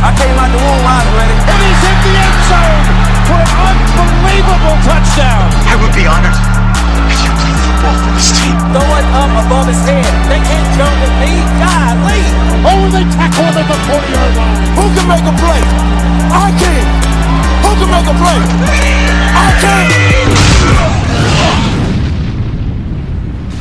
[0.00, 1.36] I came out the womb, I was ready.
[1.36, 2.84] And he's hit the end zone
[3.28, 5.44] for an unbelievable touchdown.
[5.68, 6.32] I would be honored
[7.12, 8.56] if you played football for this team.
[8.72, 10.08] Throw it up above his head.
[10.32, 11.44] They can't jump with me.
[11.60, 12.22] Golly.
[12.64, 14.72] Oh, they tackle him at the 40 yard line.
[14.80, 15.60] Who can make a play?
[16.32, 16.84] I can.
[17.60, 18.40] Who can make a play?
[19.36, 20.40] I can.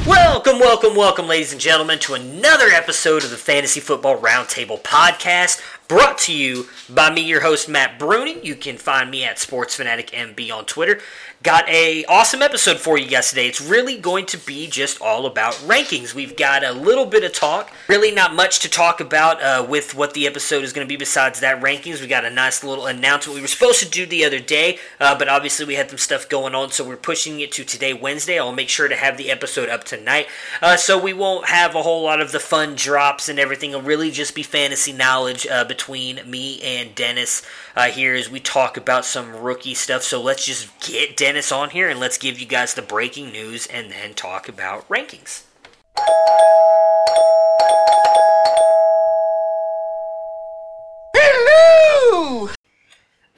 [0.08, 5.62] Welcome, welcome, welcome, ladies and gentlemen, to another episode of the Fantasy Football Roundtable Podcast,
[5.90, 8.44] brought to you by me, your host Matt Bruning.
[8.46, 11.02] You can find me at Sports Fanatic MB on Twitter.
[11.42, 13.48] Got a awesome episode for you guys today.
[13.48, 16.14] It's really going to be just all about rankings.
[16.14, 19.96] We've got a little bit of talk, really not much to talk about uh, with
[19.96, 20.98] what the episode is going to be.
[20.98, 22.02] Besides that, rankings.
[22.02, 25.18] We got a nice little announcement we were supposed to do the other day, uh,
[25.18, 28.38] but obviously we had some stuff going on, so we're pushing it to today, Wednesday.
[28.38, 30.28] I'll make sure to have the episode up tonight,
[30.62, 33.70] uh, so we won't have a whole lot of the fun drops and everything.
[33.70, 37.42] It'll really just be fantasy knowledge uh, between me and Dennis
[37.74, 40.04] uh, here as we talk about some rookie stuff.
[40.04, 43.66] So let's just get Dennis on here and let's give you guys the breaking news
[43.66, 45.44] and then talk about rankings.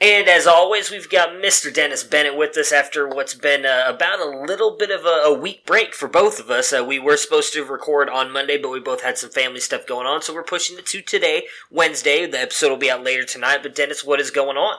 [0.02, 1.72] And as always, we've got Mr.
[1.72, 5.32] Dennis Bennett with us after what's been uh, about a little bit of a, a
[5.32, 6.72] week break for both of us.
[6.72, 9.86] Uh, we were supposed to record on Monday, but we both had some family stuff
[9.86, 12.26] going on, so we're pushing it to today, Wednesday.
[12.26, 13.60] The episode will be out later tonight.
[13.62, 14.76] But Dennis, what is going on?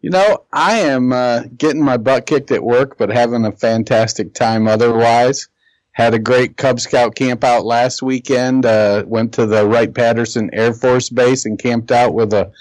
[0.00, 4.32] You know, I am uh, getting my butt kicked at work, but having a fantastic
[4.32, 5.48] time otherwise.
[5.90, 8.64] Had a great Cub Scout camp out last weekend.
[8.64, 12.52] Uh, went to the Wright Patterson Air Force Base and camped out with a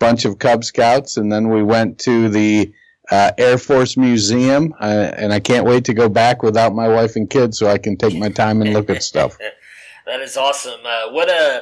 [0.00, 1.16] bunch of Cub Scouts.
[1.16, 2.72] And then we went to the
[3.12, 4.74] uh, Air Force Museum.
[4.80, 7.78] Uh, and I can't wait to go back without my wife and kids so I
[7.78, 9.38] can take my time and look at stuff.
[10.06, 10.80] that is awesome.
[10.84, 11.60] Uh, what uh,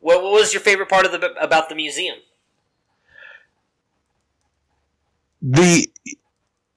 [0.00, 2.16] what, what was your favorite part of the about the museum?
[5.44, 5.90] the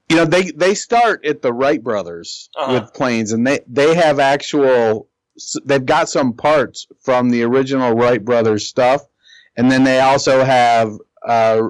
[0.10, 2.80] you know they they start at the Wright brothers Uh-huh.
[2.82, 5.08] with planes and they they have actual
[5.66, 9.02] they've got some parts from the original Wright brothers stuff
[9.58, 11.70] and then they also have uh,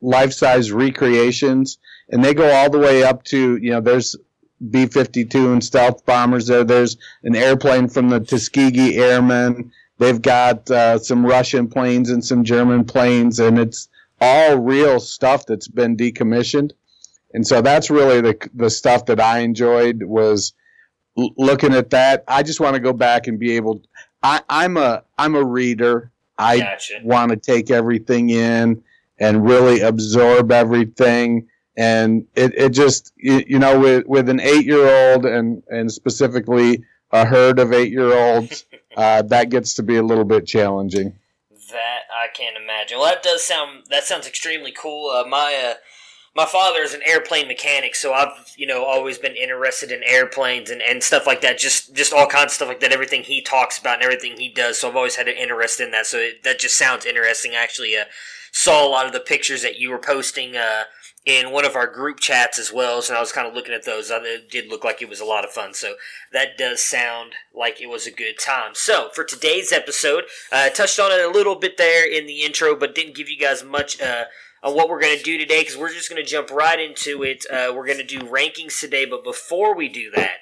[0.00, 1.78] life-size recreations
[2.10, 4.16] and they go all the way up to you know there's
[4.70, 10.98] B-52 and stealth bombers there there's an airplane from the Tuskegee Airmen they've got uh,
[10.98, 13.88] some Russian planes and some German planes and it's
[14.20, 16.72] all real stuff that's been decommissioned.
[17.34, 20.54] And so that's really the the stuff that I enjoyed was
[21.16, 22.24] looking at that.
[22.28, 23.82] I just want to go back and be able.
[24.22, 26.12] I, I'm a I'm a reader.
[26.38, 27.00] I Gotcha.
[27.02, 28.82] want to take everything in
[29.18, 31.48] and really absorb everything.
[31.76, 35.92] And it, it just you, you know with with an eight year old and and
[35.92, 38.64] specifically a herd of eight year olds,
[38.96, 41.14] uh, that gets to be a little bit challenging.
[41.70, 42.98] That I can't imagine.
[42.98, 45.10] Well, that does sound that sounds extremely cool.
[45.10, 45.74] Uh, my uh,
[46.36, 50.68] my father is an airplane mechanic, so I've you know always been interested in airplanes
[50.68, 51.58] and, and stuff like that.
[51.58, 52.92] Just just all kinds of stuff like that.
[52.92, 54.78] Everything he talks about and everything he does.
[54.78, 56.06] So I've always had an interest in that.
[56.06, 57.52] So it, that just sounds interesting.
[57.52, 58.04] I actually uh,
[58.52, 60.56] saw a lot of the pictures that you were posting.
[60.56, 60.84] Uh,
[61.24, 63.84] in one of our group chats as well, so I was kind of looking at
[63.84, 64.10] those.
[64.12, 65.94] It did look like it was a lot of fun, so
[66.32, 68.74] that does sound like it was a good time.
[68.74, 72.76] So for today's episode, uh, touched on it a little bit there in the intro,
[72.76, 74.26] but didn't give you guys much uh,
[74.66, 77.22] on what we're going to do today because we're just going to jump right into
[77.22, 77.46] it.
[77.50, 80.38] Uh, we're going to do rankings today, but before we do that,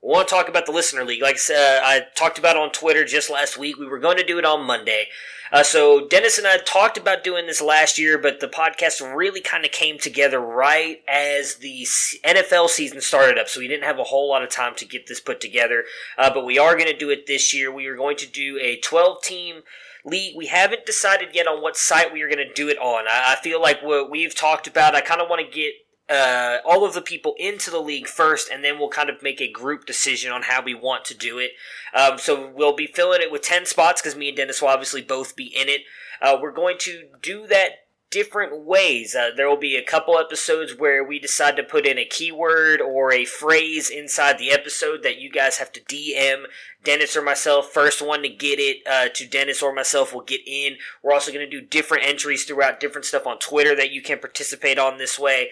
[0.00, 1.22] we want to talk about the listener league.
[1.22, 3.76] Like I said, I talked about on Twitter just last week.
[3.76, 5.06] We were going to do it on Monday.
[5.50, 9.40] Uh, so Dennis and I talked about doing this last year, but the podcast really
[9.40, 11.84] kind of came together right as the
[12.24, 13.48] NFL season started up.
[13.48, 15.84] So we didn't have a whole lot of time to get this put together.
[16.16, 17.72] Uh, but we are going to do it this year.
[17.72, 19.62] We are going to do a 12 team
[20.04, 20.36] league.
[20.36, 23.06] We haven't decided yet on what site we are going to do it on.
[23.08, 25.74] I, I feel like what we've talked about, I kind of want to get
[26.08, 29.40] uh, all of the people into the league first, and then we'll kind of make
[29.40, 31.52] a group decision on how we want to do it.
[31.94, 35.02] Um, so we'll be filling it with 10 spots because me and Dennis will obviously
[35.02, 35.82] both be in it.
[36.20, 37.83] Uh, we're going to do that
[38.14, 39.16] different ways.
[39.16, 42.80] Uh, there will be a couple episodes where we decide to put in a keyword
[42.80, 46.44] or a phrase inside the episode that you guys have to DM
[46.84, 47.72] Dennis or myself.
[47.72, 50.76] First one to get it uh, to Dennis or myself will get in.
[51.02, 54.20] We're also going to do different entries throughout different stuff on Twitter that you can
[54.20, 55.48] participate on this way.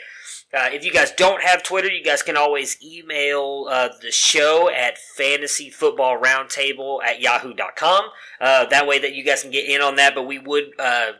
[0.54, 4.70] Uh, if you guys don't have Twitter, you guys can always email uh, the show
[4.70, 8.04] at fantasyfootballroundtable at yahoo.com.
[8.40, 11.12] Uh, that way that you guys can get in on that, but we would uh,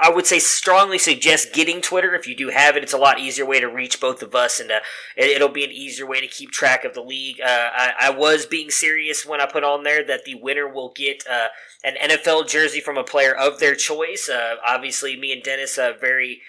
[0.00, 2.82] I would say strongly suggest getting Twitter if you do have it.
[2.82, 4.80] It's a lot easier way to reach both of us, and uh,
[5.16, 7.40] it, will be an easier way to keep track of the league.
[7.40, 10.92] Uh, I, I, was being serious when I put on there that the winner will
[10.94, 11.48] get uh,
[11.84, 14.28] an NFL jersey from a player of their choice.
[14.28, 16.42] Uh, obviously, me and Dennis are very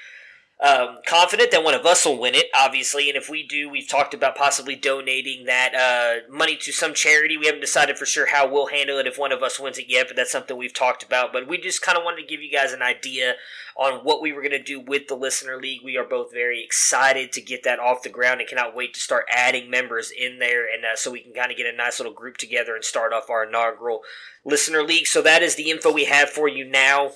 [0.64, 3.10] um, confident that one of us will win it, obviously.
[3.10, 7.36] And if we do, we've talked about possibly donating that uh, money to some charity.
[7.36, 9.90] We haven't decided for sure how we'll handle it if one of us wins it
[9.90, 11.34] yet, but that's something we've talked about.
[11.34, 13.36] But we just kind of wanted to give you guys an idea
[13.76, 15.82] on what we were going to do with the Listener League.
[15.84, 19.02] We are both very excited to get that off the ground and cannot wait to
[19.02, 20.64] start adding members in there.
[20.74, 23.12] And uh, so we can kind of get a nice little group together and start
[23.12, 24.02] off our inaugural
[24.46, 25.08] Listener League.
[25.08, 27.12] So that is the info we have for you now.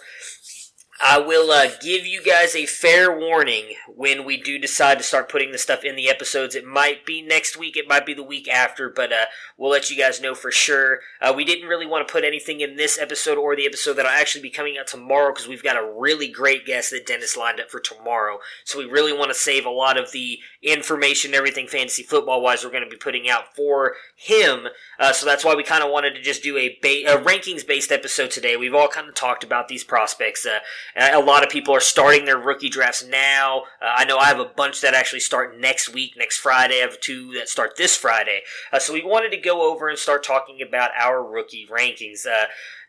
[1.00, 5.30] I will uh, give you guys a fair warning when we do decide to start
[5.30, 6.56] putting the stuff in the episodes.
[6.56, 9.26] It might be next week, it might be the week after, but uh,
[9.58, 11.02] we'll let you guys know for sure.
[11.22, 14.10] Uh, we didn't really want to put anything in this episode or the episode that'll
[14.10, 17.60] actually be coming out tomorrow because we've got a really great guest that Dennis lined
[17.60, 18.40] up for tomorrow.
[18.66, 22.64] So we really want to save a lot of the information, everything fantasy football wise,
[22.64, 24.68] we're going to be putting out for him.
[25.00, 27.66] Uh, so that's why we kind of wanted to just do a, ba- a rankings
[27.66, 28.58] based episode today.
[28.58, 30.48] We've all kind of talked about these prospects.
[30.96, 33.64] Uh, a lot of people are starting their rookie drafts now.
[33.82, 36.76] Uh, I know I have a bunch that actually start next week, next Friday.
[36.76, 38.42] I have two that start this Friday.
[38.72, 42.26] Uh, so we wanted to go over and start talking about our rookie rankings.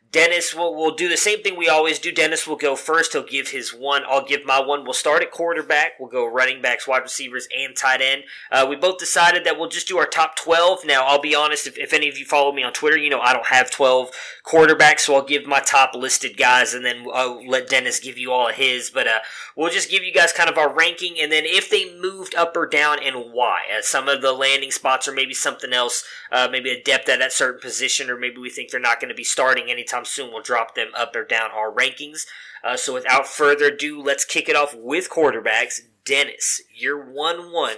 [0.09, 2.13] Uh, Dennis will will do the same thing we always do.
[2.13, 3.13] Dennis will go first.
[3.13, 4.03] He'll give his one.
[4.09, 4.85] I'll give my one.
[4.85, 5.93] We'll start at quarterback.
[5.99, 8.25] We'll go running backs, wide receivers, and tight end.
[8.51, 10.81] Uh, we both decided that we'll just do our top 12.
[10.85, 13.21] Now, I'll be honest, if, if any of you follow me on Twitter, you know
[13.21, 14.11] I don't have 12
[14.45, 18.33] quarterbacks, so I'll give my top listed guys, and then I'll let Dennis give you
[18.33, 18.91] all his.
[18.91, 19.19] But uh,
[19.57, 22.57] we'll just give you guys kind of our ranking, and then if they moved up
[22.57, 23.63] or down and why.
[23.77, 27.19] Uh, some of the landing spots, or maybe something else, uh, maybe a depth at
[27.19, 30.05] that certain position, or maybe we think they're not going to be starting anytime anytime
[30.05, 30.33] soon.
[30.33, 32.27] We'll drop them up or down our rankings.
[32.65, 35.81] Uh, so without further ado, let's kick it off with quarterbacks.
[36.05, 37.77] Dennis, you're 1 1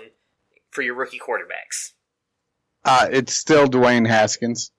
[0.71, 1.93] for your rookie quarterbacks.
[2.85, 4.71] Uh, it's still Dwayne Haskins.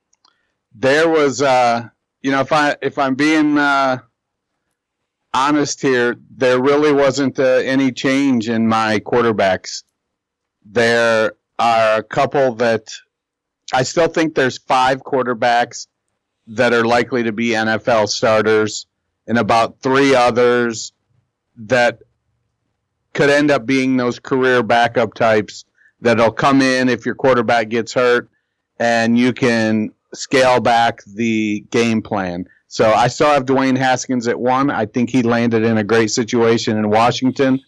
[0.73, 1.89] There was, uh,
[2.21, 3.99] you know, if I if I'm being uh,
[5.33, 9.83] honest here, there really wasn't uh, any change in my quarterbacks.
[10.65, 12.91] There are a couple that
[13.73, 15.87] I still think there's five quarterbacks
[16.47, 18.87] that are likely to be NFL starters,
[19.27, 20.93] and about three others
[21.55, 21.99] that
[23.13, 25.65] could end up being those career backup types
[25.99, 28.29] that'll come in if your quarterback gets hurt
[28.79, 32.45] and you can scale back the game plan.
[32.67, 34.71] So I still have Dwayne Haskins at one.
[34.71, 37.59] I think he landed in a great situation in Washington.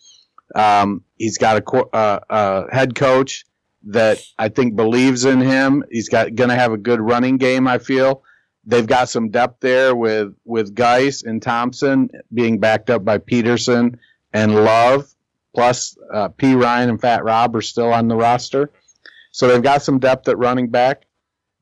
[0.55, 3.45] Um, he's got a, uh, a, head coach
[3.87, 5.83] that I think believes in him.
[5.91, 7.67] He's got going to have a good running game.
[7.67, 8.23] I feel,
[8.65, 13.99] They've got some depth there with with Guice and Thompson being backed up by Peterson
[14.31, 15.13] and Love,
[15.53, 18.71] plus uh, Ryan and Fat Rob are still on the roster.
[19.31, 21.03] So they've got some depth at running back.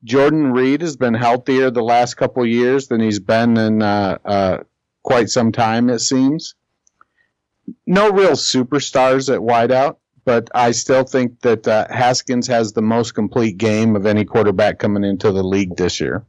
[0.03, 4.57] Jordan Reed has been healthier the last couple years than he's been in uh, uh,
[5.03, 6.55] quite some time, it seems.
[7.85, 13.13] No real superstars at wideout, but I still think that uh, Haskins has the most
[13.13, 16.25] complete game of any quarterback coming into the league this year.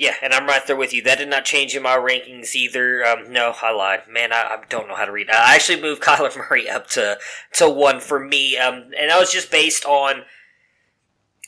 [0.00, 1.02] Yeah, and I'm right there with you.
[1.02, 3.04] That did not change in my rankings either.
[3.04, 4.08] Um, no, I lied.
[4.08, 5.28] Man, I, I, don't know how to read.
[5.28, 7.18] I actually moved Kyler Murray up to
[7.56, 10.22] to one for me, um, and that was just based on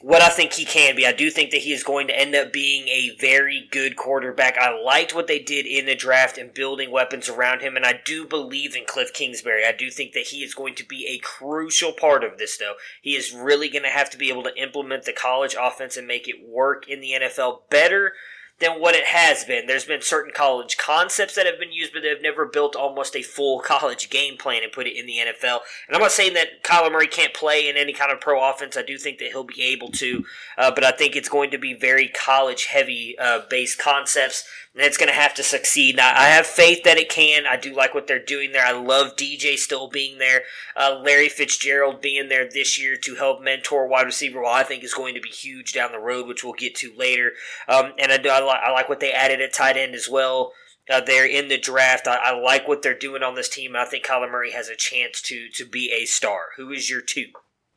[0.02, 1.06] what I think he can be.
[1.06, 4.58] I do think that he is going to end up being a very good quarterback.
[4.58, 8.00] I liked what they did in the draft and building weapons around him, and I
[8.04, 9.64] do believe in Cliff Kingsbury.
[9.64, 12.74] I do think that he is going to be a crucial part of this, though.
[13.00, 16.06] He is really going to have to be able to implement the college offense and
[16.06, 18.12] make it work in the NFL better
[18.60, 19.66] than what it has been.
[19.66, 23.22] There's been certain college concepts that have been used, but they've never built almost a
[23.22, 25.60] full college game plan and put it in the NFL.
[25.88, 28.76] And I'm not saying that Kyler Murray can't play in any kind of pro offense.
[28.76, 30.24] I do think that he'll be able to,
[30.56, 34.44] uh, but I think it's going to be very college heavy uh, based concepts
[34.74, 35.96] and it's going to have to succeed.
[35.96, 37.46] Now, I have faith that it can.
[37.46, 38.64] I do like what they're doing there.
[38.64, 40.42] I love DJ still being there,
[40.74, 44.40] uh, Larry Fitzgerald being there this year to help mentor wide receiver.
[44.40, 46.92] Well, I think is going to be huge down the road, which we'll get to
[46.96, 47.32] later.
[47.68, 50.52] Um, and I, I, li- I like what they added at tight end as well.
[50.90, 52.08] Uh, they're in the draft.
[52.08, 53.76] I, I, like what they're doing on this team.
[53.76, 56.46] I think Kyler Murray has a chance to to be a star.
[56.56, 57.26] Who is your two?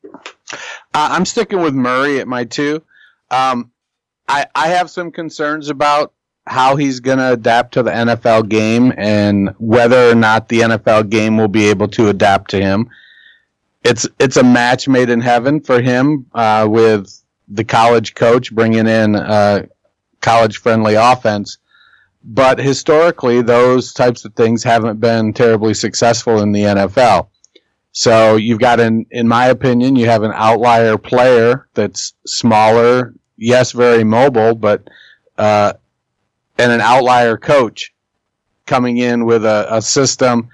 [0.06, 0.12] Uh,
[0.94, 2.84] I'm sticking with Murray at my two.
[3.30, 3.72] Um,
[4.28, 6.14] I, I have some concerns about
[6.48, 11.10] how he's going to adapt to the NFL game and whether or not the NFL
[11.10, 12.90] game will be able to adapt to him.
[13.84, 18.88] It's it's a match made in heaven for him uh, with the college coach bringing
[18.88, 19.68] in a
[20.26, 21.60] college friendly offense.
[22.24, 27.28] But historically, those types of things haven't been terribly successful in the NFL.
[27.92, 33.72] So you've got an, in my opinion, you have an outlier player that's smaller, yes,
[33.72, 34.90] very mobile, but
[35.38, 35.74] uh,
[36.58, 37.94] and an outlier coach
[38.66, 40.50] coming in with a, a system.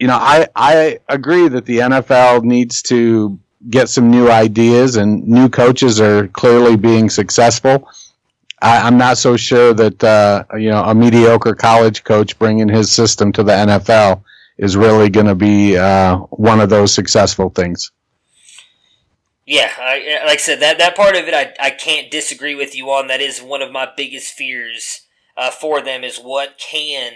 [0.00, 3.38] You know, I, I agree that the NFL needs to
[3.70, 7.88] get some new ideas and new coaches are clearly being successful.
[8.64, 12.90] I, am not so sure that, uh, you know, a mediocre college coach bringing his
[12.90, 14.22] system to the NFL
[14.56, 17.92] is really going to be uh, one of those successful things.
[19.46, 22.74] Yeah, I, like I said, that that part of it, I, I can't disagree with
[22.74, 23.08] you on.
[23.08, 25.02] That is one of my biggest fears
[25.36, 27.12] uh, for them is what can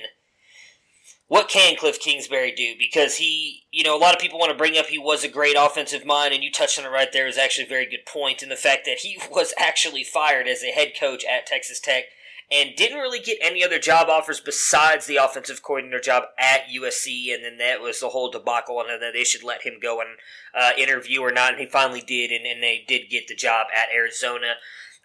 [1.29, 2.75] what can Cliff Kingsbury do?
[2.79, 5.29] Because he, you know, a lot of people want to bring up he was a
[5.29, 8.07] great offensive mind, and you touched on it right there is actually a very good
[8.07, 11.81] point in the fact that he was actually fired as a head coach at Texas
[11.81, 12.05] Tech
[12.51, 17.35] and didn't really get any other job offers besides the offensive coordinator job at USC,
[17.35, 20.11] and then that was the whole debacle, and then they should let him go and
[20.55, 23.67] uh, interview or not, and he finally did, and, and they did get the job
[23.77, 24.55] at Arizona.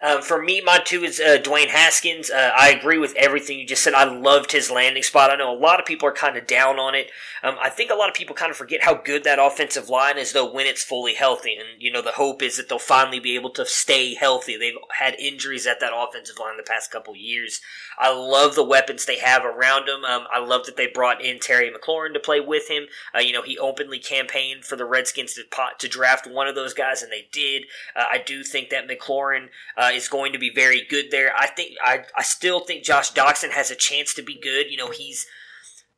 [0.02, 2.30] Um, for me, my two is uh, Dwayne Haskins.
[2.30, 3.94] Uh, I agree with everything you just said.
[3.94, 5.30] I loved his landing spot.
[5.30, 7.10] I know a lot of people are kind of down on it.
[7.42, 10.18] Um, I think a lot of people kind of forget how good that offensive line
[10.18, 11.54] is, though, when it's fully healthy.
[11.54, 14.56] And, you know, the hope is that they'll finally be able to stay healthy.
[14.56, 17.60] They've had injuries at that offensive line the past couple years.
[17.98, 20.04] I love the weapons they have around them.
[20.04, 22.86] Um, I love that they brought in Terry McLaurin to play with him.
[23.14, 26.54] Uh, you know, he openly campaigned for the Redskins to, pot, to draft one of
[26.54, 27.64] those guys, and they did.
[27.94, 31.32] Uh, I do think that McLaurin uh, is going to be very good there.
[31.36, 34.70] I think I, I still think Josh Doctson has a chance to be good.
[34.70, 35.26] You know, he's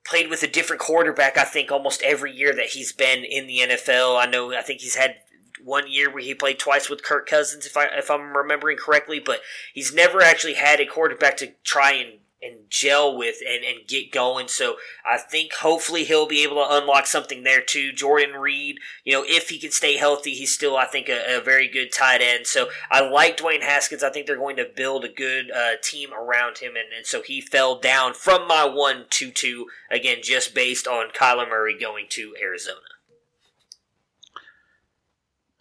[0.05, 3.59] played with a different quarterback, I think, almost every year that he's been in the
[3.59, 4.21] NFL.
[4.21, 5.17] I know, I think he's had
[5.63, 9.21] one year where he played twice with Kirk Cousins, if I if I'm remembering correctly,
[9.21, 9.41] but
[9.75, 14.13] he's never actually had a quarterback to try and and gel with and, and get
[14.13, 14.49] going.
[14.49, 14.77] So
[15.09, 17.93] I think hopefully he'll be able to unlock something there too.
[17.93, 21.41] Jordan Reed, you know, if he can stay healthy, he's still, I think, a, a
[21.41, 22.47] very good tight end.
[22.47, 24.03] So I like Dwayne Haskins.
[24.03, 26.73] I think they're going to build a good uh, team around him.
[26.77, 31.11] And, and so he fell down from my 1 2 2, again, just based on
[31.11, 32.96] Kyler Murray going to Arizona.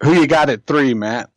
[0.01, 1.29] Who you got at three, Matt?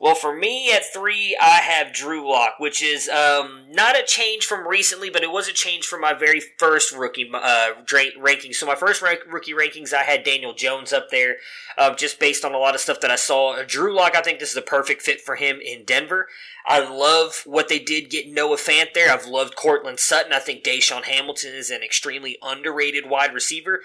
[0.00, 4.46] Well, for me at three, I have Drew Lock, which is um, not a change
[4.46, 7.72] from recently, but it was a change from my very first rookie uh,
[8.18, 8.54] ranking.
[8.54, 11.36] So my first rank, rookie rankings, I had Daniel Jones up there,
[11.76, 13.56] uh, just based on a lot of stuff that I saw.
[13.56, 16.28] Uh, Drew Lock, I think this is a perfect fit for him in Denver.
[16.64, 19.12] I love what they did get Noah Fant there.
[19.12, 20.32] I've loved Courtland Sutton.
[20.32, 23.80] I think DaeSean Hamilton is an extremely underrated wide receiver.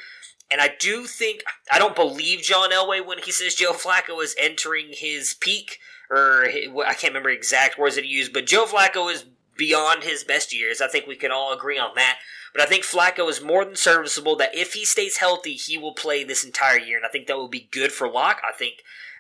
[0.51, 4.35] And I do think, I don't believe John Elway when he says Joe Flacco is
[4.39, 9.11] entering his peak or I can't remember exact words that he used, but Joe Flacco
[9.11, 9.25] is
[9.57, 10.81] beyond his best years.
[10.81, 12.17] I think we can all agree on that.
[12.53, 14.35] But I think Flacco is more than serviceable.
[14.37, 17.37] That if he stays healthy, he will play this entire year, and I think that
[17.37, 18.41] will be good for Lock.
[18.47, 18.75] I think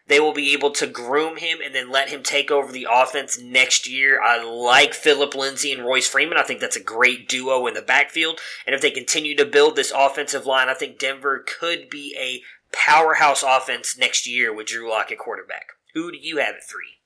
[0.07, 3.39] they will be able to groom him and then let him take over the offense
[3.39, 4.21] next year.
[4.21, 6.37] I like Philip Lindsay and Royce Freeman.
[6.37, 8.39] I think that's a great duo in the backfield.
[8.65, 12.41] And if they continue to build this offensive line, I think Denver could be a
[12.75, 15.69] powerhouse offense next year with Drew Lock at quarterback.
[15.95, 16.99] Who do you have at three?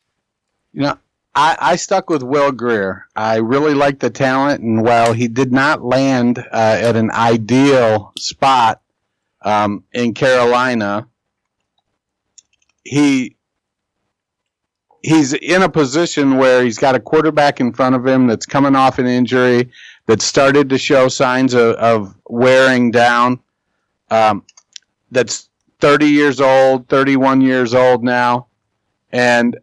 [0.73, 0.97] You know,
[1.33, 3.07] I, I stuck with Will Grier.
[3.15, 8.11] I really like the talent, and while he did not land uh, at an ideal
[8.17, 8.81] spot
[9.41, 11.07] um, in Carolina,
[12.89, 13.35] he
[15.03, 18.75] he's in a position where he's got a quarterback in front of him that's coming
[18.75, 19.71] off an injury
[20.07, 23.39] that started to show signs of, of wearing down.
[24.09, 24.43] Um,
[25.11, 25.49] that's
[25.81, 28.47] 30 years old, 31 years old now,
[29.11, 29.57] and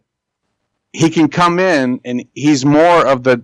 [0.93, 3.43] he can come in and he's more of the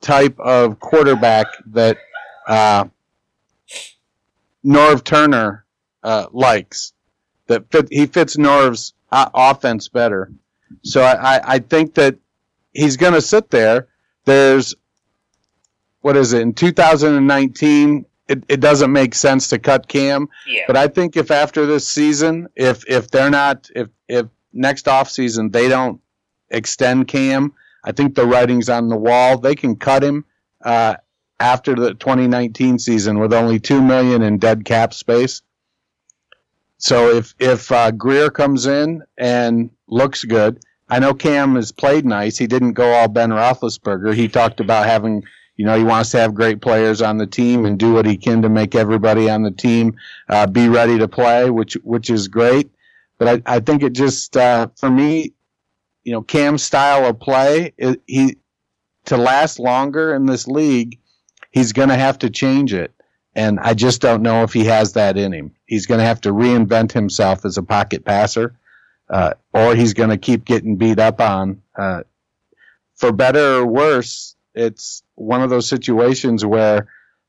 [0.00, 1.98] type of quarterback that
[2.46, 2.84] uh,
[4.64, 5.64] Norv Turner
[6.04, 6.92] uh, likes.
[7.48, 8.94] That fit, he fits Norv's
[9.34, 10.32] offense better.
[10.82, 12.16] So I, I think that
[12.72, 13.88] he's going to sit there.
[14.24, 14.74] There's
[16.00, 18.04] what is it in 2019?
[18.28, 20.28] It, it doesn't make sense to cut Cam.
[20.46, 20.64] Yeah.
[20.66, 25.10] But I think if after this season, if if they're not, if if next off
[25.10, 26.00] season they don't
[26.50, 27.52] extend Cam,
[27.84, 29.38] I think the writing's on the wall.
[29.38, 30.24] They can cut him
[30.62, 30.96] uh,
[31.40, 35.42] after the 2019 season with only two million in dead cap space.
[36.84, 42.04] So if if uh, Grier comes in and looks good, I know Cam has played
[42.04, 42.36] nice.
[42.36, 44.12] He didn't go all Ben Roethlisberger.
[44.12, 45.24] He talked about having,
[45.56, 48.18] you know, he wants to have great players on the team and do what he
[48.18, 49.96] can to make everybody on the team
[50.28, 52.70] uh, be ready to play, which which is great.
[53.16, 55.32] But I, I think it just uh, for me,
[56.02, 58.36] you know, Cam's style of play, it, he
[59.06, 60.98] to last longer in this league,
[61.50, 62.93] he's going to have to change it.
[63.34, 65.52] And I just don't know if he has that in him.
[65.66, 68.56] He's going to have to reinvent himself as a pocket passer,
[69.10, 71.62] uh, or he's going to keep getting beat up on.
[71.76, 72.02] Uh,
[72.94, 76.86] for better or worse, it's one of those situations where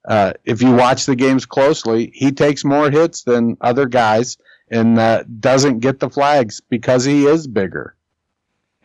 [0.08, 4.38] uh, if you watch the games closely, he takes more hits than other guys
[4.70, 7.95] and uh, doesn't get the flags because he is bigger.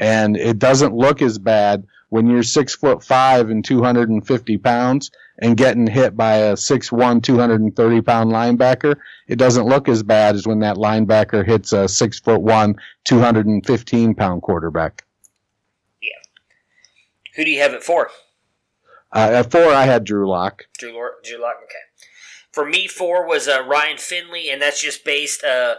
[0.01, 5.57] And it doesn't look as bad when you're six foot five and 250 pounds and
[5.57, 8.97] getting hit by a 6'1", 230 pound linebacker,
[9.29, 14.15] it doesn't look as bad as when that linebacker hits a six foot one, 215
[14.15, 15.05] pound quarterback.
[16.03, 16.09] Yeah.
[17.37, 18.11] Who do you have it for?
[19.13, 20.65] Uh, at four, I had Drew Lock.
[20.79, 21.57] Drew, Lor- Drew Lock.
[21.65, 22.07] Okay.
[22.53, 25.45] For me, four was uh, Ryan Finley, and that's just based.
[25.45, 25.77] Uh,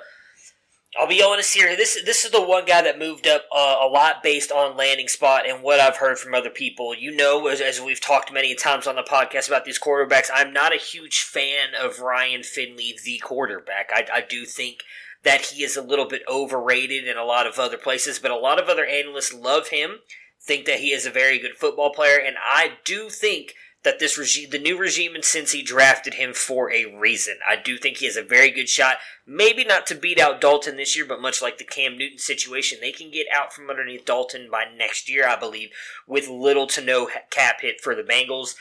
[1.00, 1.75] I'll be honest here.
[1.77, 5.07] This this is the one guy that moved up uh, a lot based on landing
[5.07, 6.93] spot and what I've heard from other people.
[6.93, 10.51] You know, as, as we've talked many times on the podcast about these quarterbacks, I'm
[10.51, 13.89] not a huge fan of Ryan Finley, the quarterback.
[13.93, 14.83] I, I do think
[15.24, 18.36] that he is a little bit overrated in a lot of other places, but a
[18.36, 20.00] lot of other analysts love him,
[20.41, 24.17] think that he is a very good football player, and I do think that this
[24.17, 27.37] regime, the new regime in Cincy drafted him for a reason.
[27.48, 28.98] I do think he has a very good shot.
[29.25, 32.77] Maybe not to beat out Dalton this year, but much like the Cam Newton situation,
[32.79, 35.70] they can get out from underneath Dalton by next year, I believe,
[36.07, 38.55] with little to no cap hit for the Bengals.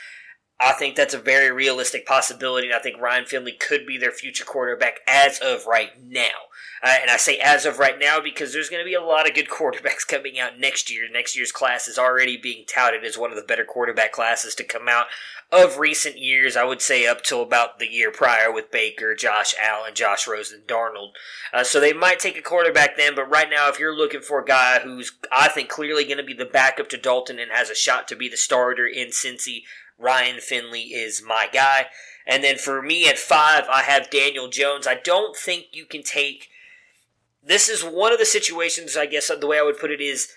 [0.59, 4.11] I think that's a very realistic possibility, and I think Ryan Finley could be their
[4.11, 6.49] future quarterback as of right now.
[6.83, 9.27] Uh, and I say as of right now because there's going to be a lot
[9.27, 11.07] of good quarterbacks coming out next year.
[11.11, 14.63] Next year's class is already being touted as one of the better quarterback classes to
[14.63, 15.05] come out
[15.51, 16.55] of recent years.
[16.55, 20.61] I would say up till about the year prior with Baker, Josh Allen, Josh Rosen,
[20.65, 21.11] Darnold.
[21.53, 24.39] Uh, so they might take a quarterback then, but right now, if you're looking for
[24.39, 27.69] a guy who's, I think, clearly going to be the backup to Dalton and has
[27.69, 29.63] a shot to be the starter in Cincy,
[29.99, 31.87] Ryan Finley is my guy.
[32.25, 34.87] And then for me at five, I have Daniel Jones.
[34.87, 36.47] I don't think you can take.
[37.43, 40.29] This is one of the situations, I guess, the way I would put it is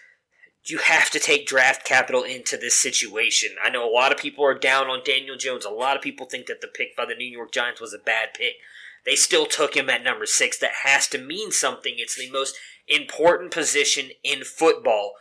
[0.66, 3.50] you have to take draft capital into this situation.
[3.62, 5.64] I know a lot of people are down on Daniel Jones.
[5.64, 7.98] A lot of people think that the pick by the New York Giants was a
[7.98, 8.54] bad pick.
[9.04, 10.58] They still took him at number six.
[10.58, 11.94] That has to mean something.
[11.98, 12.56] It's the most
[12.88, 15.12] important position in football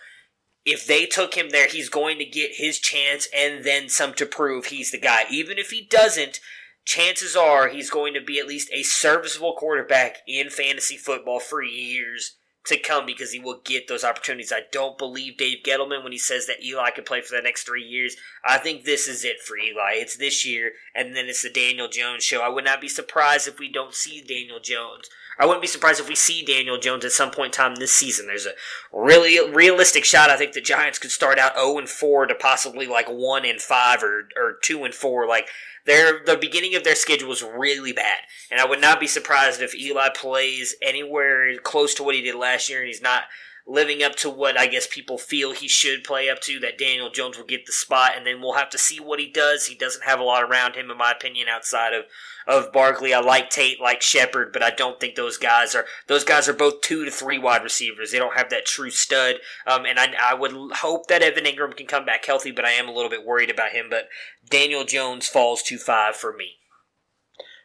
[0.66, 4.26] if they took him there, he's going to get his chance and then some to
[4.26, 5.24] prove he's the guy.
[5.30, 6.40] Even if he doesn't,
[6.86, 11.64] chances are he's going to be at least a serviceable quarterback in fantasy football for
[11.64, 14.54] years to come because he will get those opportunities.
[14.54, 17.64] I don't believe Dave Gettleman when he says that Eli can play for the next
[17.64, 18.16] three years.
[18.46, 19.96] I think this is it for Eli.
[19.96, 22.42] It's this year, and then it's the Daniel Jones show.
[22.42, 25.10] I would not be surprised if we don't see Daniel Jones.
[25.44, 27.92] I wouldn't be surprised if we see Daniel Jones at some point in time this
[27.92, 28.28] season.
[28.28, 28.54] There's a
[28.94, 30.30] really realistic shot.
[30.30, 33.60] I think the Giants could start out 0 and 4 to possibly like 1 and
[33.60, 35.28] 5 or, or 2 and 4.
[35.28, 35.50] Like,
[35.86, 39.62] their the beginning of their schedule was really bad, and I would not be surprised
[39.62, 43.24] if Eli plays anywhere close to what he did last year, and he's not
[43.66, 46.60] living up to what I guess people feel he should play up to.
[46.60, 49.30] That Daniel Jones will get the spot, and then we'll have to see what he
[49.30, 49.68] does.
[49.68, 52.06] He doesn't have a lot around him, in my opinion, outside of
[52.46, 53.14] of Barkley.
[53.14, 56.54] I like Tate, like Shepard, but I don't think those guys are those guys are
[56.54, 58.12] both two to three wide receivers.
[58.12, 59.36] They don't have that true stud.
[59.66, 62.72] Um, and I, I would hope that Evan Engram can come back healthy, but I
[62.72, 63.88] am a little bit worried about him.
[63.90, 64.10] But
[64.50, 66.58] Daniel Jones falls to five for me.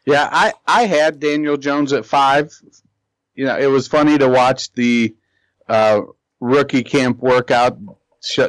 [0.05, 2.53] Yeah, I I had Daniel Jones at five.
[3.35, 5.15] You know, it was funny to watch the
[5.69, 6.01] uh,
[6.39, 7.77] rookie camp workout,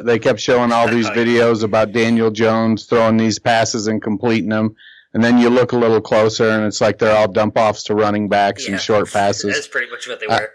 [0.03, 4.75] they kept showing all these videos about Daniel Jones throwing these passes and completing them.
[5.13, 7.95] And then you look a little closer, and it's like they're all dump offs to
[7.95, 8.73] running backs Yeah.
[8.73, 9.53] and short passes.
[9.53, 10.49] That's pretty much what they Uh, were.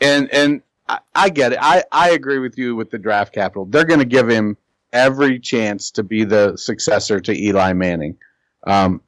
[0.00, 1.58] and and I, I get it.
[1.62, 3.64] I, I agree with you with the draft capital.
[3.64, 4.56] They're going to give him
[4.92, 8.16] every chance to be the successor to Eli Manning,
[8.66, 9.00] um,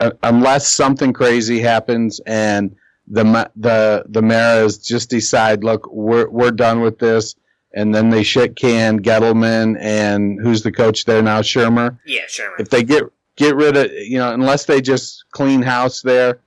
[0.00, 2.74] uh, unless something crazy happens and
[3.06, 7.34] the the the Maras just decide, look, we're we're done with this,
[7.74, 11.98] and then they shit can Gettleman and who's the coach there now, Shurmur?
[12.06, 12.56] Yeah, Sherman.
[12.60, 13.04] if they get
[13.36, 16.40] get rid of you know unless they just clean house there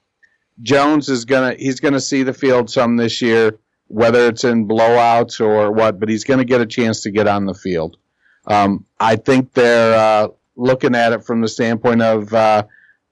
[0.62, 5.42] jones is gonna he's gonna see the field some this year whether it's in blowouts
[5.42, 7.98] or what but he's gonna get a chance to get on the field.
[8.48, 12.64] Um, i think they're uh, looking at it from the standpoint of uh,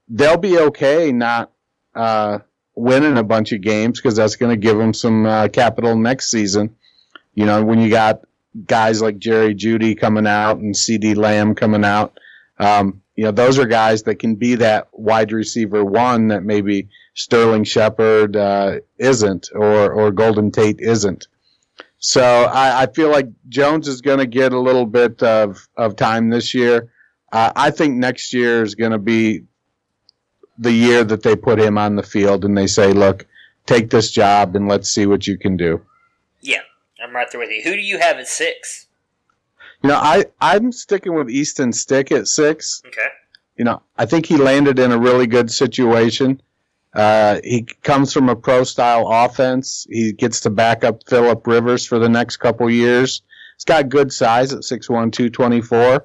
[0.07, 1.51] they'll be okay not
[1.95, 2.39] uh,
[2.75, 6.29] winning a bunch of games because that's going to give them some uh, capital next
[6.29, 6.75] season
[7.35, 8.21] you know when you got
[8.65, 12.17] guys like Jerry Jeudy coming out and CeeDee Lamb coming out
[12.59, 16.89] um, you know, those are guys that can be that wide receiver one that maybe
[17.13, 21.27] Sterling Shepard uh, isn't or or Golden Tate isn't.
[21.99, 25.95] So I, I feel like Jones is going to get a little bit of of
[25.95, 26.91] time this year.
[27.31, 29.43] Uh, I think next year is going to be
[30.57, 33.25] the year that they put him on the field and they say, "Look,
[33.65, 35.81] take this job and let's see what you can do."
[36.41, 36.61] Yeah,
[37.03, 37.63] I'm right there with you.
[37.63, 38.87] Who do you have at six?
[39.81, 42.81] You know, I I'm sticking with Easton Stick at six.
[42.85, 43.07] Okay.
[43.57, 46.41] you know, I think he landed in a really good situation.
[46.93, 49.87] Uh, he comes from a pro style offense.
[49.89, 53.23] He gets to back up Philip Rivers for the next couple years.
[53.57, 56.03] He's got good size at 6'1", 224,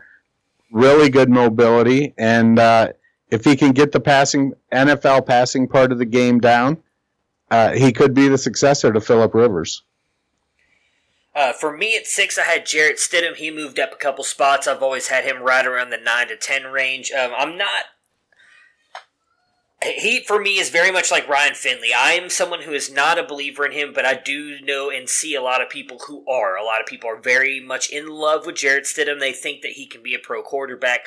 [0.73, 2.93] really good mobility, and uh,
[3.31, 6.79] if he can get the passing NFL passing part of the game down,
[7.51, 9.83] uh, he could be the successor to Philip Rivers.
[11.35, 13.37] Uh, for me at six, I had Jarrett Stidham.
[13.37, 14.67] He moved up a couple spots.
[14.67, 17.13] I've always had him right around the nine to ten range.
[17.13, 17.85] Um, I'm not.
[19.81, 21.91] He for me is very much like Ryan Finley.
[21.97, 25.09] I am someone who is not a believer in him, but I do know and
[25.09, 26.57] see a lot of people who are.
[26.57, 29.21] A lot of people are very much in love with Jarrett Stidham.
[29.21, 31.03] They think that he can be a pro quarterback.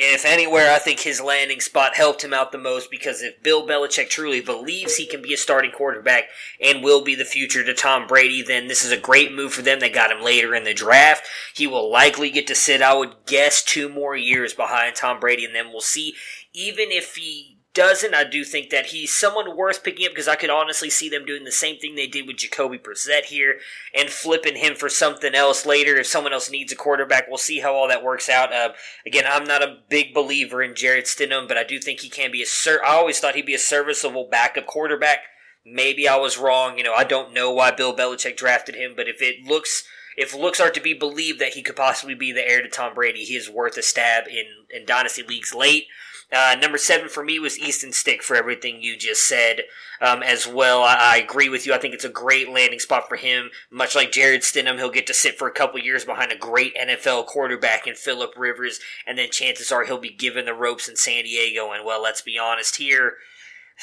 [0.00, 3.66] If anywhere, I think his landing spot helped him out the most because if Bill
[3.66, 6.28] Belichick truly believes he can be a starting quarterback
[6.60, 9.62] and will be the future to Tom Brady, then this is a great move for
[9.62, 9.80] them.
[9.80, 11.26] They got him later in the draft.
[11.52, 15.44] He will likely get to sit, I would guess, two more years behind Tom Brady,
[15.44, 16.14] and then we'll see.
[16.52, 20.34] Even if he doesn't, I do think that he's someone worth picking up because I
[20.34, 23.60] could honestly see them doing the same thing they did with Jacoby Brissett here
[23.94, 25.94] and flipping him for something else later.
[25.96, 28.52] If someone else needs a quarterback, we'll see how all that works out.
[28.52, 28.70] Uh,
[29.06, 32.32] again, I'm not a big believer in Jarrett Stidham, but I do think he can
[32.32, 32.46] be a.
[32.46, 35.18] Ser- I always thought he'd be a serviceable backup quarterback.
[35.64, 36.78] Maybe I was wrong.
[36.78, 39.84] You know, I don't know why Bill Belichick drafted him, but if it looks
[40.16, 42.92] if looks are to be believed that he could possibly be the heir to Tom
[42.92, 45.86] Brady, he is worth a stab in, in dynasty leagues late.
[46.30, 49.62] Uh, number seven for me was Easton Stick for everything you just said
[50.00, 50.82] um, as well.
[50.82, 51.72] I, I agree with you.
[51.72, 53.50] I think it's a great landing spot for him.
[53.70, 56.76] Much like Jarrett Stidham, he'll get to sit for a couple years behind a great
[56.76, 60.96] NFL quarterback in Philip Rivers, and then chances are he'll be given the ropes in
[60.96, 61.72] San Diego.
[61.72, 63.14] And well, let's be honest here.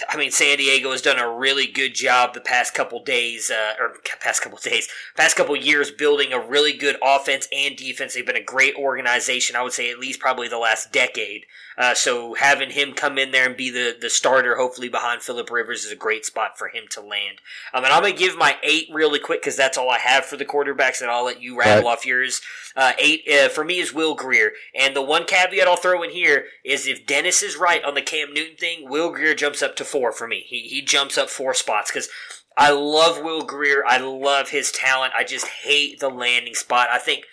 [0.09, 3.73] I mean, San Diego has done a really good job the past couple days, uh,
[3.79, 8.13] or past couple days, past couple years building a really good offense and defense.
[8.13, 11.45] They've been a great organization, I would say at least probably the last decade.
[11.77, 15.49] Uh, so having him come in there and be the, the starter, hopefully behind Philip
[15.51, 17.39] Rivers, is a great spot for him to land.
[17.73, 20.25] Um, and I'm going to give my eight really quick because that's all I have
[20.25, 21.91] for the quarterbacks, and I'll let you rattle Right.
[21.91, 22.41] off yours.
[22.75, 26.11] Uh, eight uh, for me is Will Grier, and the one caveat I'll throw in
[26.11, 29.75] here is if Dennis is right on the Cam Newton thing, Will Grier jumps up
[29.77, 30.43] to four for me.
[30.45, 32.09] He he jumps up four spots because
[32.57, 33.83] I love Will Grier.
[33.85, 35.13] I love his talent.
[35.17, 36.87] I just hate the landing spot.
[36.91, 37.25] I think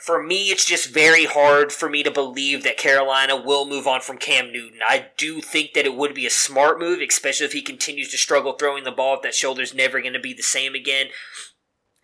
[0.00, 4.00] for me, it's just very hard for me to believe that Carolina will move on
[4.00, 4.80] from Cam Newton.
[4.86, 8.16] I do think that it would be a smart move, especially if he continues to
[8.16, 11.08] struggle throwing the ball, if that shoulder's never going to be the same again.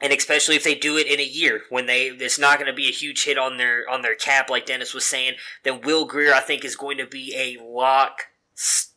[0.01, 2.77] And especially if they do it in a year when they it's not going to
[2.77, 6.05] be a huge hit on their on their cap, like Dennis was saying, then Will
[6.05, 8.25] Greer I think is going to be a lock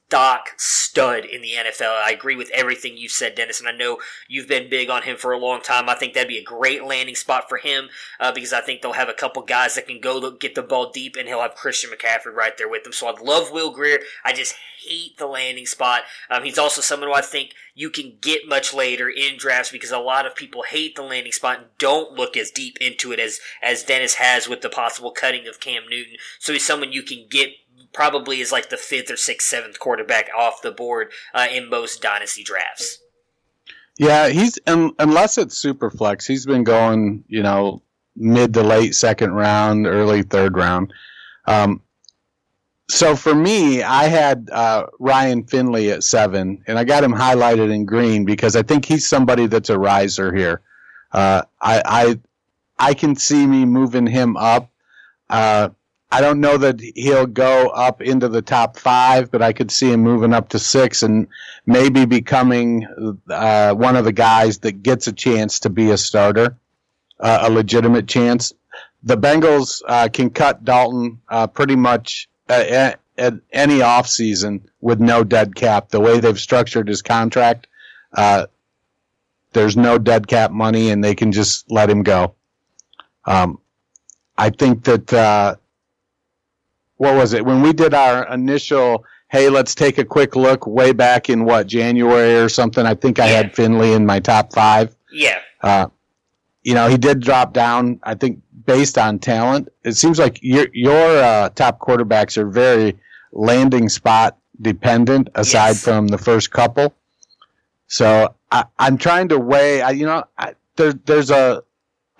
[0.07, 2.01] stock stud in the NFL.
[2.01, 3.97] I agree with everything you said, Dennis, and I know
[4.29, 5.89] you've been big on him for a long time.
[5.89, 7.89] I think that'd be a great landing spot for him
[8.19, 10.91] uh, because I think they'll have a couple guys that can go get the ball
[10.91, 12.93] deep, and he'll have Christian McCaffrey right there with him.
[12.93, 13.99] So I love Will Grier.
[14.23, 14.55] I just
[14.87, 16.03] hate the landing spot.
[16.29, 19.91] Um, he's also someone who I think you can get much later in drafts because
[19.91, 23.19] a lot of people hate the landing spot and don't look as deep into it
[23.19, 26.15] as as Dennis has with the possible cutting of Cam Newton.
[26.39, 27.49] So he's someone you can get
[27.93, 32.01] probably is like the fifth or sixth, seventh quarterback off the board uh, in most
[32.01, 32.99] dynasty drafts.
[33.97, 37.81] Yeah, he's un, unless it's super flex, he's been going, you know,
[38.15, 40.93] mid to late second round, early third round.
[41.45, 41.81] Um,
[42.89, 47.73] so for me, I had uh, Ryan Finley at seven, and I got him highlighted
[47.73, 50.61] in green because I think he's somebody that's a riser here.
[51.11, 52.19] Uh, I, I
[52.79, 54.71] I can see me moving him up.
[55.29, 55.69] Uh,
[56.09, 59.91] I don't know that he'll go up into the top five, but I could see
[59.91, 61.27] him moving up to six and
[61.65, 62.87] maybe becoming
[63.29, 66.57] uh, one of the guys that gets a chance to be a starter,
[67.19, 68.53] uh, a legitimate chance.
[69.03, 75.25] The Bengals uh, can cut Dalton uh, pretty much at, at any offseason with no
[75.25, 75.89] dead cap.
[75.89, 77.67] The way they've structured his contract,
[78.13, 78.47] uh,
[79.51, 82.35] there's no dead cap money, and they can just let him go.
[83.25, 83.59] Um,
[84.37, 85.55] I think that uh,
[86.97, 90.91] what was it when we did our initial hey let's take a quick look way
[90.91, 93.35] back in what january or something i think i Yeah.
[93.37, 95.39] had finley in my top five Yeah.
[95.61, 95.87] uh,
[96.63, 100.67] you know he did drop down i think based on talent it seems like your
[100.73, 102.97] your uh, top quarterbacks are very
[103.31, 105.83] landing spot dependent aside Yes.
[105.83, 106.93] from the first couple
[107.87, 111.63] so I, i'm trying to weigh I, you know I, there, there's a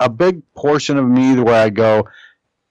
[0.00, 2.06] a big portion of me where i go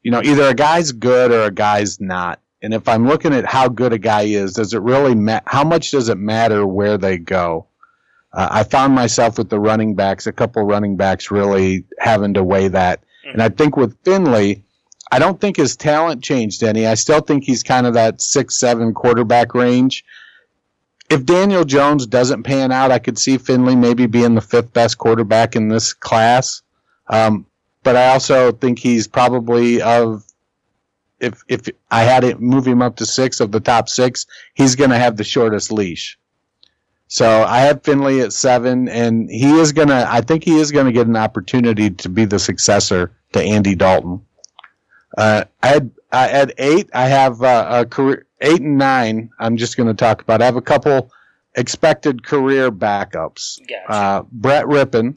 [0.04, 2.40] you know, either a guy's good or a guy's not.
[2.62, 5.64] And if I'm looking at how good a guy is, does it really ma- how
[5.64, 7.68] much does it matter where they go?
[8.34, 12.44] Uh, I found myself with the running backs, a couple running backs really having to
[12.44, 13.02] weigh that.
[13.26, 14.64] And I think with Finley,
[15.12, 16.86] I don't think his talent changed any.
[16.86, 20.06] I still think he's kind of that six, seven quarterback range.
[21.10, 24.98] If Daniel Jones doesn't pan out, I could see Finley maybe being the fifth best
[24.98, 26.62] quarterback in this class.
[27.08, 27.47] Um,
[27.88, 30.26] but I also think he's probably of
[31.22, 34.76] if if I had it move him up to six of the top six, he's
[34.76, 36.20] going to have the shortest leash.
[37.08, 40.06] So I have Finley at seven, and he is going to.
[40.06, 43.74] I think he is going to get an opportunity to be the successor to Andy
[43.74, 44.20] Dalton.
[45.18, 46.90] Uh, I had I had eight.
[46.94, 49.30] I have uh, a career eight and nine.
[49.40, 50.42] I'm just going to talk about.
[50.42, 51.10] I have a couple
[51.56, 53.62] expected career backups.
[53.62, 53.90] Gotcha.
[53.90, 55.16] Uh, Brett Rypien,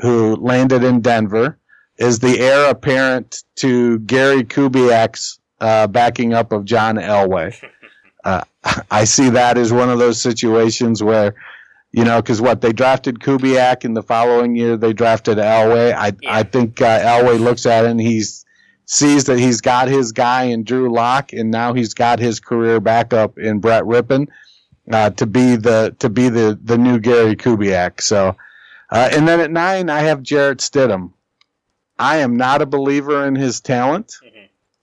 [0.00, 1.58] who landed in Denver,
[1.98, 7.56] is the heir apparent to Gary Kubiak's uh, backing up of John Elway.
[8.24, 8.42] Uh,
[8.90, 11.36] I see that as one of those situations where,
[11.92, 15.94] you know, because what they drafted Kubiak, and the following year they drafted Elway.
[15.94, 18.24] I I think uh, Elway looks at it and he
[18.86, 22.80] sees that he's got his guy in Drew Lock, and now he's got his career
[22.80, 24.26] backup in Brett Rypien
[24.90, 28.00] uh, to be the to be the the new Gary Kubiak.
[28.00, 28.36] So,
[28.90, 31.12] uh, and then at nine I have Jarrett Stidham.
[31.98, 34.16] I am not a believer in his talent.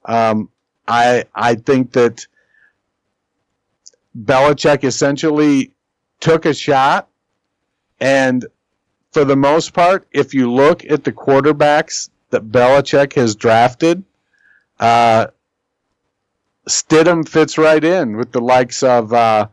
[0.05, 0.49] Um,
[0.87, 2.27] I I think that
[4.17, 5.71] Belichick essentially
[6.19, 7.07] took a shot,
[7.99, 8.45] and
[9.11, 14.03] for the most part, if you look at the quarterbacks that Belichick has drafted,
[14.79, 15.27] uh,
[16.67, 19.47] Stidham fits right in with the likes of uh,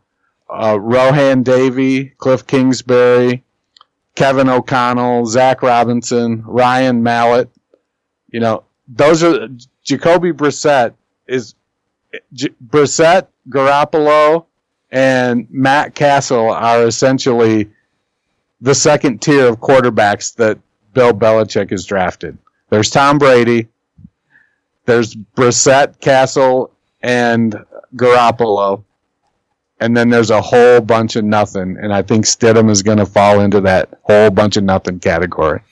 [0.48, 3.44] uh, Rohan Davey, Cliff Kingsbury,
[4.20, 7.48] Kevin O'Connell, Zach Robinson, Ryan Mallett.
[8.28, 9.48] You know, those are
[9.82, 10.92] Jacoby Brissett
[11.26, 11.54] is
[12.34, 14.44] J- Brissett, Garoppolo,
[14.90, 17.70] and Matt Cassel are essentially
[18.60, 20.58] the second tier of quarterbacks that
[20.92, 22.36] Bill Belichick has drafted.
[22.68, 23.68] There's Tom Brady.
[24.84, 27.64] There's Brissett, Cassel, and
[27.96, 28.84] Garoppolo.
[29.80, 31.76] And then there's a whole bunch of nothing.
[31.80, 35.62] And I think Stidham is going to fall into that whole bunch of nothing category.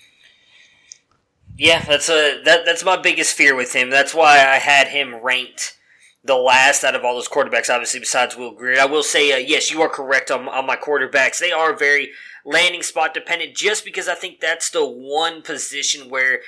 [1.59, 3.91] Yeah, that's a that that's my biggest fear with him.
[3.91, 5.77] That's why I had him ranked
[6.25, 8.81] the last out of all those quarterbacks, obviously besides Will Grier.
[8.81, 11.39] I will say, uh, yes, you are correct on, on my quarterbacks.
[11.39, 12.11] They are very
[12.45, 16.41] landing spot dependent, just because I think that's the one position where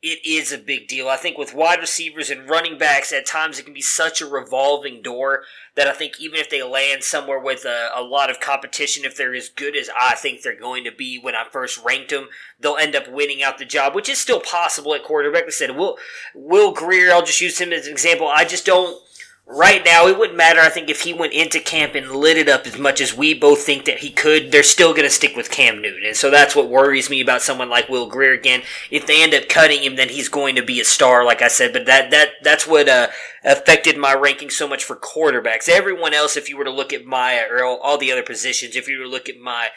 [0.00, 1.08] it is a big deal.
[1.08, 4.26] I think with wide receivers and running backs, at times it can be such a
[4.26, 5.42] revolving door
[5.74, 9.16] that I think even if they land somewhere with a, a lot of competition, if
[9.16, 12.28] they're as good as I think they're going to be when I first ranked them,
[12.60, 15.44] they'll end up winning out the job, which is still possible at quarterback.
[15.46, 15.98] I said, Will,
[16.32, 18.28] Will Grier, I'll just use him as an example.
[18.28, 19.02] I just don't.
[19.50, 20.60] Right now, it wouldn't matter.
[20.60, 23.32] I think if he went into camp and lit it up as much as we
[23.32, 26.04] both think that he could, they're still going to stick with Cam Newton.
[26.04, 28.60] And so that's what worries me about someone like Will Grier again.
[28.90, 31.48] If they end up cutting him, then he's going to be a star, like I
[31.48, 31.72] said.
[31.72, 33.08] But that that that's what uh,
[33.42, 35.66] affected my ranking so much for quarterbacks.
[35.66, 38.86] Everyone else, if you were to look at my or all, the other positions, if
[38.86, 39.68] you were to look at my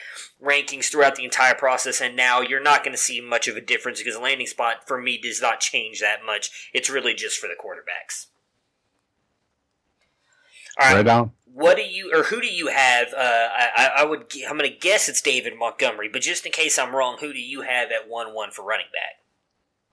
[0.43, 3.61] rankings throughout the entire process, and now you're not going to see much of a
[3.61, 6.69] difference because landing spot for me does not change that much.
[6.73, 8.25] It's really just for the quarterbacks.
[10.81, 11.05] All right.
[11.05, 11.29] Right
[11.61, 13.13] what do you or who do you have?
[13.13, 16.79] Uh, I, I would I'm going to guess it's David Montgomery, but just in case
[16.79, 19.23] I'm wrong, who do you have at one one for running back?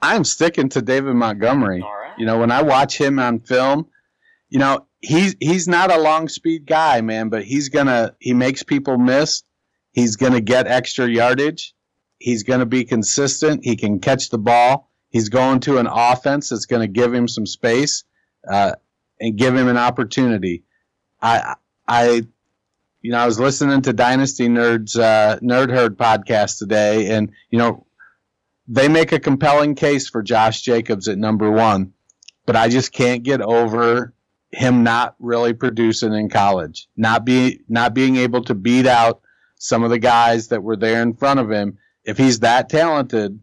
[0.00, 1.82] I'm sticking to David Montgomery.
[1.82, 2.18] All right.
[2.18, 3.88] You know, when I watch him on film,
[4.48, 8.62] you know, he's he's not a long speed guy, man, but he's gonna he makes
[8.62, 9.42] people miss.
[9.92, 11.74] He's gonna get extra yardage.
[12.18, 13.64] He's gonna be consistent.
[13.64, 14.90] He can catch the ball.
[15.10, 18.04] He's going to an offense that's gonna give him some space
[18.48, 18.72] uh,
[19.20, 20.62] and give him an opportunity.
[21.20, 21.54] I
[21.86, 22.26] I
[23.02, 27.58] you know I was listening to Dynasty Nerds uh, Nerd Herd podcast today, and you
[27.58, 27.86] know
[28.66, 31.92] they make a compelling case for Josh Jacobs at number one,
[32.46, 34.12] but I just can't get over
[34.50, 39.20] him not really producing in college, not be not being able to beat out
[39.56, 41.78] some of the guys that were there in front of him.
[42.04, 43.40] If he's that talented,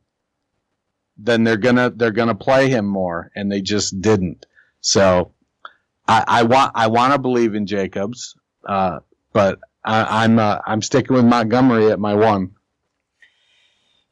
[1.17, 4.45] then they're gonna they're gonna play him more, and they just didn't.
[4.81, 5.31] So
[6.07, 8.99] I, I want I want to believe in Jacobs, uh,
[9.33, 12.51] but I, I'm uh, I'm sticking with Montgomery at my one.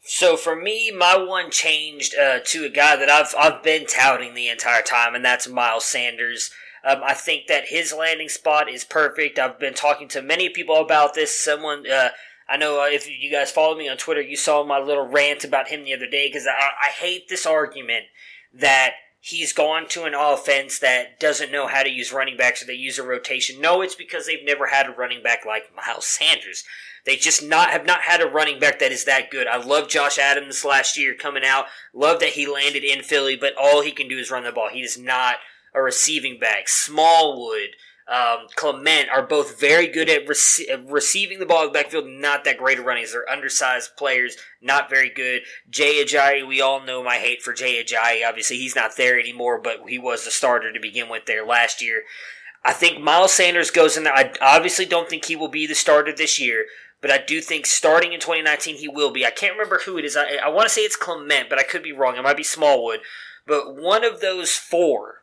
[0.06, 4.34] So for me, my one changed uh, to a guy that I've I've been touting
[4.34, 6.52] the entire time, and that's Miles Sanders.
[6.86, 9.40] Um, I think that his landing spot is perfect.
[9.40, 11.40] I've been talking to many people about this.
[11.40, 12.10] Someone, uh,
[12.50, 15.46] I know uh, if you guys follow me on Twitter, you saw my little rant
[15.46, 18.04] about him the other day because I, I hate this argument
[18.54, 18.96] that
[19.26, 22.74] he's gone to an offense that doesn't know how to use running backs or they
[22.74, 23.62] use a rotation.
[23.62, 26.66] No, it's because they've never had a running back like Miles Sanders.
[27.06, 29.48] They just not have not had a running back that is that good.
[29.48, 31.68] I love Josh Adams last year coming out.
[31.94, 34.68] Love that he landed in Philly, but all he can do is run the ball.
[34.70, 35.38] He is not
[35.74, 36.68] a receiving back.
[36.68, 42.06] Smallwood, um, Clement are both very good at rece- receiving the ball in the backfield,
[42.08, 43.06] not that great at running.
[43.10, 45.44] They're undersized players, not very good.
[45.70, 48.28] Jay Ajayi, we all know my hate for Jay Ajayi.
[48.28, 51.82] Obviously, he's not there anymore, but he was the starter to begin with there last
[51.82, 52.04] year.
[52.66, 54.16] I think Miles Sanders goes in there.
[54.16, 56.66] I obviously don't think he will be the starter this year,
[57.02, 59.26] but I do think starting in 2019 he will be.
[59.26, 60.18] I can't remember who it is.
[60.18, 62.18] I, I want to say it's Clement, but I could be wrong.
[62.18, 63.00] It might be Smallwood.
[63.46, 65.23] But one of those four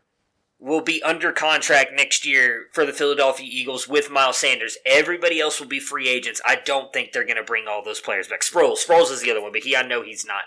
[0.60, 4.76] will be under contract next year for the Philadelphia Eagles with Miles Sanders.
[4.84, 6.40] Everybody else will be free agents.
[6.44, 8.42] I don't think they're going to bring all those players back.
[8.42, 10.42] Sproles, Sproles is the other one, but he I know he's not.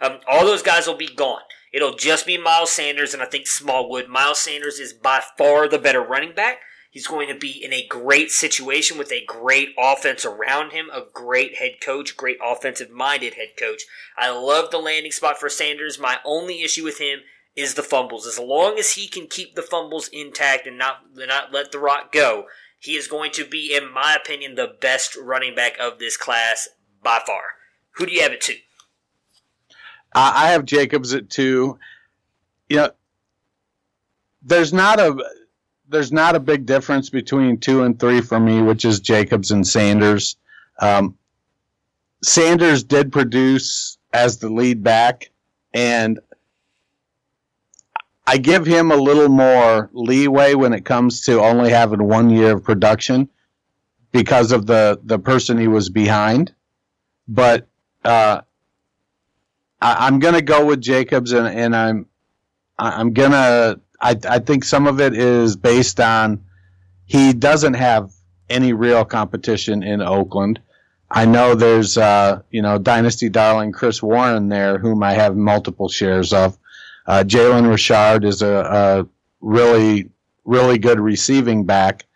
[0.00, 1.42] Um, all those guys will be gone.
[1.72, 4.08] It'll just be Miles Sanders and I think Smallwood.
[4.08, 6.60] Miles Sanders is by far the better running back.
[6.90, 11.02] He's going to be in a great situation with a great offense around him, a
[11.12, 13.82] great head coach, great offensive minded head coach.
[14.16, 15.98] I love the landing spot for Sanders.
[15.98, 17.20] My only issue with him
[17.58, 18.24] is the fumbles.
[18.24, 22.12] As long as he can keep the fumbles intact and not not let the rock
[22.12, 22.46] go,
[22.78, 26.68] he is going to be, in my opinion, the best running back of this class
[27.02, 27.42] by far.
[27.96, 28.52] Who do you have to?
[30.14, 31.80] Uh, I have Jacobs at two.
[32.68, 32.90] You know,
[34.40, 35.16] there's not a
[35.88, 39.66] there's not a big difference between two and three for me, which is Jacobs and
[39.66, 40.36] Sanders.
[40.78, 41.18] Um,
[42.22, 45.30] Sanders did produce as the lead back,
[45.74, 46.20] and
[48.28, 52.52] I give him a little more leeway when it comes to only having one year
[52.52, 53.30] of production
[54.12, 56.52] because of the the person he was behind.
[57.26, 57.68] But
[58.04, 58.42] uh,
[59.80, 62.06] I, am gonna go with Jacobs, and, and I'm
[62.78, 66.44] I'm gonna I I think some of it is based on
[67.06, 68.12] he doesn't have
[68.50, 70.60] any real competition in Oakland.
[71.10, 75.88] I know there's uh, you know dynasty darling Chris Warren there, whom I have multiple
[75.88, 76.58] shares of.
[77.08, 79.08] Uh, Jalen Richard is a, a
[79.40, 80.10] really
[80.44, 82.06] really good receiving back,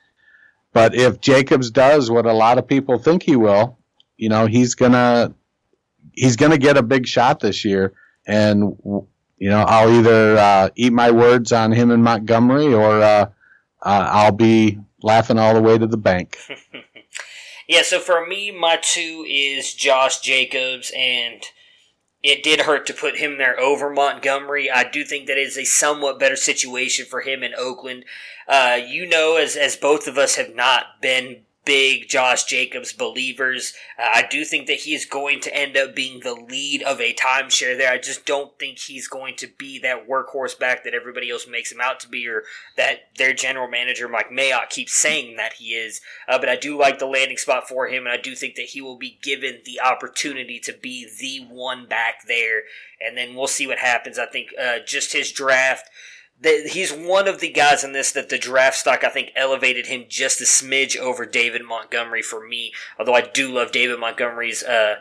[0.73, 3.79] but if Jacobs does what a lot of people think he will,
[4.17, 5.35] you know he's gonna
[6.13, 7.95] he's gonna get a big shot this year,
[8.27, 13.27] and you know I'll either uh, eat my words on him in Montgomery or uh,
[13.83, 16.39] uh I'll be laughing all the way to the bank.
[17.69, 21.43] Yeah, so for me, my two is Josh Jacobs, and
[22.23, 24.71] it did hurt to put him there over Montgomery.
[24.71, 28.05] I do think that is a somewhat better situation for him in Oakland.
[28.47, 33.75] Uh, you know, as as both of us have not been big Josh Jacobs believers.
[33.99, 37.01] Uh, I do think that he is going to end up being the lead of
[37.01, 37.93] a timeshare there.
[37.93, 41.71] I just don't think he's going to be that workhorse back that everybody else makes
[41.71, 42.43] him out to be, or
[42.77, 46.01] that their general manager Mike Mayock keeps saying that he is.
[46.29, 48.67] Uh, but I do like the landing spot for him, and I do think that
[48.67, 52.63] he will be given the opportunity to be the one back there.
[53.01, 54.19] And then we'll see what happens.
[54.19, 55.89] I think uh, just his draft
[56.45, 60.07] he's one of the guys in this that the draft stock I think elevated him
[60.09, 62.73] just a smidge over David Montgomery for me.
[62.99, 64.97] Although I do love David Montgomery's uh,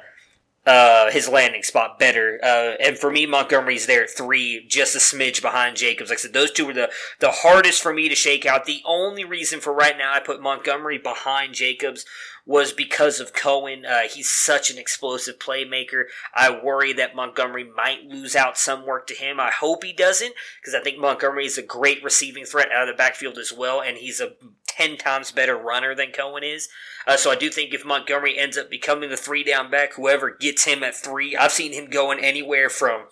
[0.66, 2.40] uh, his landing spot better.
[2.44, 6.10] Uh, and for me, Montgomery's there at three, just a smidge behind Jacobs.
[6.10, 8.66] Like I said, those two were the, the hardest for me to shake out.
[8.66, 12.06] The only reason for right now I put Montgomery behind Jacobs
[12.52, 13.86] was because of Cohen.
[13.86, 16.04] Uh, he's such an explosive playmaker.
[16.36, 19.40] I worry that Montgomery might lose out some work to him.
[19.40, 22.94] I hope he doesn't, because I think Montgomery is a great receiving threat out of
[22.94, 24.34] the backfield as well, and he's a
[24.68, 26.68] 10 times better runner than Cohen is.
[27.08, 30.30] Uh, so I do think if Montgomery ends up becoming the three down back, whoever
[30.30, 33.06] gets him at three, I've seen him going anywhere from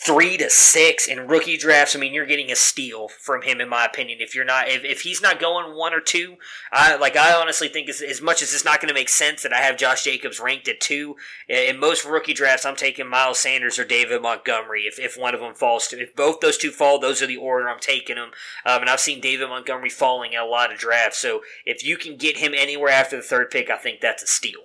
[0.00, 1.96] three to six in rookie drafts.
[1.96, 4.18] I mean, you're getting a steal from him, in my opinion.
[4.20, 6.36] If you're not, if, if he's not going one or two,
[6.72, 7.16] I like.
[7.16, 9.58] I honestly think as, as much as it's not going to make sense that I
[9.58, 11.16] have Josh Jacobs ranked at two
[11.48, 14.82] in most rookie drafts, I'm taking Miles Sanders or David Montgomery.
[14.82, 17.36] If, if one of them falls to, if both those two fall, those are the
[17.36, 18.30] order I'm taking them.
[18.64, 21.18] Um, and I've seen David Montgomery falling in a lot of drafts.
[21.18, 24.26] So if you can get him anywhere after the third pick, I think that's a
[24.26, 24.60] steal.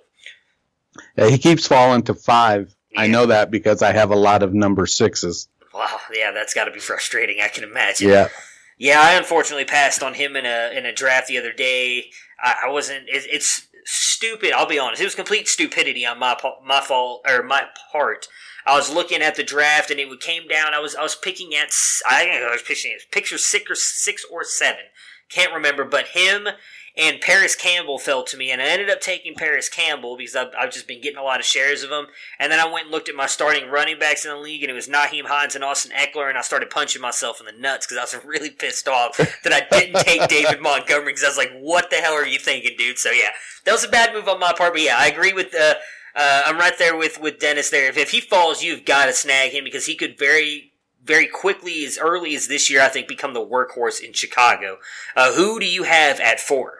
[1.16, 2.73] Yeah, he keeps falling to five.
[2.96, 5.48] I know that because I have a lot of number sixes.
[5.72, 7.40] Wow, yeah, that's got to be frustrating.
[7.42, 8.08] I can imagine.
[8.08, 8.28] Yeah.
[8.76, 12.10] Yeah, I unfortunately passed on him in a in a draft the other day.
[12.42, 13.08] I, I wasn't.
[13.08, 14.52] It, it's stupid.
[14.52, 15.00] I'll be honest.
[15.00, 18.26] It was complete stupidity on my my fault or my part.
[18.66, 20.74] I was looking at the draft and it came down.
[20.74, 21.72] I was I was picking at
[22.08, 24.84] I think I was picking at picture six or six or seven.
[25.28, 26.48] Can't remember, but him
[26.96, 30.52] and Parris Campbell fell to me, and I ended up taking Parris Campbell because I've,
[30.56, 32.06] I've just been getting a lot of shares of him.
[32.38, 34.70] And then I went and looked at my starting running backs in the league, and
[34.70, 37.86] it was Nyheim Hines and Austin Ekeler, and I started punching myself in the nuts
[37.86, 41.38] because I was really pissed off that I didn't take David Montgomery because I was
[41.38, 43.30] like, "What the hell are you thinking, dude?" So yeah,
[43.64, 45.52] that was a bad move on my part, but yeah, I agree with.
[45.52, 45.74] Uh,
[46.14, 47.88] uh, I'm right there with with Dennis there.
[47.88, 50.70] If, if he falls, you've got to snag him because he could very
[51.04, 54.78] very quickly, as early as this year, I think, become the workhorse in Chicago.
[55.14, 56.78] Uh, who do you have at four?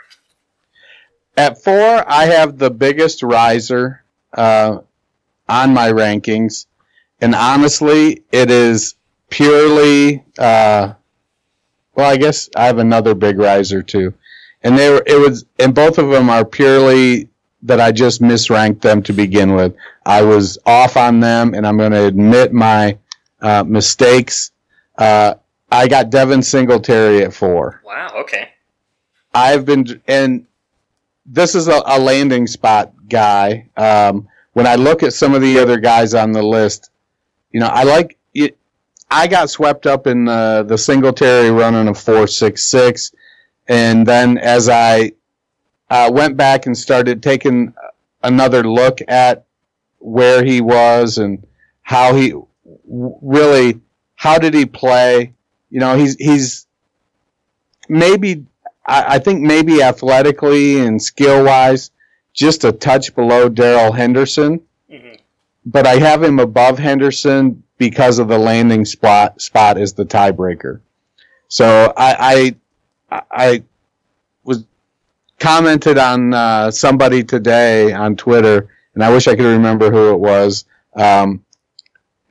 [1.36, 4.78] At four, I have the biggest riser uh,
[5.48, 6.66] on my rankings,
[7.20, 8.94] and honestly, it is
[9.30, 10.24] purely.
[10.38, 10.94] Uh,
[11.96, 14.14] well, I guess I have another big riser too,
[14.62, 15.02] and they were.
[15.06, 17.28] It was, and both of them are purely
[17.62, 19.74] that I just misranked them to begin with.
[20.06, 22.98] I was off on them, and I'm going to admit my
[23.40, 24.52] uh, mistakes.
[24.96, 25.34] Uh,
[25.72, 27.80] I got Devin Singletary at four.
[27.84, 28.12] Wow.
[28.18, 28.50] Okay.
[29.32, 30.46] I've been, and
[31.26, 33.68] this is a, a landing spot guy.
[33.76, 36.90] Um, when I look at some of the other guys on the list,
[37.50, 38.56] you know, I like it.
[39.10, 43.12] I got swept up in the, the Singletary running a four six six,
[43.68, 45.12] and then as I
[45.90, 47.74] uh, went back and started taking
[48.22, 49.44] another look at
[49.98, 51.46] where he was and
[51.82, 52.34] how he
[52.86, 53.80] really
[54.16, 55.34] how did he play.
[55.70, 56.66] You know, he's he's
[57.88, 58.46] maybe
[58.86, 61.90] I, I think maybe athletically and skill wise,
[62.32, 64.60] just a touch below Darrell Henderson.
[64.90, 65.14] Mm-hmm.
[65.66, 70.80] But I have him above Henderson because of the landing spot spot is the tiebreaker.
[71.48, 72.54] So I
[73.10, 73.62] I, I
[74.44, 74.64] was
[75.38, 80.18] commented on uh, somebody today on Twitter, and I wish I could remember who it
[80.18, 80.64] was.
[80.94, 81.44] Um,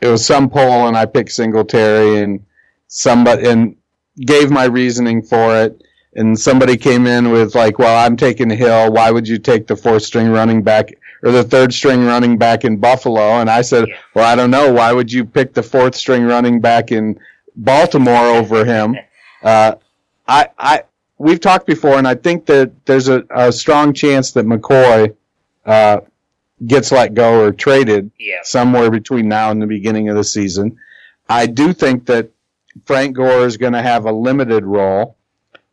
[0.01, 2.45] it was some poll, and I picked Singletary, and
[2.87, 3.75] somebody and
[4.17, 5.81] gave my reasoning for it.
[6.16, 8.91] And somebody came in with like, "Well, I'm taking Hill.
[8.91, 10.89] Why would you take the fourth string running back
[11.24, 14.72] or the third string running back in Buffalo?" And I said, "Well, I don't know.
[14.72, 17.20] Why would you pick the fourth string running back in
[17.55, 18.95] Baltimore over him?"
[19.43, 19.76] Uh,
[20.26, 20.84] I, I,
[21.18, 25.14] we've talked before, and I think that there's a, a strong chance that McCoy
[25.66, 25.99] uh,
[26.66, 28.38] gets let go or traded Yeah.
[28.43, 30.78] somewhere between now and the beginning of the season.
[31.28, 32.30] I do think that
[32.86, 35.18] Frank Gore is going to have a limited role,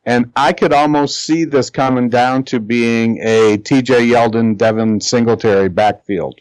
[0.04, 4.06] and I could almost see this coming down to being a T.J.
[4.08, 6.40] Yeldon, Devin Singletary backfield.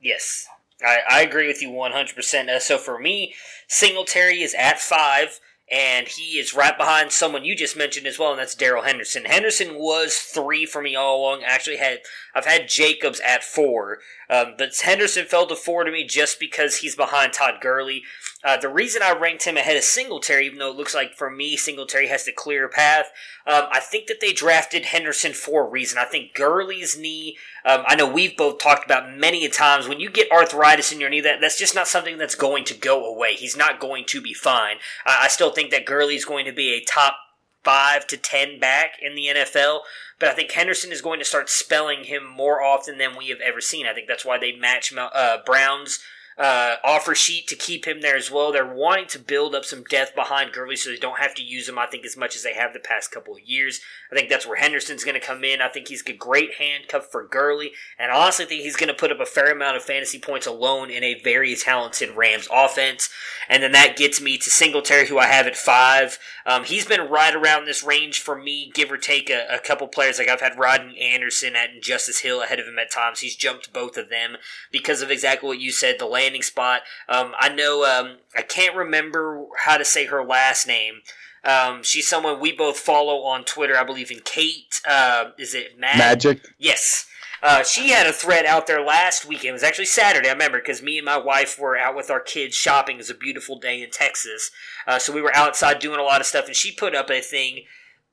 [0.00, 0.46] Yes,
[0.84, 2.48] I, I agree with you 100%.
[2.48, 3.34] Uh, so for me,
[3.68, 5.40] Singletary is at five,
[5.70, 9.24] and he is right behind someone you just mentioned as well, and that's Darrell Henderson.
[9.24, 11.42] Henderson was three for me all along.
[11.44, 12.00] Actually, had
[12.34, 13.98] I've had Jacobs at four,
[14.30, 18.02] um, but Henderson fell to four to me just because he's behind Todd Gurley.
[18.42, 21.30] Uh, the reason I ranked him ahead of Singletary, even though it looks like for
[21.30, 23.06] me Singletary has the clear path,
[23.46, 25.98] um, I think that they drafted Henderson for a reason.
[25.98, 27.36] I think Gurley's knee.
[27.66, 31.00] Um, I know we've both talked about many a times when you get arthritis in
[31.00, 33.34] your knee, that that's just not something that's going to go away.
[33.34, 34.76] He's not going to be fine.
[35.04, 37.16] Uh, I still think that Gurley's going to be a top
[37.64, 39.80] five to ten back in the NFL.
[40.18, 43.40] But I think Henderson is going to start spelling him more often than we have
[43.40, 43.86] ever seen.
[43.86, 46.00] I think that's why they match uh, Browns
[46.40, 48.50] uh, offer sheet to keep him there as well.
[48.50, 51.68] They're wanting to build up some depth behind Gurley so they don't have to use
[51.68, 53.82] him, I think, as much as they have the past couple of years.
[54.10, 55.60] I think that's where Henderson's going to come in.
[55.60, 58.94] I think he's a great handcuff for Gurley, and I honestly think he's going to
[58.94, 63.10] put up a fair amount of fantasy points alone in a very talented Rams offense.
[63.50, 66.18] And then that gets me to Singletary, who I have at five.
[66.46, 69.88] Um, he's been right around this range for me, give or take a, a couple
[69.88, 70.18] players.
[70.18, 73.20] Like I've had Rodney Anderson and Justice Hill ahead of him at times.
[73.20, 74.36] He's jumped both of them
[74.72, 76.82] because of exactly what you said, the landing spot.
[77.08, 81.00] Um, I know um, I can't remember how to say her last name.
[81.44, 83.76] Um, she's someone we both follow on Twitter.
[83.76, 84.80] I believe in Kate.
[84.88, 86.46] Uh, is it Mag- Magic.
[86.58, 87.06] Yes.
[87.42, 89.48] Uh, she had a thread out there last weekend.
[89.48, 92.20] It was actually Saturday, I remember, because me and my wife were out with our
[92.20, 92.96] kids shopping.
[92.96, 94.50] It was a beautiful day in Texas.
[94.86, 97.22] Uh, so we were outside doing a lot of stuff, and she put up a
[97.22, 97.62] thing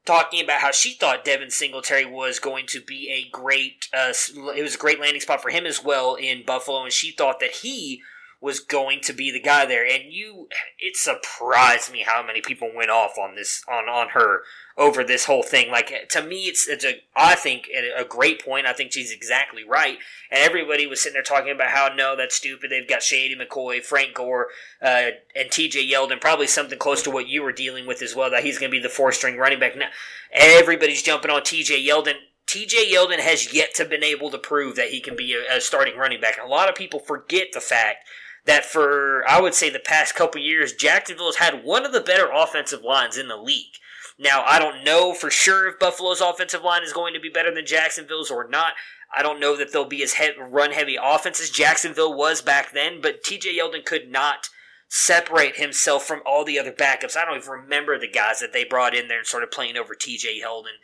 [0.08, 4.14] talking about how she thought Devin Singletary was going to be a great, uh,
[4.55, 7.39] it was a great landing spot for him as well in Buffalo, and she thought
[7.41, 8.01] that he
[8.40, 9.86] was going to be the guy there.
[9.86, 10.48] And you,
[10.80, 14.42] it surprised me how many people went off on this, on, on her
[14.78, 15.72] over this whole thing.
[15.72, 17.68] Like, to me, it's, it's a, I think,
[17.98, 18.68] a great point.
[18.68, 19.98] I think she's exactly right.
[20.30, 22.70] And everybody was sitting there talking about how, no, that's stupid.
[22.70, 24.48] They've got Shady McCoy, Frank Gore,
[24.82, 28.30] uh, and TJ Yeldon, probably something close to what you were dealing with as well,
[28.30, 29.76] that he's going to be the four string running back.
[29.76, 29.90] Now,
[30.32, 32.16] everybody's jumping on TJ Yeldon.
[32.46, 35.60] TJ Yeldon has yet to been able to prove that he can be a, a
[35.60, 36.38] starting running back.
[36.38, 38.06] And a lot of people forget the fact
[38.48, 42.02] that for I would say the past couple years, Jacksonville has had one of the
[42.02, 43.76] better offensive lines in the league.
[44.18, 47.54] Now I don't know for sure if Buffalo's offensive line is going to be better
[47.54, 48.74] than Jacksonville's or not.
[49.16, 52.74] I don't know that they'll be as he- run heavy offense as Jacksonville was back
[52.74, 54.50] then, but TJ Yeldon could not
[54.89, 57.16] separate himself from all the other backups.
[57.16, 59.93] I don't even remember the guys that they brought in there and started playing over
[59.93, 60.78] TJ Yeldon.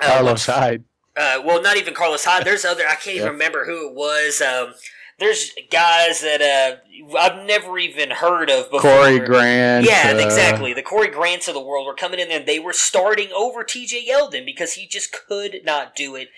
[0.00, 0.84] Uh, Carlos Hyde.
[1.16, 2.44] Uh, well, not even Carlos Hyde.
[2.44, 2.84] There's other.
[2.86, 4.42] I can't even remember who it was.
[4.42, 4.74] Um,
[5.18, 8.90] there's guys that uh, I've never even heard of before.
[8.90, 9.86] Corey Grant.
[9.86, 10.74] Yeah, uh, exactly.
[10.74, 13.64] The Corey Grants of the world were coming in there and they were starting over
[13.64, 16.28] TJ Yeldon because he just could not do it.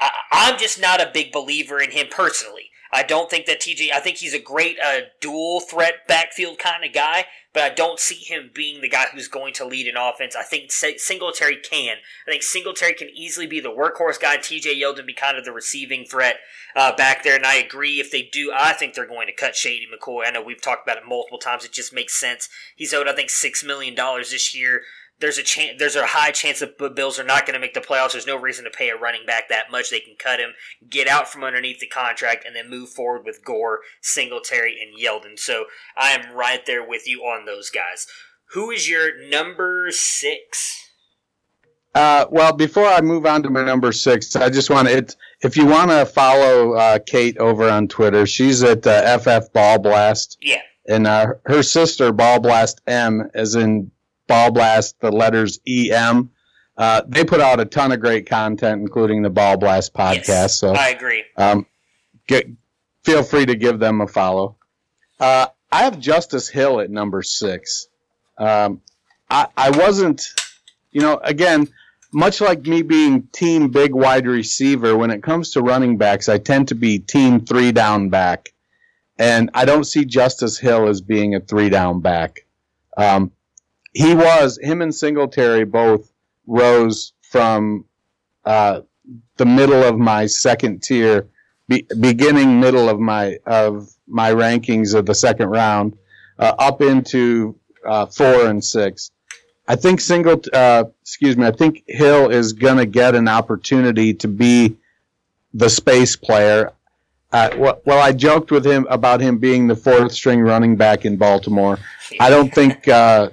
[0.00, 2.70] I, I'm just not a big believer in him personally.
[2.94, 3.90] I don't think that TJ.
[3.92, 7.98] I think he's a great uh, dual threat backfield kind of guy, but I don't
[7.98, 10.36] see him being the guy who's going to lead an offense.
[10.36, 11.96] I think Singletary can.
[12.26, 14.36] I think Singletary can easily be the workhorse guy.
[14.36, 16.36] TJ Yeldon be kind of the receiving threat
[16.76, 17.34] uh, back there.
[17.34, 17.98] And I agree.
[17.98, 20.28] If they do, I think they're going to cut Shady McCoy.
[20.28, 21.64] I know we've talked about it multiple times.
[21.64, 22.48] It just makes sense.
[22.76, 24.82] He's owed, I think, six million dollars this year
[25.24, 27.72] there's a chance there's a high chance that the Bills are not going to make
[27.72, 28.12] the playoffs.
[28.12, 29.88] There's no reason to pay a running back that much.
[29.88, 30.50] They can cut him,
[30.90, 35.38] get out from underneath the contract, and then move forward with Gore, Singletary, and Yeldon.
[35.38, 35.64] So
[35.96, 38.06] I am right there with you on those guys.
[38.50, 40.90] Who is your number six?
[41.94, 45.16] Uh, well, before I move on to my number six, I just want to.
[45.40, 49.78] If you want to follow uh, Kate over on Twitter, she's at uh, FF Ball
[49.78, 50.36] Blast.
[50.42, 50.60] Yeah.
[50.86, 53.90] And uh, her sister, Ball Blast M, as in
[54.26, 56.30] Ball Blast, the letters EM.
[56.76, 60.28] Uh, they put out a ton of great content, including the Ball Blast podcast.
[60.28, 61.24] Yes, so I agree.
[61.36, 61.66] Um,
[62.26, 62.48] get,
[63.04, 64.56] feel free to give them a follow.
[65.20, 67.86] Uh, I have Justice Hill at number six.
[68.38, 68.80] Um,
[69.30, 70.32] I, I wasn't,
[70.90, 71.68] you know, again,
[72.12, 76.38] much like me being team big wide receiver, when it comes to running backs, I
[76.38, 78.52] tend to be team three down back.
[79.18, 82.46] And I don't see Justice Hill as being a three down back.
[82.96, 83.32] Um,
[83.94, 86.12] he was him and Singletary both
[86.46, 87.86] rose from
[88.44, 88.80] uh,
[89.36, 91.28] the middle of my second tier,
[91.68, 95.96] be, beginning middle of my of my rankings of the second round,
[96.38, 99.10] uh, up into uh, four and six.
[99.66, 104.12] I think single, uh, excuse me, I think Hill is going to get an opportunity
[104.14, 104.76] to be
[105.54, 106.72] the space player.
[107.32, 111.16] Uh, well, I joked with him about him being the fourth string running back in
[111.16, 111.78] Baltimore.
[112.20, 113.30] I don't think uh,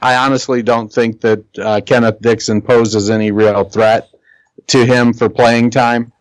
[0.00, 4.10] I honestly don't think that uh, Kenneth Dixon poses any real threat
[4.68, 6.12] to him for playing time,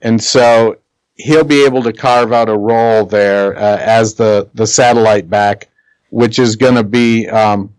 [0.00, 0.78] and so
[1.14, 5.68] he'll be able to carve out a role there uh, as the the satellite back,
[6.10, 7.72] which is going to be, um,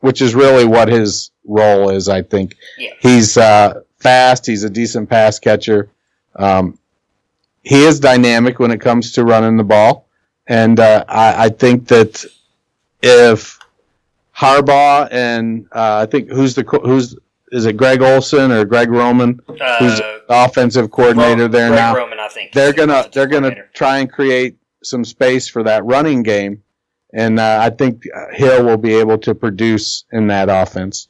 [0.00, 2.08] which is really what his role is.
[2.08, 2.92] I think yeah.
[3.00, 4.46] he's uh, fast.
[4.46, 5.90] He's a decent pass catcher.
[6.36, 6.78] Um,
[7.62, 10.08] he is dynamic when it comes to running the ball,
[10.46, 12.24] and uh, I, I think that
[13.02, 13.58] if
[14.38, 17.16] Harbaugh and uh, I think who's the who's
[17.50, 21.80] is it Greg Olson or Greg Roman uh, who's the offensive coordinator Ro- there Greg
[21.80, 21.96] now.
[21.96, 22.52] Roman, I think.
[22.52, 26.62] They're gonna they're gonna try and create some space for that running game,
[27.12, 31.08] and uh, I think Hill will be able to produce in that offense.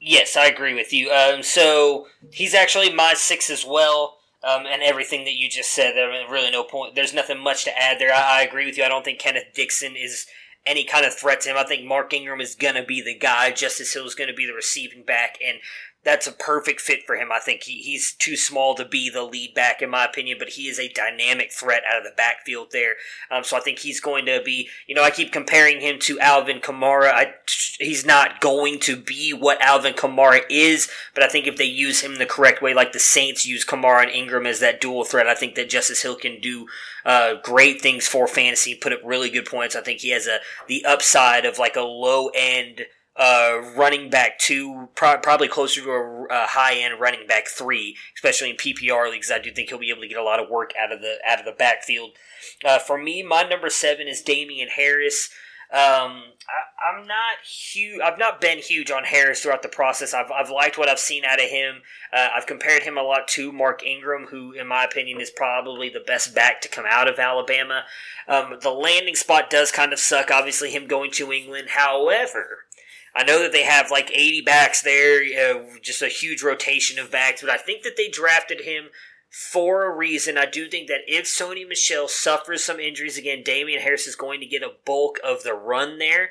[0.00, 1.12] Yes, I agree with you.
[1.12, 4.18] Um, so he's actually my six as well.
[4.44, 6.96] Um, and everything that you just said, there really no point.
[6.96, 8.12] There's nothing much to add there.
[8.12, 8.82] I, I agree with you.
[8.82, 10.26] I don't think Kenneth Dixon is
[10.66, 11.56] any kind of threat to him.
[11.56, 13.50] I think Mark Ingram is going to be the guy.
[13.50, 15.58] Justice Hill is going to be the receiving back, and
[16.04, 17.30] that's a perfect fit for him.
[17.32, 20.50] I think he, he's too small to be the lead back, in my opinion, but
[20.50, 22.94] he is a dynamic threat out of the backfield there.
[23.30, 26.18] Um, so I think he's going to be, you know, I keep comparing him to
[26.18, 27.12] Alvin Kamara.
[27.12, 27.34] I,
[27.78, 32.00] he's not going to be what Alvin Kamara is, but I think if they use
[32.00, 35.28] him the correct way, like the Saints use Kamara and Ingram as that dual threat,
[35.28, 36.66] I think that Justice Hill can do
[37.04, 39.76] uh, great things for fantasy, put up really good points.
[39.76, 42.82] I think he has a the upside of like a low end
[43.16, 47.96] uh, running back two, pro- probably closer to a, a high end running back three,
[48.16, 49.30] especially in PPR leagues.
[49.30, 51.16] I do think he'll be able to get a lot of work out of the
[51.26, 52.12] out of the backfield.
[52.64, 55.30] Uh, for me, my number seven is Damien Harris.
[55.72, 57.98] Um, I, am not huge.
[58.02, 60.12] I've not been huge on Harris throughout the process.
[60.12, 61.76] I've, I've liked what I've seen out of him.
[62.12, 65.88] Uh, I've compared him a lot to Mark Ingram, who, in my opinion, is probably
[65.88, 67.84] the best back to come out of Alabama.
[68.28, 70.30] Um, the landing spot does kind of suck.
[70.30, 71.68] Obviously, him going to England.
[71.70, 72.66] However,
[73.14, 75.22] I know that they have like 80 backs there,
[75.80, 78.86] just a huge rotation of backs, but I think that they drafted him
[79.30, 80.38] for a reason.
[80.38, 84.40] I do think that if Sony Michel suffers some injuries again, Damien Harris is going
[84.40, 86.30] to get a bulk of the run there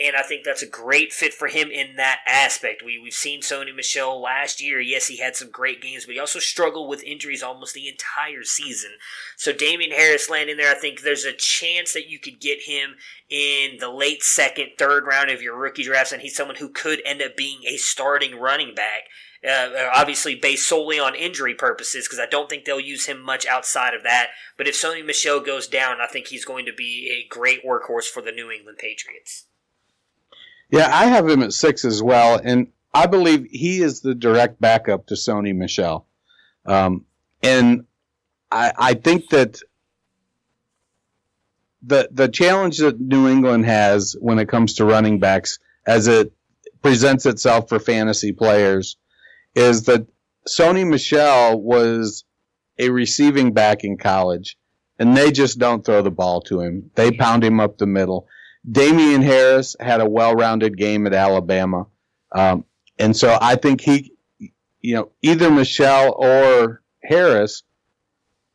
[0.00, 2.82] and I think that's a great fit for him in that aspect.
[2.82, 4.80] We we've seen Sony Michel last year.
[4.80, 8.42] Yes, he had some great games, but he also struggled with injuries almost the entire
[8.42, 8.92] season.
[9.36, 12.94] So Damien Harris landing there, I think there's a chance that you could get him
[13.28, 17.02] in the late second, third round of your rookie drafts, and he's someone who could
[17.04, 19.02] end up being a starting running back.
[19.42, 23.46] Uh, obviously based solely on injury purposes, because I don't think they'll use him much
[23.46, 24.28] outside of that.
[24.58, 28.04] But if Sony Michel goes down, I think he's going to be a great workhorse
[28.04, 29.46] for the New England Patriots.
[30.70, 34.60] Yeah, I have him at six as well, and I believe he is the direct
[34.60, 36.06] backup to Sony Michel.
[36.64, 37.06] Um,
[37.42, 37.86] and
[38.50, 39.60] I, I think that
[41.82, 46.32] the the challenge that New England has when it comes to running backs, as it
[46.82, 48.96] presents itself for fantasy players,
[49.54, 50.06] is that
[50.48, 52.24] Sony Michel was
[52.78, 54.56] a receiving back in college,
[54.98, 56.90] and they just don't throw the ball to him.
[56.94, 58.26] They pound him up the middle.
[58.68, 61.86] Damien Harris had a well-rounded game at Alabama,
[62.32, 62.64] um,
[62.98, 64.12] and so I think he,
[64.80, 67.62] you know, either Michel or Harris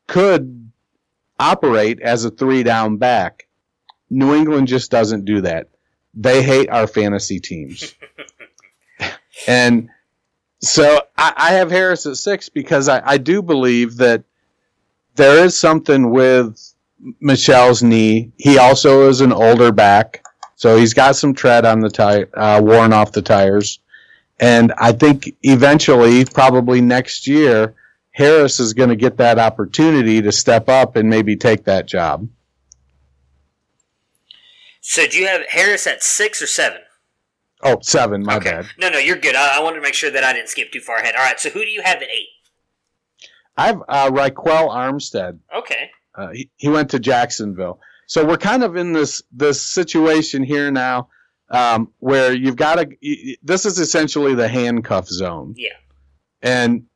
[0.06, 0.70] could
[1.38, 3.48] operate as a three-down back.
[4.08, 5.68] New England just doesn't do that.
[6.14, 7.94] They hate our fantasy teams,
[9.48, 9.90] and
[10.60, 14.24] so I, I, have Harris at six because I, I do believe that
[15.16, 16.74] there is something with
[17.20, 18.32] Michel's knee.
[18.36, 20.24] He also is an older back,
[20.54, 23.78] so he's got some tread on the tire, uh, worn off the tires.
[24.38, 27.74] And I think eventually, probably next year,
[28.10, 32.28] Harris is going to get that opportunity to step up and maybe take that job.
[34.80, 36.80] So, do you have Harris at six or seven?
[37.62, 38.22] Oh, seven.
[38.22, 38.52] My okay.
[38.52, 38.66] bad.
[38.78, 39.34] No, no, you're good.
[39.34, 41.14] I, I wanted to make sure that I didn't skip too far ahead.
[41.16, 41.40] All right.
[41.40, 42.28] So, who do you have at eight?
[43.56, 45.38] I have uh, Ryquell Armstead.
[45.54, 45.90] Okay.
[46.16, 47.80] Uh, he, he went to Jacksonville.
[48.06, 51.08] So we're kind of in this this situation here now
[51.50, 53.36] um, where you've got to.
[53.42, 55.54] This is essentially the handcuff zone.
[55.56, 55.70] Yeah.
[56.42, 56.86] And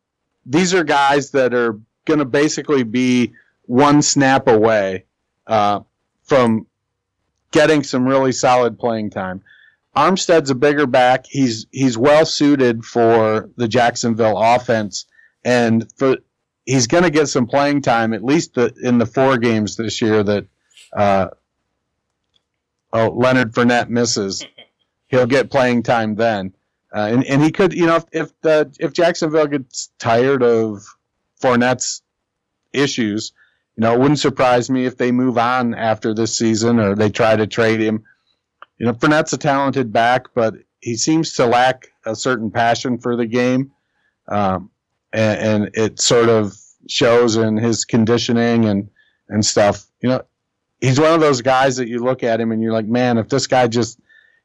[0.46, 5.04] these are guys that are going to basically be one snap away
[5.46, 5.80] uh,
[6.24, 6.66] from
[7.50, 9.42] getting some really solid playing time.
[9.96, 11.26] Armstead's a bigger back.
[11.28, 15.06] He's he's well suited for the Jacksonville offense,
[15.44, 16.18] and for
[16.66, 20.00] he's going to get some playing time at least the, in the four games this
[20.00, 20.46] year that
[20.96, 21.28] uh,
[22.92, 24.44] oh Leonard Fournette misses.
[25.08, 26.54] He'll get playing time then,
[26.94, 30.84] uh, and and he could you know if if, the, if Jacksonville gets tired of
[31.40, 32.02] Fournette's
[32.72, 33.32] issues,
[33.76, 37.11] you know it wouldn't surprise me if they move on after this season or they
[37.11, 38.04] try to trade him.
[38.78, 43.16] You know Fournette's a talented back, but he seems to lack a certain passion for
[43.16, 43.72] the game.
[44.28, 44.70] Um,
[45.12, 46.56] and, and it sort of
[46.88, 48.88] shows in his conditioning and
[49.28, 49.86] and stuff.
[50.02, 50.22] You know,
[50.80, 53.28] he's one of those guys that you look at him and you're like, man, if
[53.28, 54.00] this guy just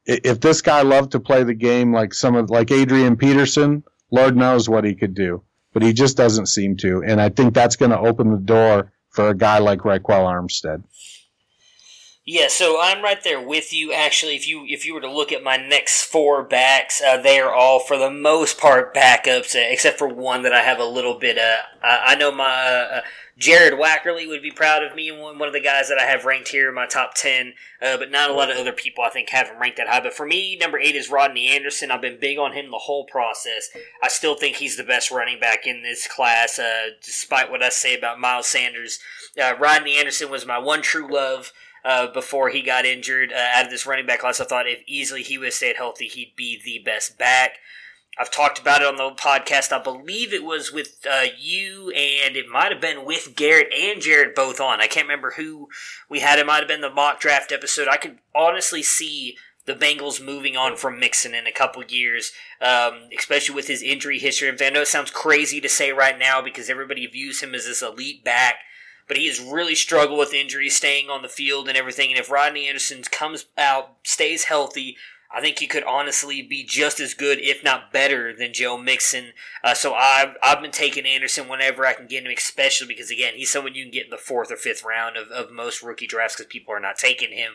[0.05, 4.37] if this guy loved to play the game like some of like Adrian Peterson, Lord
[4.37, 5.41] knows what he could do.
[5.73, 8.93] But he just doesn't seem to, and I think that's going to open the door
[9.09, 10.83] for a guy like Ryquell Armstead.
[12.27, 13.93] Yeah, so I'm right there with you.
[13.93, 17.39] Actually, if you if you were to look at my next four backs, uh, they
[17.39, 20.85] are all for the most part backups, uh, except for one that I have a
[20.85, 21.37] little bit.
[21.37, 23.01] Uh, I, know my uh,
[23.37, 26.25] Jared Wackerly would be proud of me, one one of the guys that I have
[26.25, 27.53] ranked here in my top ten.
[27.79, 29.99] Uh, but not a lot of other people I think have him ranked that high.
[29.99, 31.91] But for me, number eight is Rodney Anderson.
[31.91, 33.69] I've been big on him the whole process.
[34.01, 37.69] I still think he's the best running back in this class, uh, despite what I
[37.69, 38.97] say about Miles Sanders.
[39.37, 41.53] Rodney Anderson was my one true love
[41.85, 44.41] uh, before he got injured uh, out of this running back class.
[44.41, 47.59] I thought if easily he would have stayed healthy, he'd be the best back.
[48.17, 49.71] I've talked about it on the podcast.
[49.71, 54.01] I believe it was with uh, you, and it might have been with Garrett and
[54.01, 54.81] Jared both on.
[54.81, 55.67] I can't remember who
[56.09, 56.39] we had.
[56.39, 57.87] It might have been the mock draft episode.
[57.87, 62.31] I could honestly see the Bengals moving on from Mixon in a couple years,
[62.61, 64.49] um, especially with his injury history.
[64.49, 67.81] I know it sounds crazy to say right now because everybody views him as this
[67.81, 68.55] elite back
[69.07, 72.09] but he has really struggled with injuries, staying on the field and everything.
[72.09, 74.97] And if Rodney Anderson comes out, stays healthy,
[75.35, 79.33] I think he could honestly be just as good, if not better, than Joe Mixon.
[79.63, 83.33] Uh, so I've, I've been taking Anderson whenever I can get him, especially because, again,
[83.35, 86.07] he's someone you can get in the fourth or fifth round of, of most rookie
[86.07, 87.53] drafts because people are not taking him.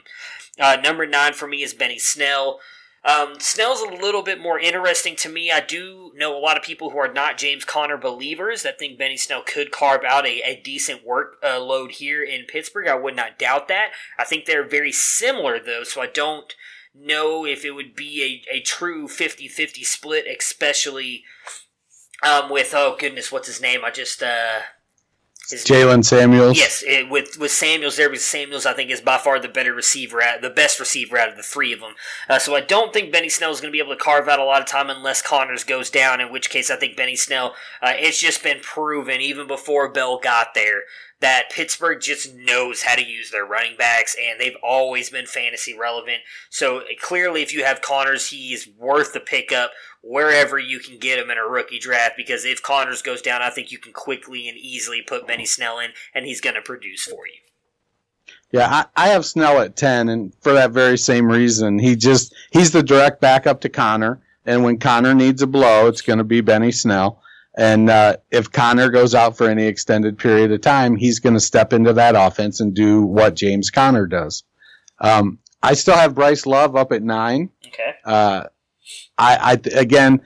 [0.59, 2.61] Uh, number nine for me is Benny Snell.
[3.03, 5.51] Um, Snell's a little bit more interesting to me.
[5.51, 8.98] I do know a lot of people who are not James Conner believers that think
[8.98, 12.88] Benny Snell could carve out a, a decent workload uh, here in Pittsburgh.
[12.88, 13.92] I would not doubt that.
[14.18, 16.55] I think they're very similar, though, so I don't
[16.94, 21.24] know if it would be a, a true 50 50 split, especially
[22.22, 23.80] um, with, oh goodness, what's his name?
[23.82, 24.22] I just.
[24.22, 24.61] Uh,
[25.53, 26.57] Jaylen Samuels.
[26.57, 29.72] Yes, it, with with Samuels there because Samuels I think is by far the better
[29.72, 31.94] receiver, out, the best receiver out of the three of them.
[32.28, 34.38] Uh, so I don't think Benny Snell is going to be able to carve out
[34.38, 36.20] a lot of time unless Conners goes down.
[36.20, 37.55] In which case, I think Benny Snell.
[37.82, 40.82] Uh, it's just been proven even before Bell got there
[41.20, 45.76] that Pittsburgh just knows how to use their running backs, and they've always been fantasy
[45.76, 46.18] relevant.
[46.48, 51.18] So uh, clearly, if you have Conners, he's worth the pickup wherever you can get
[51.18, 52.14] him in a rookie draft.
[52.16, 55.78] Because if Conners goes down, I think you can quickly and easily put Benny Snell
[55.78, 57.34] in, and he's going to produce for you.
[58.52, 62.34] Yeah, I, I have Snell at ten, and for that very same reason, he just
[62.50, 66.24] he's the direct backup to Conner, and when Conner needs a blow, it's going to
[66.24, 67.19] be Benny Snell.
[67.57, 71.40] And uh, if Conner goes out for any extended period of time, he's going to
[71.40, 74.44] step into that offense and do what James Conner does.
[75.01, 77.51] Um, I still have Bryce Love up at nine.
[77.66, 77.94] Okay.
[78.05, 78.44] Uh,
[79.18, 80.22] I, I again,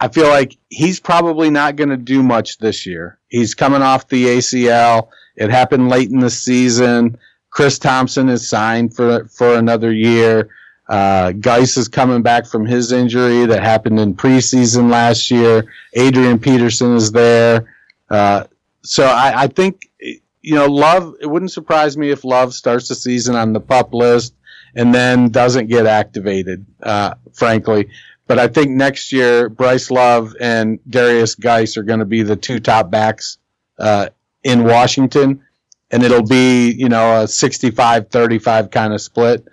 [0.00, 3.18] I feel like he's probably not going to do much this year.
[3.28, 5.08] He's coming off the ACL.
[5.36, 7.18] It happened late in the season.
[7.50, 10.50] Chris Thompson is signed for for another year.
[10.88, 15.64] Uh, Guice is coming back from his injury that happened in preseason last year.
[15.94, 17.74] Adrian Peterson is there.
[18.10, 18.44] Uh,
[18.82, 22.94] so I, I, think, you know, Love, it wouldn't surprise me if Love starts the
[22.94, 24.34] season on the pup list
[24.74, 27.88] and then doesn't get activated, uh, frankly.
[28.26, 32.36] But I think next year, Bryce Love and Darius Guice are going to be the
[32.36, 33.38] two top backs
[33.78, 34.08] uh,
[34.42, 35.42] in Washington.
[35.90, 39.46] And it'll be, you know, a 65 35 kind of split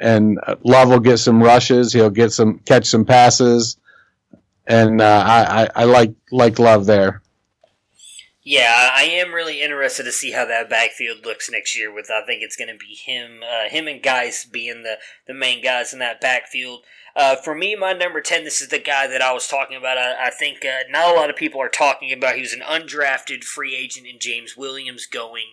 [0.00, 1.92] and Love will get some rushes.
[1.92, 3.76] He'll get some catch some passes,
[4.66, 7.22] and uh, I, I, I like like Love there.
[8.42, 11.92] Yeah, I am really interested to see how that backfield looks next year.
[11.92, 14.96] With I think it's going to be him, uh, him and Guice being the
[15.26, 16.80] the main guys in that backfield.
[17.14, 19.98] Uh, for me, my number ten, this is the guy that I was talking about.
[19.98, 22.36] I, I think uh, not a lot of people are talking about.
[22.36, 25.52] He was an undrafted free agent in James Williams going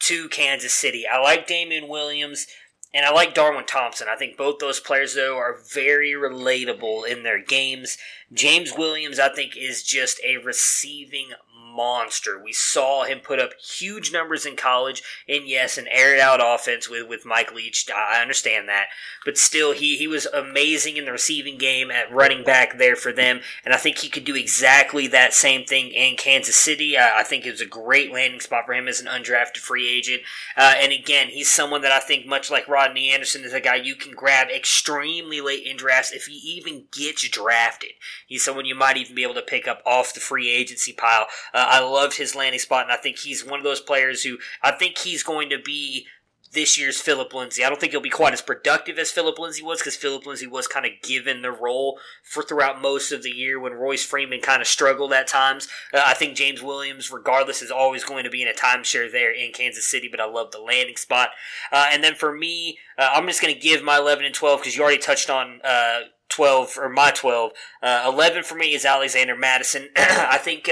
[0.00, 1.04] to Kansas City.
[1.10, 2.46] I like Damien Williams.
[2.92, 4.08] And I like Darwin Thompson.
[4.10, 7.98] I think both those players, though, are very relatable in their games.
[8.32, 11.28] James Williams, I think, is just a receiving
[11.74, 12.40] monster.
[12.42, 16.88] We saw him put up huge numbers in college, and yes, an aired out offense
[16.88, 17.86] with, with Mike Leach.
[17.94, 18.86] I understand that.
[19.24, 23.12] But still, he, he was amazing in the receiving game at running back there for
[23.12, 26.96] them, and I think he could do exactly that same thing in Kansas City.
[26.96, 29.88] I, I think it was a great landing spot for him as an undrafted free
[29.88, 30.22] agent.
[30.56, 33.76] Uh, and again, he's someone that I think, much like Rodney Anderson, is a guy
[33.76, 37.90] you can grab extremely late in drafts if he even gets drafted.
[38.26, 41.26] He's someone you might even be able to pick up off the free agency pile.
[41.52, 44.22] Uh, uh, I loved his landing spot, and I think he's one of those players
[44.22, 46.06] who I think he's going to be
[46.52, 47.64] this year's Philip Lindsay.
[47.64, 50.46] I don't think he'll be quite as productive as Philip Lindsay was because Philip Lindsay
[50.46, 54.40] was kind of given the role for throughout most of the year when Royce Freeman
[54.40, 55.68] kind of struggled at times.
[55.94, 59.32] Uh, I think James Williams, regardless, is always going to be in a timeshare there
[59.32, 61.30] in Kansas City, but I love the landing spot.
[61.70, 64.60] Uh, and then for me, uh, I'm just going to give my 11 and 12
[64.60, 65.60] because you already touched on.
[65.62, 66.00] Uh,
[66.30, 67.50] 12 or my 12
[67.82, 70.70] uh, 11 for me is alexander mattison i think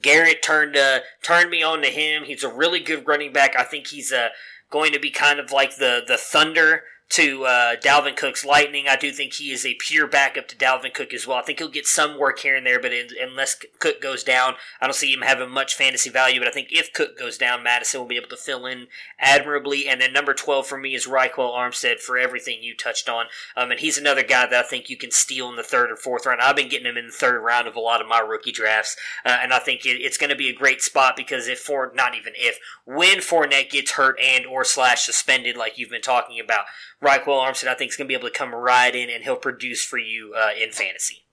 [0.00, 2.24] Garrett turned uh, turned me on to him.
[2.24, 3.54] He's a really good running back.
[3.58, 4.28] I think he's uh,
[4.70, 8.86] going to be kind of like the the Thunder to uh, Dalvin Cook's Lightning.
[8.88, 11.38] I do think he is a pure backup to Dalvin Cook as well.
[11.38, 14.54] I think he'll get some work here and there, but in, unless Cook goes down,
[14.80, 16.40] I don't see him having much fantasy value.
[16.40, 18.88] But I think if Cook goes down, Mattison will be able to fill in
[19.20, 19.86] admirably.
[19.88, 23.26] And then number 12 for me is Ryquell Armstead for everything you touched on.
[23.56, 25.96] Um, and he's another guy that I think you can steal in the third or
[25.96, 26.40] fourth round.
[26.40, 28.96] I've been getting him in the third round of a lot of my rookie drafts.
[29.24, 31.92] Uh, and I think it, it's going to be a great spot because if for
[31.94, 36.40] not even if, when Fournette gets hurt and or slash suspended, like you've been talking
[36.40, 36.64] about,
[37.02, 39.36] Ryquell Armstead, I think, is going to be able to come right in and he'll
[39.36, 41.26] produce for you uh, in fantasy.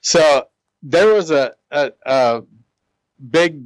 [0.00, 0.48] So
[0.82, 2.42] there was a, a, a
[3.30, 3.64] big,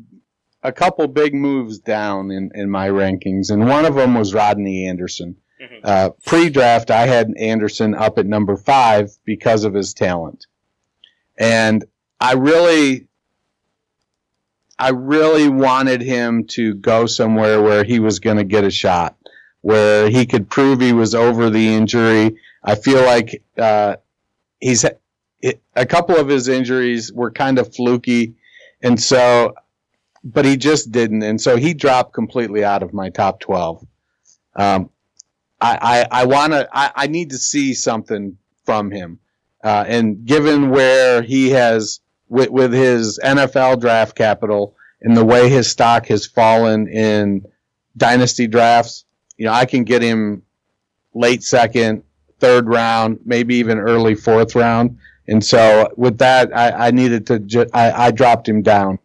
[0.63, 4.87] a couple big moves down in, in my rankings, and one of them was Rodney
[4.87, 5.37] Anderson.
[5.61, 5.81] Mm-hmm.
[5.85, 10.47] Uh, pre-draft, I had Anderson up at number five because of his talent,
[11.37, 11.85] and
[12.19, 13.09] I really,
[14.79, 19.17] I really wanted him to go somewhere where he was going to get a shot
[19.63, 22.37] where he could prove he was over the injury.
[22.63, 23.97] I feel like uh,
[24.61, 24.85] he's
[25.75, 28.35] a couple of his injuries were kind of fluky,
[28.83, 29.55] and so,
[30.23, 33.85] but he just didn't, and so he dropped completely out of my top twelve.
[34.55, 34.91] Um,
[35.61, 39.19] I I, I want to I, I need to see something from him,
[39.65, 45.49] uh, and given where he has with with his NFL draft capital and the way
[45.49, 47.47] his stock has fallen in
[47.97, 49.05] dynasty drafts,
[49.41, 50.43] you know, I can get him
[51.15, 52.03] late second,
[52.41, 54.99] third round, maybe even early fourth round.
[55.29, 58.99] And so with that, I, I needed to, ju- I, I, dropped him down.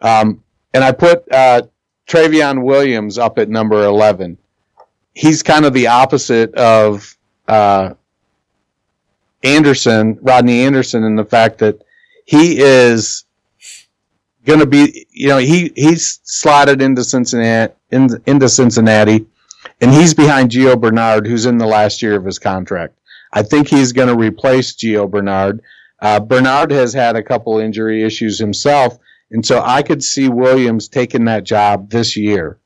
[0.00, 0.42] Um,
[0.74, 1.62] and I put, uh,
[2.08, 4.38] Trayveon Williams up at number 11.
[5.14, 7.16] He's kind of the opposite of,
[7.46, 7.94] uh,
[9.44, 11.80] Anderson, Rodney Anderson, in the fact that
[12.24, 13.24] he is
[14.44, 19.26] going to be, you know, he, he's slotted into Cincinnati, in, into Cincinnati
[19.80, 22.98] and he's behind Gio Bernard, who's in the last year of his contract.
[23.32, 25.62] I think he's going to replace Gio Bernard.
[26.00, 28.98] Uh, Bernard has had a couple injury issues himself,
[29.30, 32.58] and so I could see Williams taking that job this year,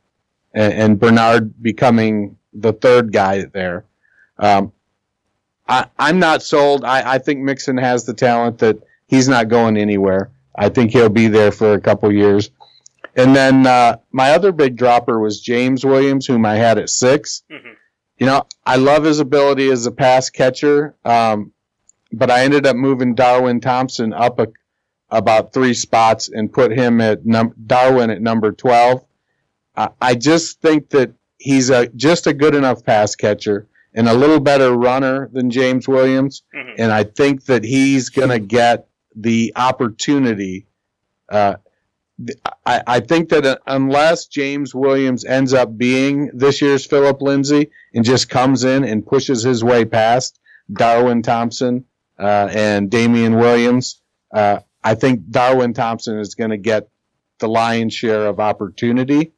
[0.53, 3.85] and, and Bernard becoming the third guy there.
[4.39, 4.73] Um,
[5.69, 6.85] I, am not sold.
[6.85, 10.31] I, I think Mixon has the talent that he's not going anywhere.
[10.55, 12.51] I think he'll be there for a couple years.
[13.17, 17.43] And then uh, my other big dropper was James Williams, whom I had at 6
[17.51, 17.69] mm-hmm.
[18.17, 21.53] You know, I love his ability as a pass catcher, um,
[22.12, 24.49] but I ended up moving Darwin Thompson up a,
[25.11, 29.05] about three spots and put him at num- Darwin at number 12.
[29.77, 34.15] Uh, I just think that he's a just a good enough pass catcher and a
[34.15, 36.77] little better runner than James Williams, mm-hmm.
[36.79, 38.87] and I think that he's going to get
[39.17, 40.67] the opportunity
[41.29, 41.57] uh,
[42.65, 47.71] I, I think that uh, unless James Williams ends up being this year's Philip Lindsay
[47.93, 50.39] and just comes in and pushes his way past
[50.73, 51.85] Darwin Thompson
[52.19, 54.01] uh, and Damien Williams,
[54.33, 56.89] uh, I think Darwin Thompson is going to get
[57.41, 59.33] the lion's share of opportunity,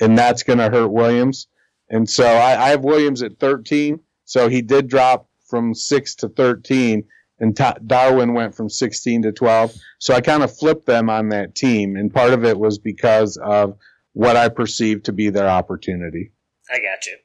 [0.00, 1.46] and that's going to hurt Williams.
[1.88, 6.28] And so I, I have Williams at 13, so he did drop from 6 to
[6.28, 7.04] 13
[7.40, 9.74] and Darwin went from 16 to 12.
[9.98, 13.36] So I kind of flipped them on that team, and part of it was because
[13.36, 13.76] of
[14.12, 16.32] what I perceived to be their opportunity.
[16.70, 17.16] I got you.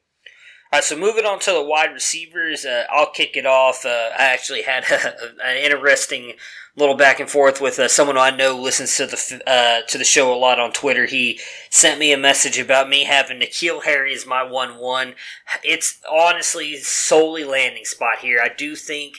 [0.72, 3.84] All right, so moving on to the wide receivers, uh, I'll kick it off.
[3.84, 6.32] Uh, I actually had a, an interesting
[6.76, 10.04] little back and forth with uh, someone I know listens to the uh, to the
[10.04, 11.06] show a lot on Twitter.
[11.06, 11.38] He
[11.70, 15.14] sent me a message about me having N'Keal Harry as my one one.
[15.62, 18.40] It's honestly solely landing spot here.
[18.42, 19.18] I do think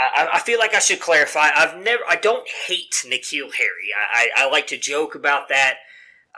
[0.00, 1.48] I, I, feel like I should clarify.
[1.54, 3.90] I've never, I don't hate N'Keal Harry.
[3.94, 5.76] I, I, I like to joke about that.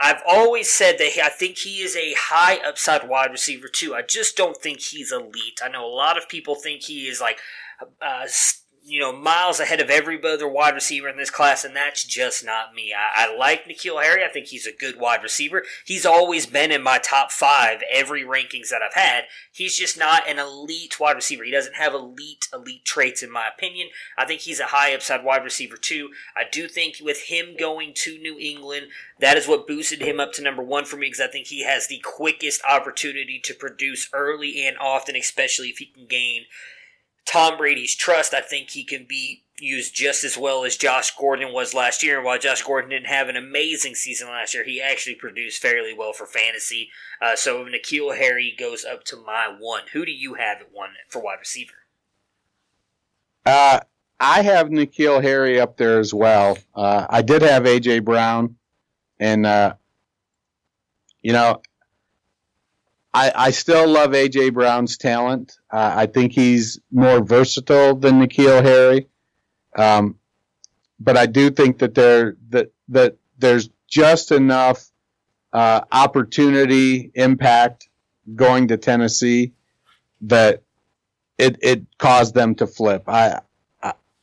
[0.00, 3.94] I've always said that I think he is a high upside wide receiver too.
[3.94, 5.60] I just don't think he's elite.
[5.62, 7.38] I know a lot of people think he is like
[8.00, 8.26] uh,
[8.84, 12.44] you know, miles ahead of every other wide receiver in this class, and that's just
[12.44, 12.92] not me.
[12.92, 14.24] I, I, like N'Keal Harry.
[14.24, 15.62] I think he's a good wide receiver.
[15.84, 19.24] He's always been in my top five every rankings that I've had.
[19.52, 21.44] He's just not an elite wide receiver.
[21.44, 23.88] He doesn't have elite, elite traits, in my opinion.
[24.18, 26.10] I think he's a high upside wide receiver, too.
[26.36, 28.88] I do think with him going to New England,
[29.20, 31.64] that is what boosted him up to number one for me because I think he
[31.64, 36.46] has the quickest opportunity to produce early and often, especially if he can gain
[37.24, 41.52] Tom Brady's trust, I think he can be used just as well as Josh Gordon
[41.52, 42.16] was last year.
[42.16, 45.94] And while Josh Gordon didn't have an amazing season last year, he actually produced fairly
[45.94, 46.90] well for fantasy.
[47.20, 49.82] Uh, so N'Keal Harry goes up to my one.
[49.92, 51.74] Who do you have at one for wide receiver?
[53.46, 53.80] Uh,
[54.18, 56.58] I have N'Keal Harry up there as well.
[56.74, 58.56] Uh, I did have AJ Brown,
[59.18, 59.74] and uh,
[61.22, 61.60] you know,
[63.14, 65.58] I I still love AJ Brown's talent.
[65.70, 69.08] Uh, I think he's more versatile than N'Keal Harry,
[69.76, 70.18] um,
[70.98, 74.88] but I do think that there that that there's just enough
[75.52, 77.88] uh, opportunity impact
[78.34, 79.52] going to Tennessee
[80.22, 80.62] that
[81.38, 83.04] it it caused them to flip.
[83.08, 83.40] I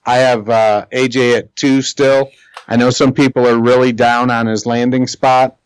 [0.05, 2.31] I have uh, AJ at two still.
[2.67, 5.57] I know some people are really down on his landing spot,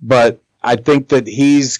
[0.00, 1.78] but I think that he's,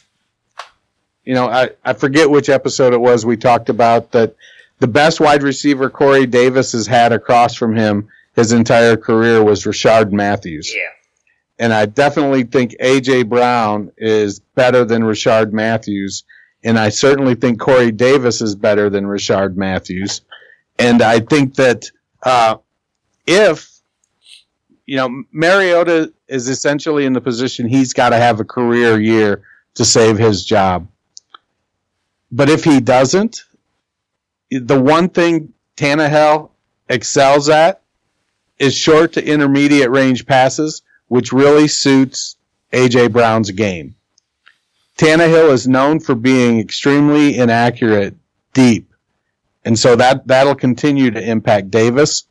[1.29, 4.35] you know, I, I forget which episode it was we talked about that
[4.79, 9.64] the best wide receiver Corey Davis has had across from him his entire career was
[9.64, 10.72] Rishard Matthews.
[10.74, 10.89] Yeah.
[11.59, 16.24] And I definitely think AJ Brown is better than Rishard Matthews.
[16.64, 20.22] And I certainly think Corey Davis is better than Rishard Matthews.
[20.79, 21.91] And I think that
[22.22, 22.57] uh,
[23.26, 23.70] if
[24.87, 29.43] you know Mariota is essentially in the position he's got to have a career year
[29.74, 30.89] to save his job.
[32.31, 33.45] But if he doesn't,
[34.51, 36.51] the one thing Tannehill
[36.89, 37.83] excels at
[38.59, 42.37] is short to intermediate range passes, which really suits
[42.72, 43.95] AJ Brown's game.
[44.97, 48.16] Tannehill is known for being extremely inaccurate
[48.53, 48.93] deep.
[49.64, 52.24] And so that, that'll continue to impact Davis.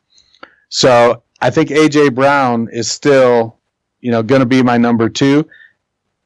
[0.70, 3.58] So I think AJ Brown is still,
[4.02, 5.48] you know, going to be my number two.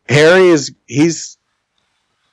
[0.09, 1.37] Harry is, he's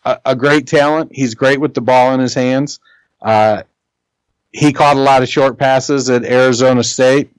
[0.05, 1.11] a, great talent.
[1.15, 2.81] He's great with the ball in his hands.
[3.21, 3.63] Uh,
[4.53, 7.31] he caught a lot of short passes at Arizona State.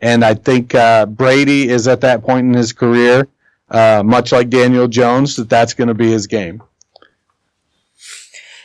[0.00, 3.26] And I think uh, Brady is at that point in his career,
[3.68, 6.62] uh, much like Daniel Jones, that that's going to be his game.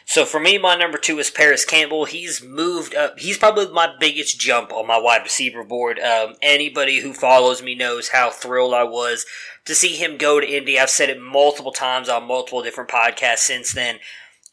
[0.06, 2.06] So for me, my number two is Parris Campbell.
[2.06, 3.18] He's moved up.
[3.18, 5.98] He's probably my biggest jump on my wide receiver board.
[5.98, 9.26] Um, anybody who follows me knows how thrilled I was
[9.66, 10.80] to see him go to Indy.
[10.80, 14.00] I've said it multiple times on multiple different podcasts since then.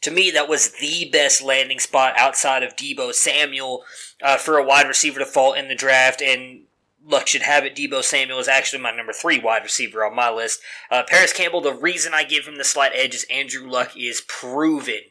[0.01, 3.83] To me, that was the best landing spot outside of Deebo Samuel
[4.21, 6.21] uh, for a wide receiver to fall in the draft.
[6.21, 6.63] And
[7.05, 10.29] luck should have it, Deebo Samuel is actually my number three wide receiver on my
[10.29, 10.61] list.
[10.89, 14.21] Uh, Parris Campbell, the reason I give him the slight edge is Andrew Luck is
[14.27, 15.01] proven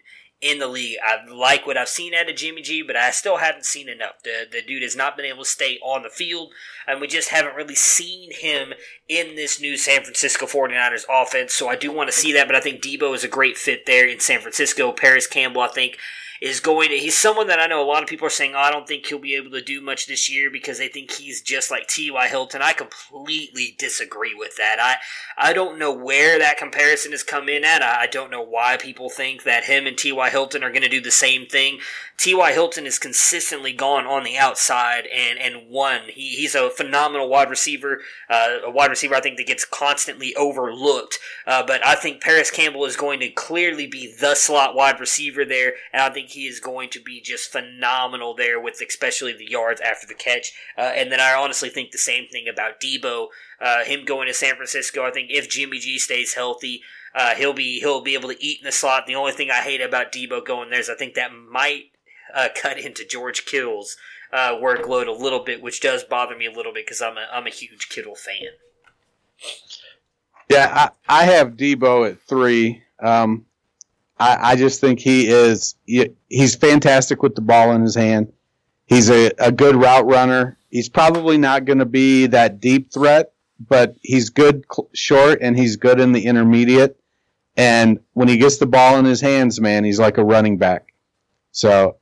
[0.41, 0.99] in the league.
[1.05, 4.23] I like what I've seen out of Jimmy G, but I still haven't seen enough.
[4.23, 6.53] The, the dude has not been able to stay on the field,
[6.87, 8.73] and we just haven't really seen him
[9.09, 11.53] in this new San Francisco 49ers offense.
[11.53, 13.85] So I do want to see that, but I think Deebo is a great fit
[13.87, 14.93] there in San Francisco.
[14.93, 15.99] Parris Campbell, I think,
[16.41, 16.97] is going to.
[16.97, 19.07] He's someone that I know a lot of people are saying, oh, I don't think
[19.07, 22.29] he'll be able to do much this year because they think he's just like T.Y.
[22.29, 22.63] Hilton.
[22.63, 24.79] I completely disagree with that.
[24.81, 24.97] I
[25.37, 27.83] I don't know where that comparison has come in at.
[27.83, 30.31] I, I don't know why people think that him and T.Y.
[30.31, 31.81] Hilton are going to do the same thing.
[32.21, 32.53] T.Y.
[32.53, 36.03] Hilton is consistently gone on the outside and, and won.
[36.09, 40.35] He, he's a phenomenal wide receiver, uh, a wide receiver I think that gets constantly
[40.37, 41.19] overlooked.
[41.47, 45.47] Uh, but I think Parris Campbell is going to clearly be the slot wide receiver
[45.47, 49.51] there, and I think he is going to be just phenomenal there with especially the
[49.51, 50.53] yards after the catch.
[50.77, 54.35] Uh, and then I honestly think the same thing about Deebo, Uh, him going to
[54.35, 56.83] San Francisco, I think if Jimmy G stays healthy,
[57.15, 59.07] uh, he'll be he'll be able to eat in the slot.
[59.07, 61.90] The only thing I hate about Deebo going there is I think that might
[62.35, 63.97] uh, cut into George Kittle's
[64.33, 67.27] uh, workload a little bit, which does bother me a little bit because I'm a
[67.33, 68.51] I'm a huge Kittle fan.
[70.49, 72.83] Yeah, I, I have Deebo at three.
[73.01, 73.47] Um,
[74.19, 78.33] I, I just think he is he, he's fantastic with the ball in his hand.
[78.87, 80.59] He's a, a good route runner.
[80.69, 85.57] He's probably not going to be that deep threat, but he's good cl- short and
[85.57, 86.99] he's good in the intermediate.
[87.57, 90.93] And when he gets the ball in his hands, man, he's like a running back.
[91.53, 91.97] So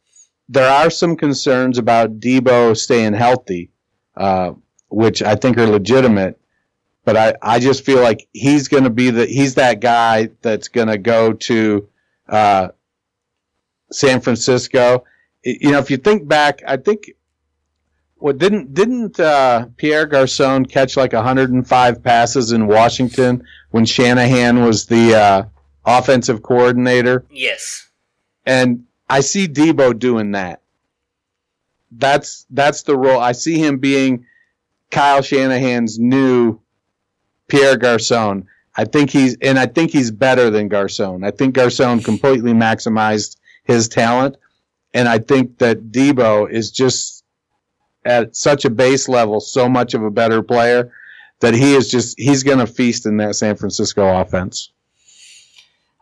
[0.49, 3.71] there are some concerns about Deebo staying healthy,
[4.17, 4.53] uh,
[4.89, 6.41] which I think are legitimate.
[7.05, 10.69] But I, I just feel like he's going to be the he's that guy that's
[10.69, 11.89] going to go to
[12.29, 12.69] uh,
[13.91, 15.05] San Francisco.
[15.43, 17.13] You know, if you think back, I think
[18.17, 24.87] what didn't didn't uh, Pierre Garcon catch like 105 passes in Washington when Shanahan was
[24.87, 25.45] the uh,
[25.87, 27.25] offensive coordinator?
[27.31, 27.89] Yes.
[28.45, 30.63] And I see Deebo doing that.
[31.91, 33.21] That's that's the role.
[33.21, 34.27] I see him being
[34.91, 36.61] Kyle Shanahan's new
[37.49, 38.47] Pierre Garcon.
[38.77, 41.25] I think he's and I think he's better than Garcon.
[41.25, 44.37] I think Garcon completely maximized his talent,
[44.93, 47.25] and I think that Deebo is just
[48.05, 50.93] at such a base level, so much of a better player
[51.41, 54.73] that he is just he's going to feast in that San Francisco offense.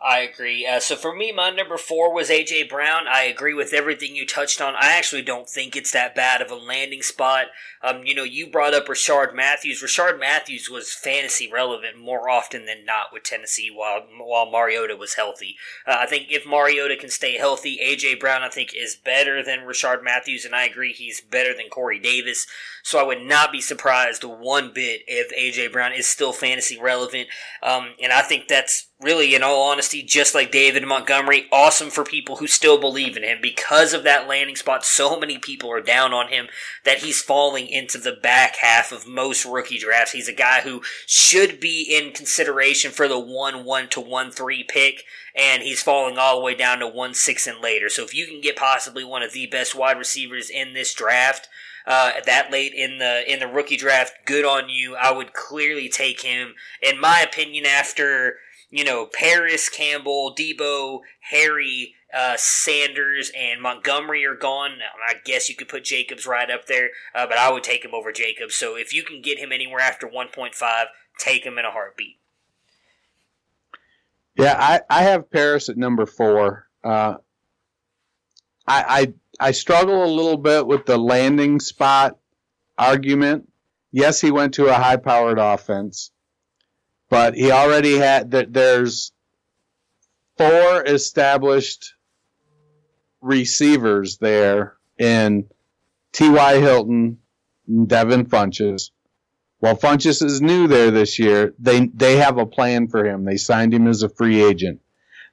[0.06, 0.64] I agree.
[0.64, 3.08] Uh, so for me, my number four was AJ Brown.
[3.08, 4.74] I agree with everything you touched on.
[4.76, 7.46] I actually don't think it's that bad of a landing spot.
[7.82, 9.82] Um, you know, you brought up Rishard Matthews.
[9.82, 15.14] Rishard Matthews was fantasy relevant more often than not with Tennessee while while Mariota was
[15.14, 15.56] healthy.
[15.84, 19.66] Uh, I think if Mariota can stay healthy, AJ Brown I think is better than
[19.66, 22.46] Rishard Matthews, and I agree he's better than Corey Davis.
[22.86, 27.26] So I would not be surprised one bit if AJ Brown is still fantasy relevant.
[27.60, 32.04] Um, and I think that's really, in all honesty, just like David Montgomery, awesome for
[32.04, 33.38] people who still believe in him.
[33.42, 36.46] Because of that landing spot, so many people are down on him
[36.84, 40.12] that he's falling into the back half of most rookie drafts.
[40.12, 44.62] He's a guy who should be in consideration for the 1 1 to 1 3
[44.62, 45.02] pick,
[45.34, 47.88] and he's falling all the way down to 1 6 and later.
[47.88, 51.48] So if you can get possibly one of the best wide receivers in this draft,
[51.86, 54.96] uh, that late in the in the rookie draft, good on you.
[54.96, 56.54] I would clearly take him.
[56.82, 58.36] In my opinion, after
[58.70, 64.78] you know, Parris, Campbell, Deebo, Harry, uh, Sanders, and Montgomery are gone.
[65.06, 67.94] I guess you could put Jacobs right up there, uh, but I would take him
[67.94, 68.54] over Jacobs.
[68.54, 70.84] So if you can get him anywhere after 1.5,
[71.18, 72.18] take him in a heartbeat.
[74.36, 76.68] Yeah, I, I have Parris at number four.
[76.84, 77.16] Uh,
[78.68, 82.18] I, I struggle a little bit with the landing spot
[82.78, 83.50] argument.
[83.92, 86.10] Yes, he went to a high powered offense
[87.08, 88.52] but he already had that.
[88.52, 89.12] There's
[90.36, 91.94] four established
[93.20, 95.46] receivers there in
[96.12, 96.60] T.Y.
[96.60, 97.18] Hilton,
[97.86, 98.90] Devin Funchess.
[99.58, 103.24] While Funchess is new there this year, they they have a plan for him.
[103.24, 104.80] They signed him as a free agent.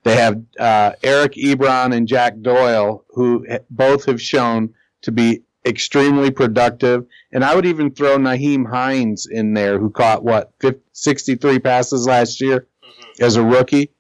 [0.03, 6.29] They have uh, Eric Ebron and Jack Doyle, who both have shown to be extremely
[6.29, 7.05] productive.
[7.31, 12.05] And I would even throw Nyheim Hines in there, who caught what 50, 63 passes
[12.05, 13.23] last year mm-hmm.
[13.23, 13.91] as a rookie.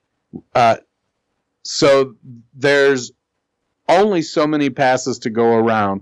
[0.53, 0.77] Uh,
[1.63, 2.15] so
[2.53, 3.11] there's
[3.87, 6.01] only so many passes to go around.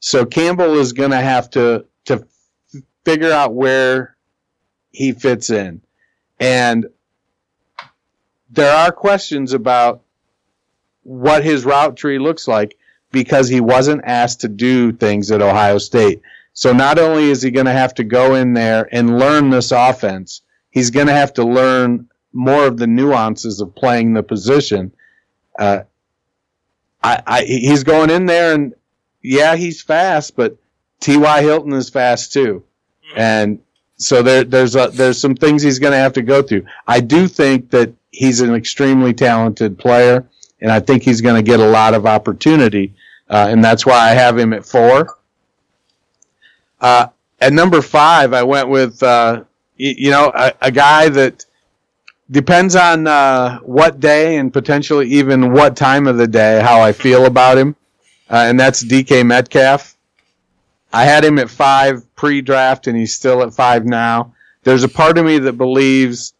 [0.00, 2.26] So Campbell is going to have to to
[3.04, 4.16] figure out where
[4.90, 5.80] he fits in,
[6.40, 6.86] and
[8.52, 10.02] there are questions about
[11.02, 12.76] what his route tree looks like
[13.10, 16.20] because he wasn't asked to do things at Ohio State.
[16.52, 19.72] So not only is he going to have to go in there and learn this
[19.72, 24.92] offense, he's going to have to learn more of the nuances of playing the position.
[25.58, 25.80] Uh,
[27.02, 28.74] I, I, he's going in there and
[29.22, 30.56] yeah, he's fast, but
[31.00, 31.42] T.Y.
[31.42, 32.64] Hilton is fast too.
[33.16, 33.60] And
[34.02, 36.66] so there, there's a, there's some things he's going to have to go through.
[36.86, 40.26] I do think that he's an extremely talented player,
[40.60, 42.94] and I think he's going to get a lot of opportunity
[43.32, 45.16] uh, and that's why I have him at four.
[46.78, 47.08] Uh,
[47.40, 49.44] at number five, I went with uh,
[49.76, 51.46] you, know a, a, guy that
[52.30, 56.92] depends on uh, what day and potentially even what time of the day how I
[56.92, 57.74] feel about him,
[58.28, 59.91] uh, and that's DK Metcalf.
[60.92, 64.34] I had him at five pre-draft, and he's still at five now.
[64.62, 66.34] There's a part of me that believes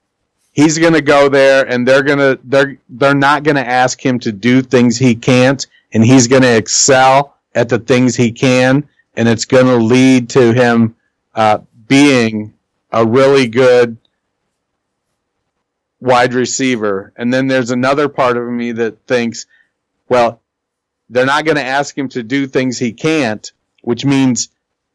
[0.53, 4.05] he's going to go there, and they're going to they're they're not going to ask
[4.05, 8.33] him to do things he can't and he's going to excel at the things he
[8.33, 10.97] can, and it's going to lead to him
[11.35, 12.55] uh, being
[12.93, 13.97] a really good
[16.01, 17.13] wide receiver.
[17.17, 19.47] And then there's another part of me that thinks,
[20.09, 20.41] well,
[21.11, 24.49] they're not going to ask him to do things he can't, which means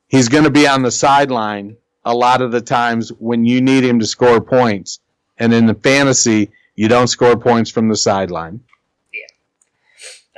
[0.07, 3.83] he's going to be on the sideline a lot of the times when you need
[3.83, 4.99] him to score points.
[5.37, 8.61] And in the fantasy, you don't score points from the sideline.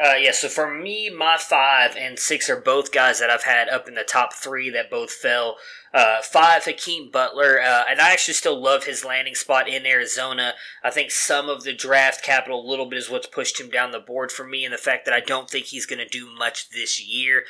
[0.02, 3.68] Uh, yeah, so for me, my five and six are both guys that I've had
[3.68, 5.58] up in the top three that both fell.
[5.94, 10.54] Uh, five, Hakeem Butler, uh, and I actually still love his landing spot in Arizona.
[10.84, 13.92] I think some of the draft capital, a little bit, is what's pushed him down
[13.92, 16.30] the board for me, and the fact that I don't think he's going to do
[16.34, 17.44] much this year.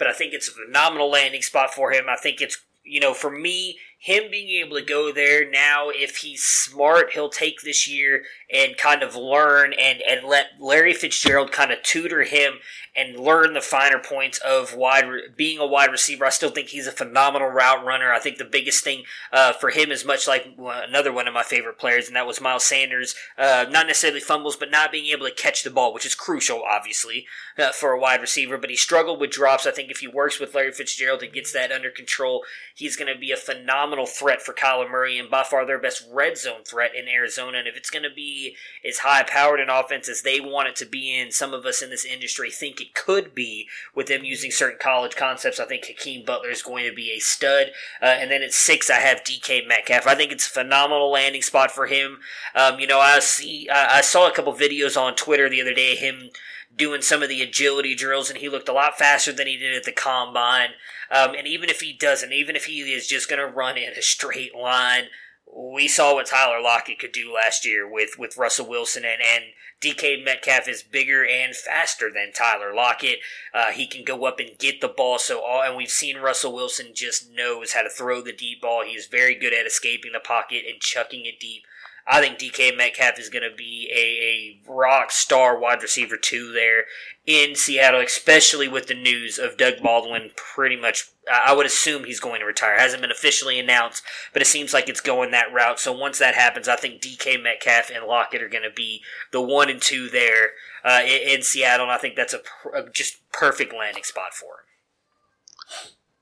[0.00, 2.06] But I think it's a phenomenal landing spot for him.
[2.08, 6.16] I think it's, you know, for me, him being able to go there now, if
[6.16, 8.22] he's smart, he'll take this year
[8.52, 12.54] and kind of learn and, and let Larry Fitzgerald kind of tutor him
[13.00, 15.04] and learn the finer points of wide
[15.36, 16.24] being a wide receiver.
[16.24, 18.12] I still think he's a phenomenal route runner.
[18.12, 21.42] I think the biggest thing uh, for him is much like another one of my
[21.42, 23.14] favorite players, and that was Miles Sanders.
[23.38, 26.62] Uh, not necessarily fumbles, but not being able to catch the ball, which is crucial,
[26.62, 27.26] obviously,
[27.58, 28.58] uh, for a wide receiver.
[28.58, 29.66] But he struggled with drops.
[29.66, 32.44] I think if he works with Larry Fitzgerald and gets that under control,
[32.74, 35.78] he's going to be a phenomenal phenomenal threat for Kyler Murray and by far their
[35.78, 37.58] best red zone threat in Arizona.
[37.58, 40.76] And if it's going to be as high powered an offense as they want it
[40.76, 44.24] to be in, some of us in this industry think it could be with them
[44.24, 45.60] using certain college concepts.
[45.60, 47.68] I think Hakeem Butler is going to be a stud.
[48.02, 50.06] Uh, and then at six, I have DK Metcalf.
[50.06, 52.18] I think it's a phenomenal landing spot for him.
[52.54, 55.74] Um, you know, I see, I, I saw a couple videos on Twitter the other
[55.74, 56.30] day, him
[56.74, 59.76] doing some of the agility drills, and he looked a lot faster than he did
[59.76, 60.70] at the combine.
[61.10, 63.92] Um, and even if he doesn't, even if he is just going to run in
[63.92, 65.04] a straight line,
[65.52, 69.44] we saw what Tyler Lockett could do last year with, with Russell Wilson, and, and
[69.80, 73.20] DK Metcalf is bigger and faster than Tyler Lockett.
[73.54, 75.18] Uh, he can go up and get the ball.
[75.18, 78.84] So all, and we've seen Russell Wilson just knows how to throw the deep ball.
[78.84, 81.64] He is very good at escaping the pocket and chucking it deep.
[82.06, 86.52] I think DK Metcalf is going to be a, a rock star wide receiver too
[86.52, 86.84] there
[87.26, 91.08] in Seattle, especially with the news of Doug Baldwin pretty much.
[91.30, 92.78] I would assume he's going to retire.
[92.78, 94.02] Hasn't been officially announced,
[94.32, 95.78] but it seems like it's going that route.
[95.78, 99.40] So once that happens, I think DK Metcalf and Lockett are going to be the
[99.40, 100.52] one and two there
[100.84, 102.40] uh, in, in, Seattle, and I think that's a,
[102.74, 104.59] a just perfect landing spot for.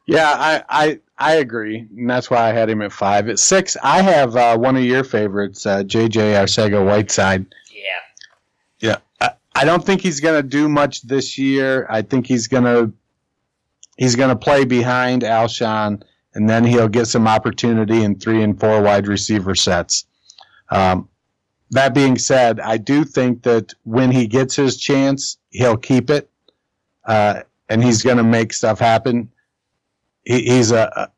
[0.08, 3.28] Yeah, I, I I agree, and that's why I had him at five.
[3.28, 6.32] At six, I have uh, one of your favorites, uh, J.J.
[6.32, 7.44] Arcega-Whiteside.
[7.70, 7.82] Yeah.
[8.80, 11.86] Yeah, I, I don't think he's going to do much this year.
[11.90, 12.90] I think he's going to
[13.98, 16.02] he's going to play behind Alshon,
[16.32, 20.06] and then he'll get some opportunity in three and four wide receiver sets.
[20.70, 21.06] Um,
[21.72, 26.30] that being said, I do think that when he gets his chance, he'll keep it,
[27.04, 29.30] uh, and he's going to make stuff happen
[30.28, 31.08] he, he's a, a,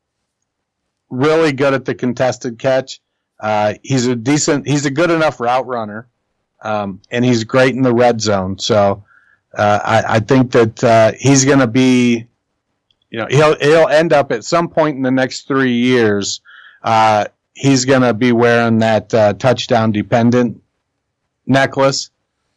[1.09, 3.01] really good at the contested catch.
[3.39, 6.07] Uh, he's a decent, he's a good enough route runner,
[6.61, 8.57] um, and he's great in the red zone.
[8.57, 9.03] So
[9.53, 12.25] uh, I, I, think that uh, he's going to be,
[13.09, 16.39] you know, he'll he'll end up at some point in the next three years.
[16.81, 20.63] Uh, he's going to be wearing that uh, touchdown dependent
[21.45, 22.11] necklace,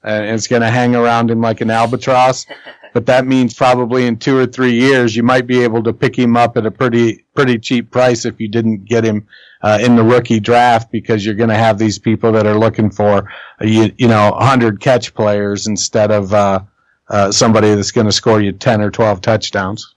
[0.04, 2.46] and it's going to hang around him like an albatross
[2.94, 6.16] but that means probably in two or three years you might be able to pick
[6.16, 9.26] him up at a pretty pretty cheap price if you didn't get him
[9.62, 12.90] uh, in the rookie draft because you're going to have these people that are looking
[12.90, 13.30] for
[13.60, 16.60] uh, you, you know 100 catch players instead of uh,
[17.08, 19.94] uh, somebody that's going to score you 10 or 12 touchdowns.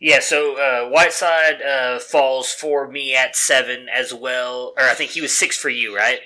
[0.00, 5.10] Yeah, so uh, Whiteside uh, falls for me at seven as well, or I think
[5.10, 6.20] he was six for you, right?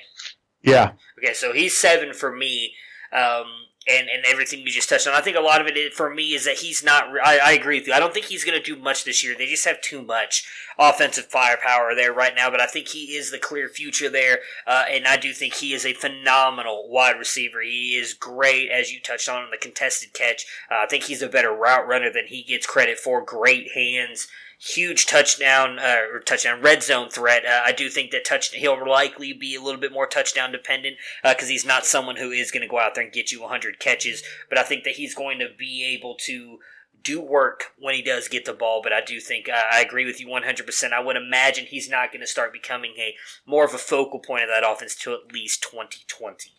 [0.62, 0.92] Yeah.
[1.18, 2.74] Okay, so he's seven for me.
[3.12, 3.46] Um,
[3.88, 5.14] and, and everything you just touched on.
[5.14, 7.08] I think a lot of it for me is that he's not.
[7.24, 7.92] I, I agree with you.
[7.92, 9.34] I don't think he's going to do much this year.
[9.36, 10.44] They just have too much
[10.78, 12.50] offensive firepower there right now.
[12.50, 15.72] But I think he is the clear future there, uh, and I do think he
[15.72, 17.60] is a phenomenal wide receiver.
[17.62, 20.46] He is great, as you touched on, in the contested catch.
[20.70, 23.22] Uh, I think he's a better route runner than he gets credit for.
[23.22, 24.28] Great hands
[24.62, 27.44] huge touchdown uh, or touchdown red zone threat.
[27.44, 30.96] Uh, I do think that touch he'll likely be a little bit more touchdown dependent
[31.22, 33.40] because uh, he's not someone who is going to go out there and get you
[33.40, 34.22] 100 catches.
[34.48, 36.58] But I think that he's going to be able to
[37.02, 38.80] do work when he does get the ball.
[38.82, 40.92] But I do think uh, I agree with you 100%.
[40.92, 44.44] I would imagine he's not going to start becoming a more of a focal point
[44.44, 46.52] of that offense to at least 2020.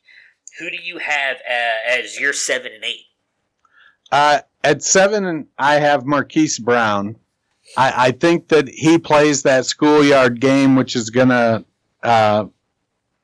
[0.60, 3.06] Who do you have uh, as your seven and eight?
[4.12, 7.16] Uh, at seven, I have Marquise Brown.
[7.76, 11.66] I, I think that he plays that schoolyard game, which is going to
[12.04, 12.46] uh,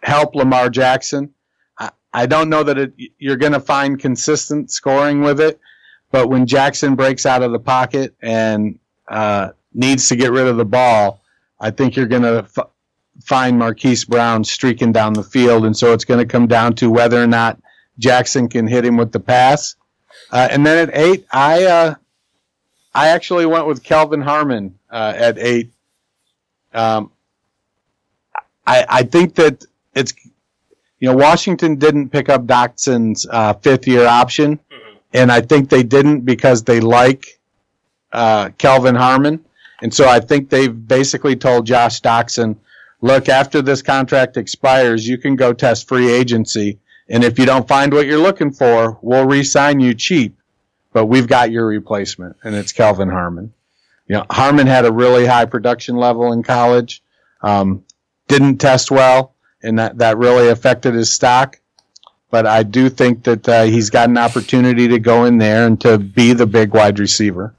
[0.02, 1.34] help Lamar Jackson.
[1.78, 5.60] I, I don't know that it, you're going to find consistent scoring with it,
[6.12, 10.58] but when Jackson breaks out of the pocket and uh, needs to get rid of
[10.58, 11.22] the ball,
[11.60, 12.70] I think you're going to f-
[13.24, 16.90] find Marquise Brown streaking down the field, and so it's going to come down to
[16.90, 17.60] whether or not
[17.98, 19.76] Jackson can hit him with the pass.
[20.32, 21.96] Uh, and then at eight, I uh,
[22.94, 25.72] I actually went with Kelvin Harmon uh, at eight.
[26.74, 27.12] Um,
[28.66, 30.14] I, I think that it's
[31.00, 34.98] you know Washington didn't pick up Doctson's uh, fifth year option, mm-hmm.
[35.14, 37.40] and I think they didn't because they like
[38.12, 39.44] uh, Kelvin Harmon,
[39.82, 42.58] and so I think they've basically told Josh Doctson,
[43.02, 47.68] look, after this contract expires, you can go test free agency, and if you don't
[47.68, 50.39] find what you're looking for, we'll re-sign you cheap
[50.92, 53.54] but we've got your replacement, and it's Kelvin Harmon.
[54.08, 57.04] You know, Harmon had a really high production level in college,
[57.42, 57.84] um,
[58.28, 61.60] didn't test well, and that, that really affected his stock.
[62.32, 65.80] But I do think that uh, he's got an opportunity to go in there and
[65.82, 67.56] to be the big wide receiver.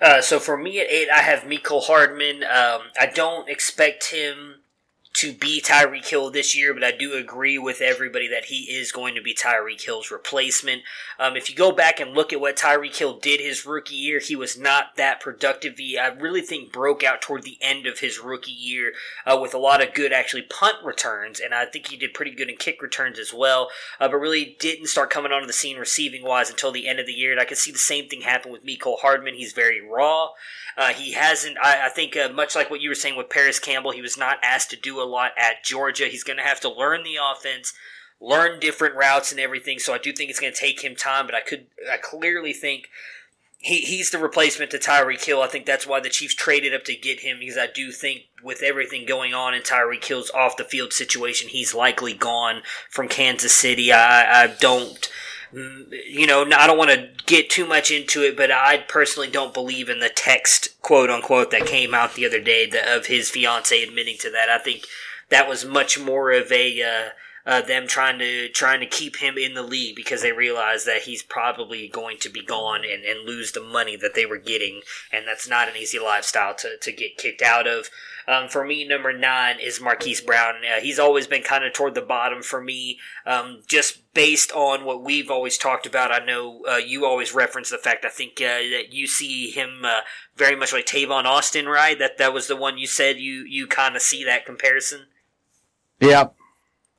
[0.00, 2.44] Uh, so for me at eight, I have Mecole Hardman.
[2.44, 4.53] Um, I don't expect him
[5.14, 8.90] to be Tyreek Hill this year, but I do agree with everybody that he is
[8.90, 10.82] going to be Tyreek Hill's replacement.
[11.20, 14.18] Um, if you go back and look at what Tyreek Hill did his rookie year,
[14.18, 15.78] he was not that productive.
[15.78, 18.92] He, I really think, broke out toward the end of his rookie year
[19.24, 22.32] uh, with a lot of good, actually, punt returns, and I think he did pretty
[22.32, 23.70] good in kick returns as well,
[24.00, 27.06] uh, but really didn't start coming onto the scene receiving wise until the end of
[27.06, 27.30] the year.
[27.30, 29.34] And I can see the same thing happen with Mecole Hardman.
[29.36, 30.30] He's very raw.
[30.76, 33.58] Uh, he hasn't, I, I think, uh, much like what you were saying with Parris
[33.58, 36.06] Campbell, he was not asked to do a lot at Georgia.
[36.06, 37.72] He's going to have to learn the offense,
[38.20, 39.78] learn different routes and everything.
[39.78, 42.52] So I do think it's going to take him time, but I could, I clearly
[42.52, 42.88] think
[43.64, 45.40] he, he's the replacement to Tyreek Hill.
[45.40, 48.24] I think that's why the Chiefs traded up to get him because I do think
[48.42, 52.60] with everything going on in Tyreek Hill's off the field situation, he's likely gone
[52.90, 53.90] from Kansas City.
[53.90, 55.08] I, I don't
[55.54, 59.54] you know, I don't want to get too much into it, but I personally don't
[59.54, 63.82] believe in the text, quote unquote, that came out the other day of his fiance
[63.82, 64.48] admitting to that.
[64.48, 64.86] I think
[65.30, 67.08] that was much more of a uh,
[67.46, 71.02] uh, them trying to trying to keep him in the league because they realize that
[71.02, 74.80] he's probably going to be gone and, and lose the money that they were getting,
[75.12, 77.90] and that's not an easy lifestyle to, to get kicked out of.
[78.26, 80.54] Um, for me, number nine is Marquise Brown.
[80.56, 84.84] Uh, he's always been kind of toward the bottom for me, um, just based on
[84.84, 86.10] what we've always talked about.
[86.10, 89.84] I know uh, you always reference the fact I think uh, that you see him
[89.84, 90.00] uh,
[90.36, 91.98] very much like Tavon Austin, right?
[91.98, 95.06] That that was the one you said you you kind of see that comparison.
[96.00, 96.28] Yeah.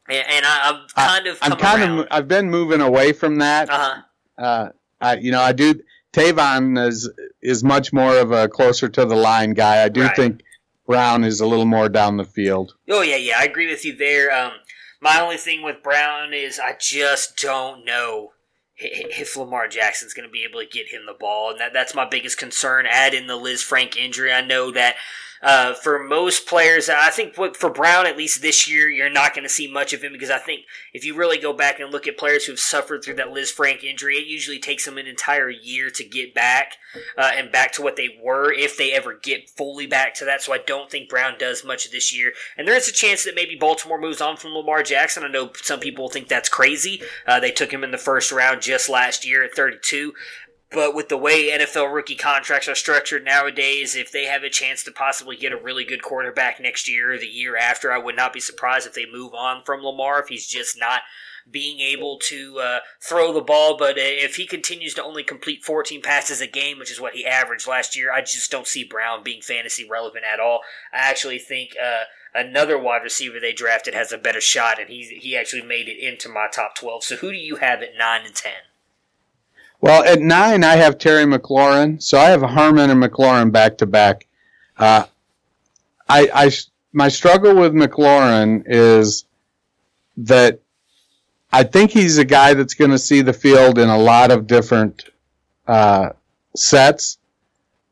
[0.07, 1.99] And, and I, am kind of I'm kind around.
[1.99, 3.69] of I've been moving away from that.
[3.69, 4.01] Uh-huh.
[4.37, 4.69] Uh,
[5.01, 5.81] I you know I do
[6.13, 7.09] Tavon is
[7.41, 9.83] is much more of a closer to the line guy.
[9.83, 10.15] I do Right.
[10.15, 10.43] think
[10.85, 12.75] Brown is a little more down the field.
[12.89, 14.31] Oh yeah, yeah, I agree with you there.
[14.31, 14.53] Um,
[15.01, 18.31] my only thing with Brown is I just don't know
[18.77, 21.95] if Lamar Jackson's going to be able to get him the ball, and that, that's
[21.95, 22.85] my biggest concern.
[22.89, 24.95] Add in the Lisfranc injury, I know that.
[25.45, 29.43] Uh, for most players, I think for Brown, at least this year, you're not going
[29.43, 30.61] to see much of him because I think
[30.91, 34.15] if you really go back and look at players who've suffered through that Lisfranc injury,
[34.15, 36.77] it usually takes them an entire year to get back
[37.15, 40.41] uh, and back to what they were if they ever get fully back to that.
[40.41, 42.33] So I don't think Brown does much this year.
[42.57, 45.23] And there is a chance that maybe Baltimore moves on from Lamar Jackson.
[45.23, 47.03] I know some people think that's crazy.
[47.27, 50.11] Uh, they took him in the first round just last year at 32.
[50.71, 54.83] But with the way NFL rookie contracts are structured nowadays, if they have a chance
[54.83, 58.15] to possibly get a really good quarterback next year or the year after, I would
[58.15, 61.01] not be surprised if they move on from Lamar if he's just not
[61.49, 63.77] being able to uh, throw the ball.
[63.77, 67.13] But uh, if he continues to only complete 14 passes a game, which is what
[67.13, 70.61] he averaged last year, I just don't see Brown being fantasy relevant at all.
[70.91, 75.03] I actually think uh, another wide receiver they drafted has a better shot, and he
[75.03, 77.03] he actually made it into my top 12.
[77.03, 78.53] So who do you have at nine and ten?
[79.85, 82.01] Well, at nine, I have Terry McLaurin.
[82.01, 84.25] So I have Harmon and McLaurin back to back.
[84.79, 85.05] Uh,
[86.09, 86.51] I,
[86.91, 89.25] my struggle with McLaurin is
[90.17, 90.59] that
[91.53, 94.47] I think he's a guy that's going to see the field in a lot of
[94.47, 95.05] different
[95.67, 96.09] uh,
[96.55, 97.19] sets,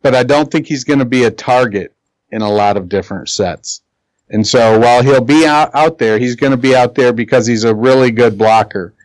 [0.02, 1.94] but I don't think he's going to be a target
[2.32, 3.84] in a lot of different sets.
[4.32, 7.46] And so while he'll be out, out there, he's going to be out there because
[7.46, 8.96] he's a really good blocker.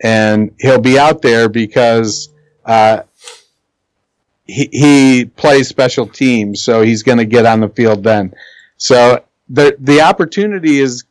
[0.00, 2.30] And he'll be out there because
[2.68, 3.02] uh,
[4.44, 8.34] he, he plays special teams, so he's going to get on the field then.
[8.76, 11.04] So the the opportunity is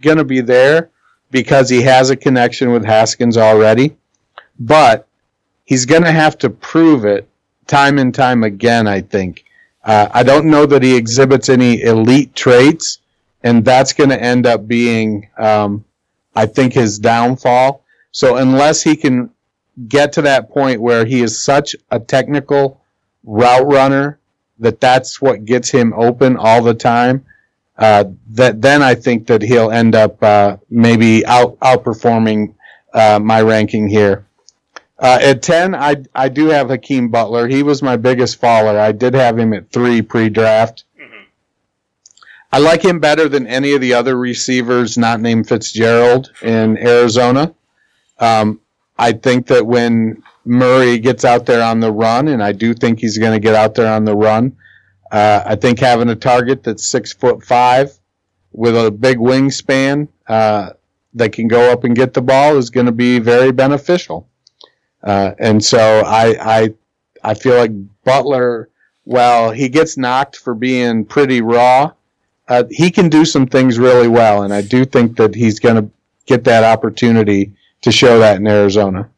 [0.00, 0.90] going to be there
[1.30, 3.96] because he has a connection with Haskins already,
[4.58, 5.06] but
[5.64, 7.28] he's going to have to prove it
[7.66, 8.88] time and time again.
[8.88, 9.44] I think.
[9.84, 13.00] Uh, I don't know that he exhibits any elite traits,
[13.42, 15.84] and that's going to end up being, um,
[16.36, 17.84] I think, his downfall.
[18.12, 19.30] So unless he can
[19.88, 22.80] get to that point where he is such a technical
[23.24, 24.18] route runner
[24.58, 27.24] that that's what gets him open all the time,
[27.78, 32.54] uh, that then I think that he'll end up uh, maybe out outperforming
[32.92, 34.26] uh, my ranking here.
[34.98, 37.48] Uh, at ten, I I do have Hakeem Butler.
[37.48, 38.78] He was my biggest faller.
[38.78, 40.84] I did have him at three pre-draft.
[42.54, 47.54] I like him better than any of the other receivers not named Fitzgerald in Arizona.
[48.18, 48.60] Um,
[49.02, 53.00] I think that when Murray gets out there on the run, and I do think
[53.00, 54.56] he's going to get out there on the run,
[55.10, 57.98] uh, I think having a target that's six foot five
[58.52, 60.70] with a big wingspan uh,
[61.14, 64.28] that can go up and get the ball is going to be very beneficial.
[65.02, 66.74] Uh, and so I, I,
[67.24, 67.72] I feel like
[68.04, 68.68] Butler,
[69.04, 71.90] well, he gets knocked for being pretty raw.
[72.46, 75.74] Uh, he can do some things really well, and I do think that he's going
[75.74, 75.90] to
[76.26, 77.52] get that opportunity
[77.82, 79.10] to show that in Arizona.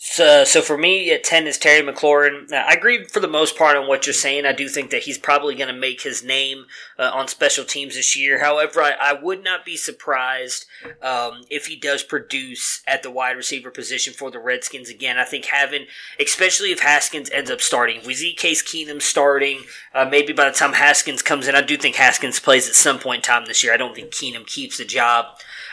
[0.00, 2.52] So, so for me at 10 is Terry McLaurin.
[2.52, 4.46] I agree for the most part on what you're saying.
[4.46, 6.66] I do think that he's probably going to make his name
[7.00, 8.38] uh, on special teams this year.
[8.38, 10.66] However, I, I would not be surprised
[11.02, 15.18] um, if he does produce at the wide receiver position for the Redskins again.
[15.18, 15.86] I think having,
[16.20, 19.62] especially if Haskins ends up starting, if we see Case Keenum starting,
[19.92, 23.00] uh, maybe by the time Haskins comes in, I do think Haskins plays at some
[23.00, 23.74] point in time this year.
[23.74, 25.26] I don't think Keenum keeps the job.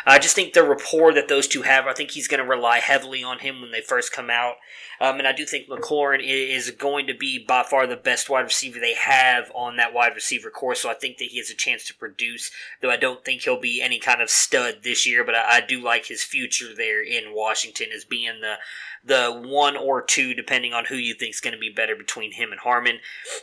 [0.05, 2.79] I just think the rapport that those two have, I think he's going to rely
[2.79, 4.55] heavily on him when they first come out.
[5.01, 8.41] Um, and I do think McLaurin is going to be by far the best wide
[8.41, 10.81] receiver they have on that wide receiver course.
[10.81, 12.51] So I think that he has a chance to produce,
[12.81, 15.23] though I don't think he'll be any kind of stud this year.
[15.25, 18.55] But I, I do like his future there in Washington as being the
[19.05, 22.31] the one or two, depending on who you think is going to be better between
[22.31, 22.99] him and Harmon.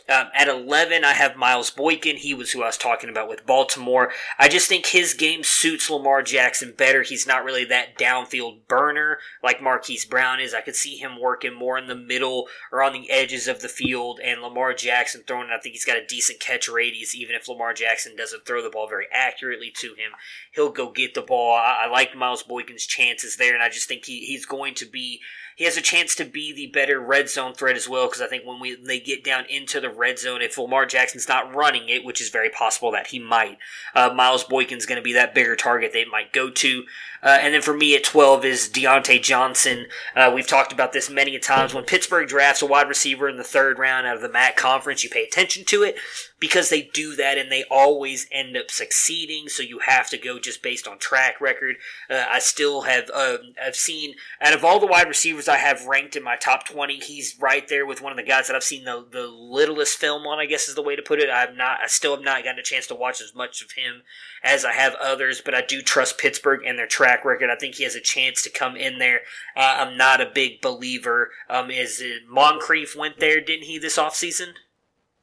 [0.09, 2.17] Um, at 11, I have Miles Boykin.
[2.17, 4.11] He was who I was talking about with Baltimore.
[4.37, 7.01] I just think his game suits Lamar Jackson better.
[7.01, 10.53] He's not really that downfield burner like Marquise Brown is.
[10.53, 13.69] I could see him working more in the middle or on the edges of the
[13.69, 15.49] field, and Lamar Jackson throwing.
[15.49, 18.69] I think he's got a decent catch radius, even if Lamar Jackson doesn't throw the
[18.69, 20.11] ball very accurately to him.
[20.51, 21.55] He'll go get the ball.
[21.55, 24.85] I, I like Miles Boykin's chances there, and I just think he, he's going to
[24.85, 25.21] be
[25.55, 28.07] he has a chance to be the better red zone threat as well.
[28.07, 31.27] Because I think when we they get down into the red zone, if Lamar Jackson's
[31.27, 33.57] not running it, which is very possible that he might,
[33.95, 36.83] uh, Miles Boykin's going to be that bigger target they might go to.
[37.23, 39.87] Uh, and then for me at 12 is Diontae Johnson.
[40.15, 41.73] Uh, we've talked about this many times.
[41.73, 45.03] When Pittsburgh drafts a wide receiver in the third round out of the MAC conference,
[45.03, 45.95] you pay attention to it
[46.43, 49.47] because they do that and they always end up succeeding.
[49.47, 51.77] So you have to go just based on track record.
[52.09, 55.85] Uh, I still have uh, I've seen out of all the wide receivers I have
[55.85, 58.63] ranked in my top 20, he's right there with one of the guys that I've
[58.63, 60.39] seen the, the littlest film on.
[60.39, 61.29] I guess is the way to put it.
[61.29, 64.01] I've not I still have not gotten a chance to watch as much of him
[64.43, 67.49] as I have others, but I do trust Pittsburgh and their track record.
[67.49, 69.21] I think he has a chance to come in there.
[69.55, 71.31] Uh, I'm not a big believer.
[71.49, 74.53] Um, is Moncrief went there, didn't he, this offseason?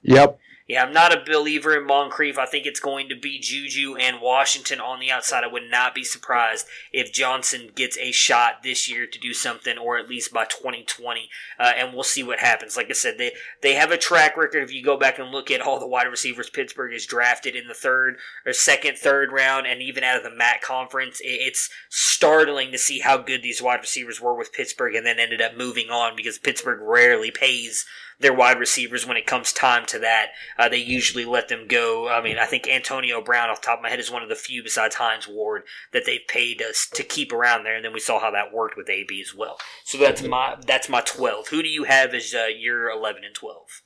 [0.02, 0.38] Yep.
[0.70, 2.38] Yeah, I'm not a believer in Moncrief.
[2.38, 5.42] I think it's going to be Juju and Washington on the outside.
[5.42, 9.76] I would not be surprised if Johnson gets a shot this year to do something,
[9.76, 11.28] or at least by 2020.
[11.58, 12.76] Uh, and we'll see what happens.
[12.76, 13.32] Like I said, they
[13.62, 14.62] they have a track record.
[14.62, 17.66] If you go back and look at all the wide receivers Pittsburgh has drafted in
[17.66, 22.70] the third or second, third round, and even out of the MAC conference, it's startling
[22.70, 25.90] to see how good these wide receivers were with Pittsburgh, and then ended up moving
[25.90, 27.86] on because Pittsburgh rarely pays
[28.20, 30.28] their wide receivers when it comes time to that.
[30.58, 32.08] Uh, they usually let them go.
[32.08, 34.28] I mean, I think Antonio Brown, off the top of my head, is one of
[34.28, 37.74] the few besides Hines Ward that they've paid us to keep around there.
[37.74, 39.58] And then we saw how that worked with AB as well.
[39.84, 41.48] So that's my that's my twelve.
[41.48, 43.82] Who do you have as uh, your eleven and twelve?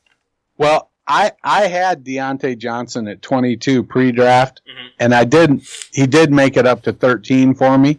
[0.59, 4.89] Well, I I had Diontae Johnson at 22 pre-draft, mm-hmm.
[4.99, 5.63] and I did
[5.93, 7.99] he did make it up to 13 for me.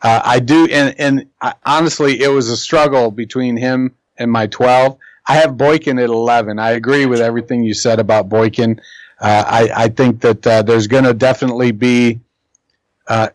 [0.00, 4.46] Uh, I do, and and I, honestly, it was a struggle between him and my
[4.48, 4.98] 12.
[5.26, 6.58] I have Boykin at 11.
[6.58, 8.80] I agree with everything you said about Boykin.
[9.20, 12.20] Uh, I, I, think that uh, there's going to definitely be,
[13.06, 13.28] uh,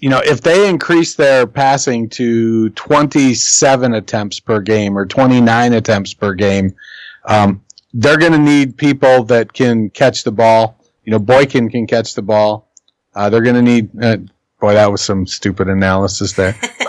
[0.00, 6.14] you know, if they increase their passing to 27 attempts per game or 29 attempts
[6.14, 6.76] per game,
[7.24, 7.64] um,
[7.94, 10.78] they're going to need people that can catch the ball.
[11.04, 12.68] You know, Boykin can catch the ball.
[13.14, 13.90] Uh, they're going to need.
[14.00, 14.18] Uh,
[14.60, 16.54] boy, that was some stupid analysis there.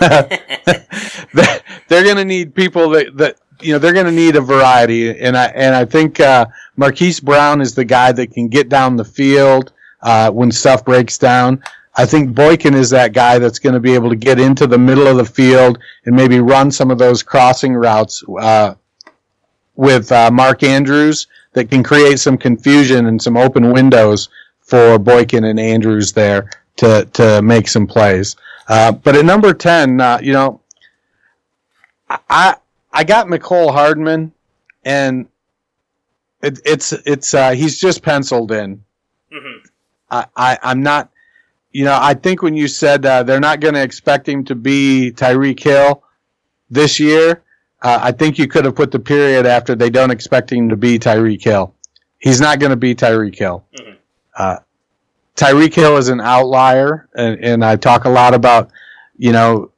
[1.32, 5.18] they're going to need people that that you know they're going to need a variety,
[5.18, 8.96] and I and I think uh, Marquise Brown is the guy that can get down
[8.96, 9.72] the field
[10.02, 11.62] uh, when stuff breaks down.
[11.96, 14.78] I think Boykin is that guy that's going to be able to get into the
[14.78, 18.74] middle of the field and maybe run some of those crossing routes uh,
[19.74, 24.28] with uh, Mark Andrews that can create some confusion and some open windows
[24.60, 28.36] for Boykin and Andrews there to to make some plays.
[28.68, 30.60] Uh, but at number ten, uh, you know,
[32.08, 32.56] I
[32.92, 34.32] I got Mecole Hardman,
[34.84, 35.28] and
[36.42, 38.82] it, it's it's uh, he's just penciled in.
[39.32, 39.66] Mm-hmm.
[40.10, 41.10] I, I I'm not,
[41.72, 44.54] you know, I think when you said uh, they're not going to expect him to
[44.54, 46.02] be Tyreek Hill
[46.70, 47.42] this year,
[47.82, 50.76] uh, I think you could have put the period after they don't expect him to
[50.76, 51.74] be Tyreek Hill.
[52.18, 53.64] He's not going to be Tyreek Hill.
[53.78, 53.92] Mm-hmm.
[54.36, 54.56] Uh,
[55.36, 58.70] Tyreek Hill is an outlier, and, and I talk a lot about,
[59.16, 59.70] you know,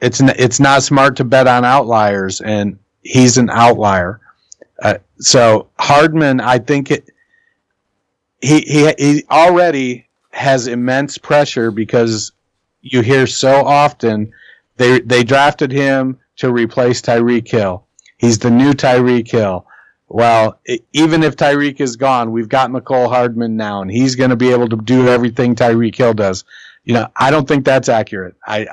[0.00, 4.20] it's it's not smart to bet on outliers, and he's an outlier.
[4.82, 7.08] Uh, so Hardman, I think it,
[8.40, 12.32] he he he already has immense pressure because
[12.82, 14.32] you hear so often
[14.76, 17.86] they they drafted him to replace Tyreek Hill.
[18.18, 19.66] He's the new Tyreek Hill.
[20.08, 24.30] Well, it, even if Tyreek is gone, we've got Mecole Hardman now, and he's going
[24.30, 26.44] to be able to do everything Tyreek Hill does.
[26.84, 28.36] You know, I don't think that's accurate.
[28.46, 28.68] I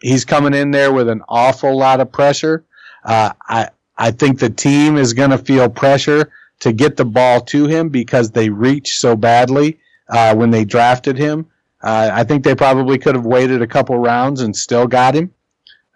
[0.00, 2.64] he's coming in there with an awful lot of pressure.
[3.04, 7.40] Uh, I I think the team is going to feel pressure to get the ball
[7.40, 9.78] to him because they reached so badly
[10.08, 11.46] uh, when they drafted him.
[11.82, 15.32] Uh, I think they probably could have waited a couple rounds and still got him.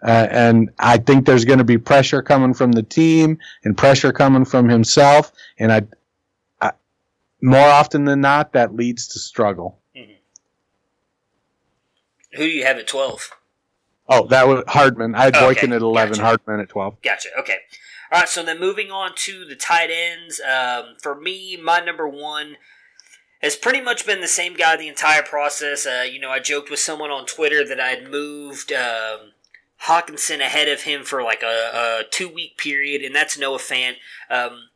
[0.03, 4.11] Uh, and I think there's going to be pressure coming from the team and pressure
[4.11, 5.31] coming from himself.
[5.59, 5.81] And I,
[6.59, 6.71] I
[7.41, 9.77] more often than not, that leads to struggle.
[12.33, 13.31] Who do you have at 12?
[14.09, 15.15] Oh, that was Hardman.
[15.15, 16.21] I had Okay, Boykin at 11, gotcha.
[16.23, 17.01] Hardman at 12.
[17.01, 17.29] Gotcha.
[17.39, 17.57] Okay.
[18.11, 18.27] All right.
[18.29, 20.41] So then moving on to the tight ends.
[20.41, 22.57] Um, for me, my number one
[23.41, 25.85] has pretty much been the same guy the entire process.
[25.85, 29.31] Uh, you know, I joked with someone on Twitter that I had moved um,
[29.85, 33.95] Hockenson ahead of him for like a, a two week period, and that's Noah Fant.
[34.29, 34.69] Um,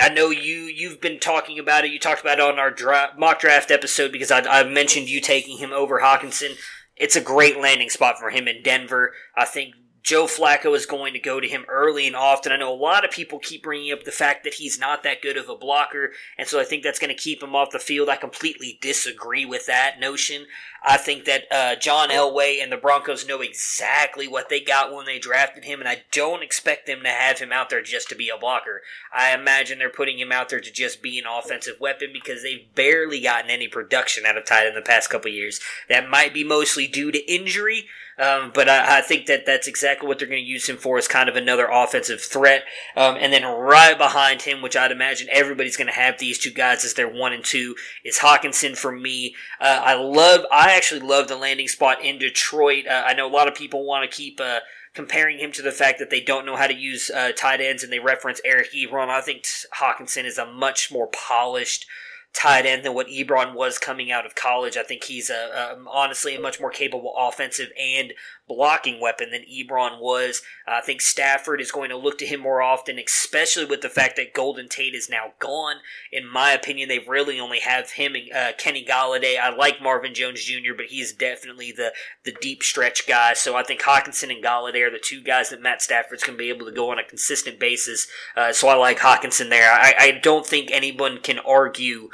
[0.00, 1.90] I know you you've been talking about it.
[1.90, 5.20] You talked about it on our dra- mock draft episode because I, I mentioned you
[5.20, 6.56] taking him over Hockenson.
[7.00, 9.14] It's a great landing spot for him in Denver.
[9.34, 12.52] I think Joe Flacco is going to go to him early and often.
[12.52, 15.22] I know a lot of people keep bringing up the fact that he's not that
[15.22, 17.78] good of a blocker, and so I think that's going to keep him off the
[17.78, 18.08] field.
[18.08, 20.46] I completely disagree with that notion.
[20.82, 25.04] I think that uh, John Elway and the Broncos know exactly what they got when
[25.04, 28.14] they drafted him, and I don't expect them to have him out there just to
[28.14, 28.80] be a blocker.
[29.12, 32.74] I imagine they're putting him out there to just be an offensive weapon because they've
[32.74, 35.60] barely gotten any production out of tight in the past couple years.
[35.90, 37.86] That might be mostly due to injury.
[38.20, 40.98] Um, but I, I think that that's exactly what they're going to use him for
[40.98, 42.64] is kind of another offensive threat.
[42.96, 46.52] Um, and then right behind him, which I'd imagine everybody's going to have these two
[46.52, 49.34] guys as their one and two, is Hockenson for me.
[49.60, 52.86] Uh, I love, I actually love the landing spot in Detroit.
[52.86, 54.60] Uh, I know a lot of people want to keep, uh,
[54.92, 57.84] comparing him to the fact that they don't know how to use uh, tight ends
[57.84, 59.08] and they reference Eric Ebron.
[59.08, 59.44] I think
[59.78, 61.86] Hockenson is a much more polished
[62.32, 64.76] tight end than what Ebron was coming out of college.
[64.76, 68.12] I think he's a, a honestly a much more capable offensive and
[68.50, 70.42] blocking weapon than Ebron was.
[70.66, 74.16] I think Stafford is going to look to him more often, especially with the fact
[74.16, 75.76] that Golden Tate is now gone.
[76.10, 79.38] In my opinion, they really only have him and uh, Kenny Golladay.
[79.38, 81.92] I like Marvin Jones Jr., but he's definitely the
[82.24, 83.34] the deep stretch guy.
[83.34, 86.42] So I think Hockenson and Galladay are the two guys that Matt Stafford's going to
[86.42, 88.08] be able to go on a consistent basis.
[88.36, 89.72] Uh, so I like Hockenson there.
[89.72, 92.10] I, I don't think anyone can argue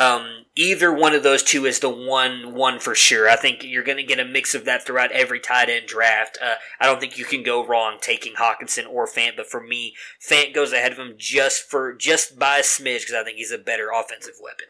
[0.00, 3.28] um, either one of those two is the one one for sure.
[3.28, 6.38] I think you're going to get a mix of that throughout every tight end draft.
[6.42, 9.94] Uh, I don't think you can go wrong taking Hockenson or Fant, but for me,
[10.18, 13.52] Fant goes ahead of him just for just by a smidge because I think he's
[13.52, 14.66] a better offensive weapon.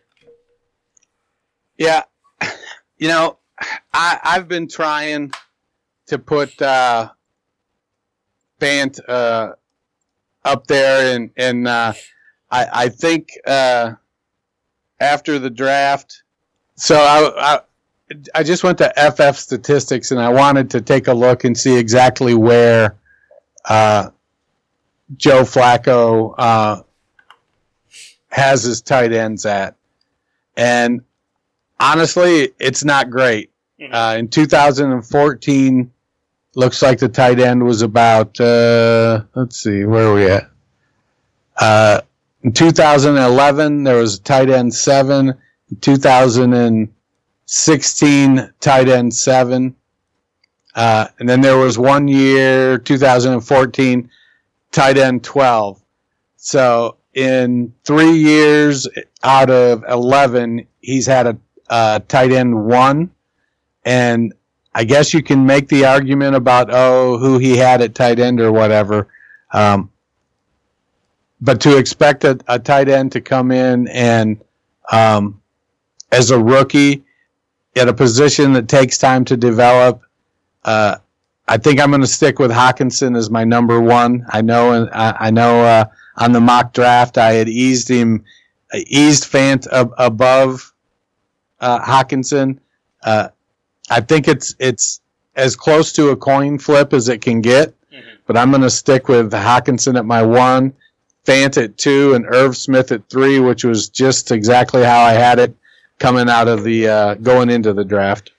[1.78, 2.02] Yeah,
[2.98, 3.38] you know,
[3.94, 5.32] I I've been trying
[6.08, 7.12] to put uh,
[8.60, 9.52] Fant uh,
[10.44, 11.92] up there, and and uh,
[12.50, 13.92] I I think uh,
[15.00, 16.22] after the draft,
[16.76, 17.60] so I, I
[18.34, 21.76] I just went to FF statistics, and I wanted to take a look and see
[21.76, 22.96] exactly where
[23.64, 24.10] uh,
[25.16, 26.82] Joe Flacco uh,
[28.28, 29.76] has his tight ends at,
[30.56, 31.02] and
[31.78, 33.50] honestly, it's not great.
[33.90, 35.90] Uh, in 2014,
[36.54, 42.04] looks like the tight end was about, uh, let's see, where are we at?
[42.42, 45.34] In 2011, there was tight end seven.
[45.70, 49.76] In 2016, tight end seven.
[50.74, 54.10] Uh, and then there was one year, 2014,
[54.72, 55.82] tight end 12.
[56.36, 58.88] So in three years
[59.22, 61.36] out of 11, he's had a
[61.68, 63.10] uh, tight end one.
[63.84, 64.32] And
[64.74, 68.40] I guess you can make the argument about, oh, who he had at tight end
[68.40, 69.08] or whatever.
[69.52, 69.90] Um,
[71.40, 74.40] but to expect a, a tight end to come in and,
[74.92, 75.40] um,
[76.12, 77.04] as a rookie
[77.76, 80.02] at a position that takes time to develop,
[80.64, 80.96] uh,
[81.48, 84.26] I think I'm going to stick with Hockenson as my number one.
[84.28, 85.84] I know, I, I know, uh,
[86.16, 88.24] on the mock draft, I had eased him,
[88.74, 90.72] eased Fant ab- above,
[91.60, 92.58] uh, Hockenson.
[93.02, 93.28] Uh,
[93.88, 95.00] I think it's, it's
[95.36, 97.74] as close to a coin flip as it can get,
[98.26, 100.72] but I'm going to stick with Hockenson at my one,
[101.30, 105.38] Fant at two, and Irv Smith at three, which was just exactly how I had
[105.38, 105.56] it
[105.98, 108.32] coming out of the, uh, going into the draft.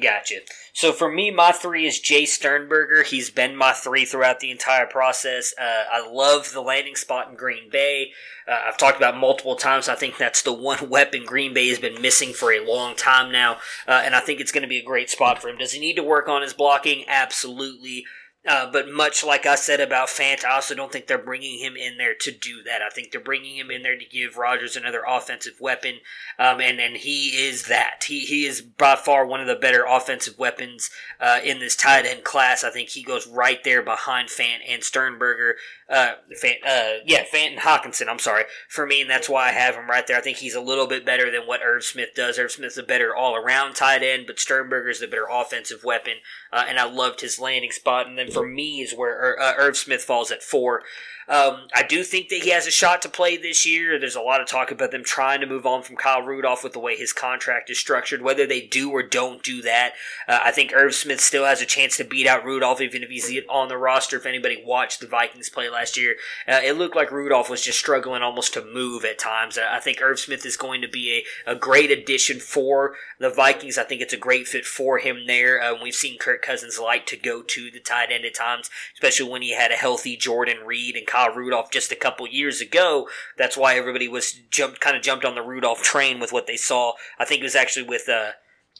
[0.00, 0.36] Gotcha.
[0.72, 3.02] So for me, my three is Jace Sternberger.
[3.02, 5.52] He's been my three throughout the entire process.
[5.60, 8.12] Uh, I love the landing spot in Green Bay.
[8.48, 9.88] Uh, I've talked about multiple times.
[9.88, 13.30] I think that's the one weapon Green Bay has been missing for a long time
[13.30, 15.58] now, uh, and I think it's going to be a great spot for him.
[15.58, 17.04] Does he need to work on his blocking?
[17.06, 18.06] Absolutely.
[18.44, 21.76] Uh, but much like I said about Fant, I also don't think they're bringing him
[21.76, 22.82] in there to do that.
[22.82, 25.98] I think they're bringing him in there to give Rodgers another offensive weapon,
[26.40, 28.02] um, and and he is that.
[28.04, 30.90] He he is by far one of the better offensive weapons
[31.20, 32.64] uh, in this tight end class.
[32.64, 35.54] I think he goes right there behind Fant and Sternberger.
[35.88, 38.08] Uh, Fant, uh, yeah, Fant and Hockenson.
[38.08, 40.16] I'm sorry for me, and that's why I have him right there.
[40.16, 42.40] I think he's a little bit better than what Irv Smith does.
[42.40, 46.14] Irv Smith's a better all around tight end, but Sternberger's the better offensive weapon,
[46.52, 48.06] uh, and I loved his landing spot.
[48.06, 50.82] And then for me is where uh, Irv Smith falls at four.
[51.28, 53.98] Um, I do think that he has a shot to play this year.
[53.98, 56.72] There's a lot of talk about them trying to move on from Kyle Rudolph with
[56.72, 58.22] the way his contract is structured.
[58.22, 59.92] Whether they do or don't do that,
[60.26, 63.10] uh, I think Irv Smith still has a chance to beat out Rudolph, even if
[63.10, 64.16] he's on the roster.
[64.16, 66.16] If anybody watched the Vikings play last year,
[66.48, 69.58] uh, it looked like Rudolph was just struggling almost to move at times.
[69.58, 73.78] I think Irv Smith is going to be a, a great addition for the Vikings.
[73.78, 75.62] I think it's a great fit for him there.
[75.62, 79.30] Uh, we've seen Kirk Cousins like to go to the tight end at times, especially
[79.30, 83.06] when he had a healthy Jordan Reed and Kyle Rudolph just a couple years ago.
[83.36, 86.56] That's why everybody was jumped, kind of jumped on the Rudolph train with what they
[86.56, 86.94] saw.
[87.18, 88.30] I think it was actually with uh,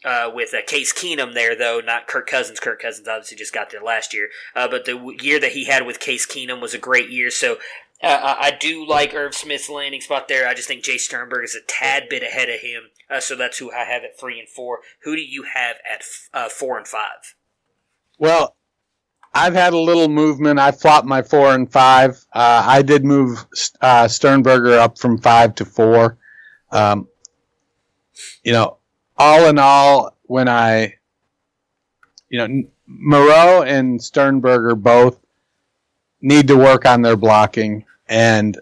[0.03, 2.59] uh, with uh, Case Keenum there, though, not Kirk Cousins.
[2.59, 4.29] Kirk Cousins obviously just got there last year.
[4.55, 7.29] Uh, but the year that he had with Case Keenum was a great year.
[7.29, 7.57] So
[8.01, 10.47] uh, I do like Irv Smith's landing spot there.
[10.47, 12.89] I just think Jace Sternberg is a tad bit ahead of him.
[13.09, 14.79] Uh, so that's who I have at three and four.
[15.03, 17.35] Who do you have at f- uh, four and five?
[18.17, 18.57] Well,
[19.33, 20.59] I've had a little movement.
[20.59, 22.23] I flopped my four and five.
[22.33, 23.45] Uh, I did move
[23.81, 26.17] uh, Sternberger up from five to four.
[26.71, 27.07] Um,
[28.43, 28.77] you know,
[29.17, 30.95] all in all, when I,
[32.29, 35.19] you know, Moreau and Sternberger both
[36.21, 38.59] need to work on their blocking, and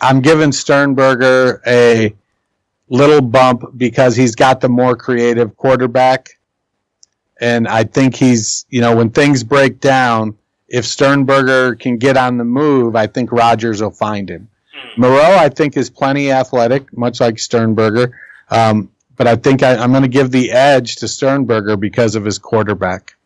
[0.00, 2.14] I'm giving Sternberger a
[2.88, 6.39] little bump because he's got the more creative quarterback.
[7.40, 10.36] And I think he's, you know, when things break down,
[10.68, 14.48] if Sternberger can get on the move, I think Rodgers will find him.
[14.96, 18.18] Moreau, I think, is plenty athletic, much like Sternberger.
[18.50, 22.24] Um, but I think I, I'm going to give the edge to Sternberger because of
[22.24, 23.16] his quarterback.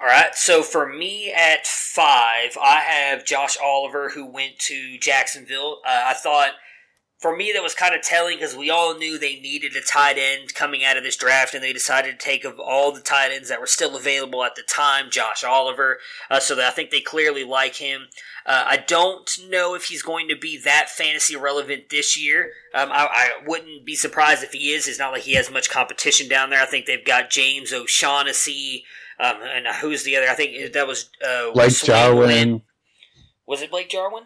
[0.00, 5.78] All right, so for me at five, I have Josh Oliver, who went to Jacksonville.
[5.86, 6.50] Uh, I thought
[7.22, 10.18] for me that was kind of telling because we all knew they needed a tight
[10.18, 13.30] end coming out of this draft, and they decided to take of all the tight
[13.32, 15.98] ends that were still available at the time, Josh Oliver.
[16.28, 18.08] Uh, so that I think they clearly like him.
[18.44, 22.50] Uh, I don't know if he's going to be that fantasy relevant this year.
[22.74, 24.88] Um, I, I, wouldn't be surprised if he is.
[24.88, 26.60] It's not like he has much competition down there.
[26.60, 28.84] I think they've got James O'Shaughnessy.
[29.20, 30.28] Um, and who's the other?
[30.28, 32.62] I think that was uh, Blake Jarwin.
[33.46, 34.24] Was it Blake Jarwin?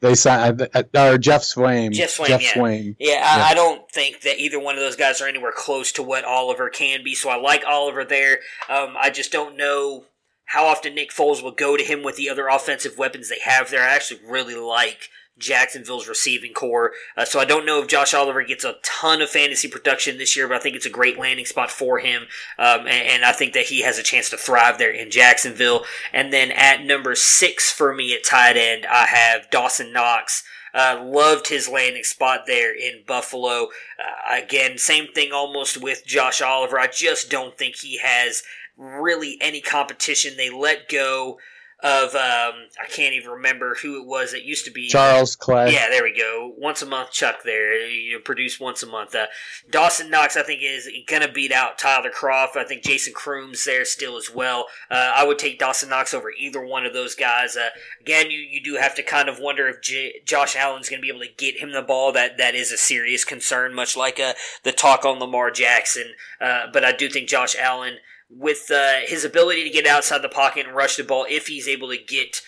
[0.00, 1.92] They signed uh, or Geoff Swaim.
[1.92, 2.26] Geoff Swaim.
[2.28, 2.96] Geoff yeah, Swaim.
[2.98, 3.22] yeah.
[3.24, 6.24] I, I, don't think that either one of those guys are anywhere close to what
[6.24, 7.14] Oliver can be.
[7.14, 8.38] So I like Oliver there.
[8.68, 10.04] Um, I just don't know
[10.44, 13.70] how often Nick Foles will go to him with the other offensive weapons they have
[13.70, 13.82] there.
[13.82, 15.08] I actually really like
[15.38, 16.92] Jacksonville's receiving corps.
[17.16, 20.36] Uh, so I don't know if Josh Oliver gets a ton of fantasy production this
[20.36, 22.24] year, but I think it's a great landing spot for him.
[22.58, 25.84] Um, and, and, I think that he has a chance to thrive there in Jacksonville.
[26.12, 30.44] And then at number six for me at tight end, I have Dawson Knox.
[30.74, 33.68] Uh, loved his landing spot there in Buffalo.
[33.98, 36.78] Uh, again, same thing almost with Josh Oliver.
[36.78, 38.42] I just don't think he has
[38.76, 40.36] really any competition.
[40.36, 41.38] They let go
[41.80, 44.34] of um, I can't even remember who it was.
[44.34, 45.72] It used to be Charles Clay.
[45.72, 46.52] Yeah, there we go.
[46.58, 47.44] Once a month, Chuck.
[47.44, 49.14] There, you produce once a month.
[49.14, 49.26] Uh,
[49.70, 52.56] Dawson Knox, I think, is gonna beat out Tyler Kroft.
[52.56, 54.66] I think Jason Croom's there still as well.
[54.90, 57.56] Uh, I would take Dawson Knox over either one of those guys.
[57.56, 57.68] Uh,
[58.00, 61.10] again, you, you do have to kind of wonder if J- Josh Allen's gonna be
[61.10, 62.10] able to get him the ball.
[62.10, 64.34] That that is a serious concern, much like uh,
[64.64, 66.14] the talk on Lamar Jackson.
[66.40, 67.98] Uh, but I do think Josh Allen
[68.30, 71.68] with uh, his ability to get outside the pocket and rush the ball if he's
[71.68, 72.42] able to get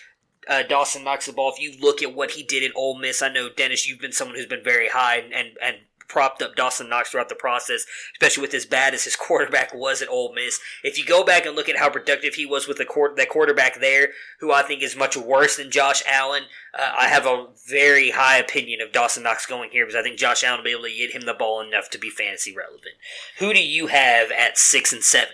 [0.47, 1.53] uh, Dawson Knox the ball.
[1.55, 4.11] If you look at what he did at Ole Miss, I know Dennis, you've been
[4.11, 5.75] someone who's been very high and and, and
[6.11, 10.01] propped up Dawson Knox throughout the process, especially with as bad as his quarterback was
[10.01, 10.59] at Ole Miss.
[10.83, 13.29] If you go back and look at how productive he was with the court, that
[13.29, 14.09] quarterback there,
[14.41, 16.43] who I think is much worse than Josh Allen,
[16.77, 20.19] uh, I have a very high opinion of Dawson Knox going here because I think
[20.19, 22.95] Josh Allen will be able to get him the ball enough to be fantasy relevant.
[23.39, 25.33] Who do you have at six and seven?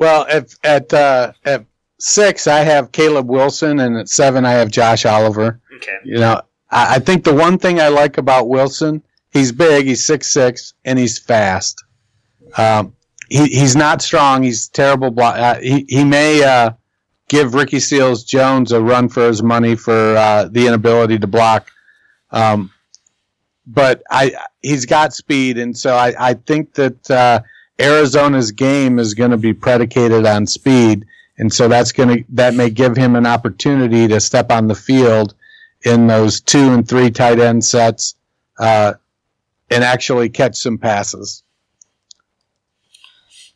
[0.00, 1.66] Well, at at uh, at
[1.98, 5.60] six, I have Caleb Wilson, and at seven, I have Josh Oliver.
[5.76, 5.98] Okay.
[6.04, 6.40] You know,
[6.70, 10.72] I, I think the one thing I like about Wilson, he's big, he's six six,
[10.86, 11.84] and he's fast.
[12.56, 12.96] Um,
[13.28, 14.42] he, he's not strong.
[14.42, 15.10] He's terrible.
[15.10, 15.36] Block.
[15.36, 16.70] Uh, he he may uh,
[17.28, 21.70] give Ricky Seals Jones a run for his money for uh, the inability to block.
[22.30, 22.70] Um,
[23.66, 27.42] but I he's got speed, and so I, I think that uh,
[27.80, 31.06] Arizona's game is going to be predicated on speed,
[31.38, 34.74] and so that's going to that may give him an opportunity to step on the
[34.74, 35.34] field
[35.82, 38.14] in those two and three tight end sets
[38.58, 38.94] uh,
[39.70, 41.42] and actually catch some passes.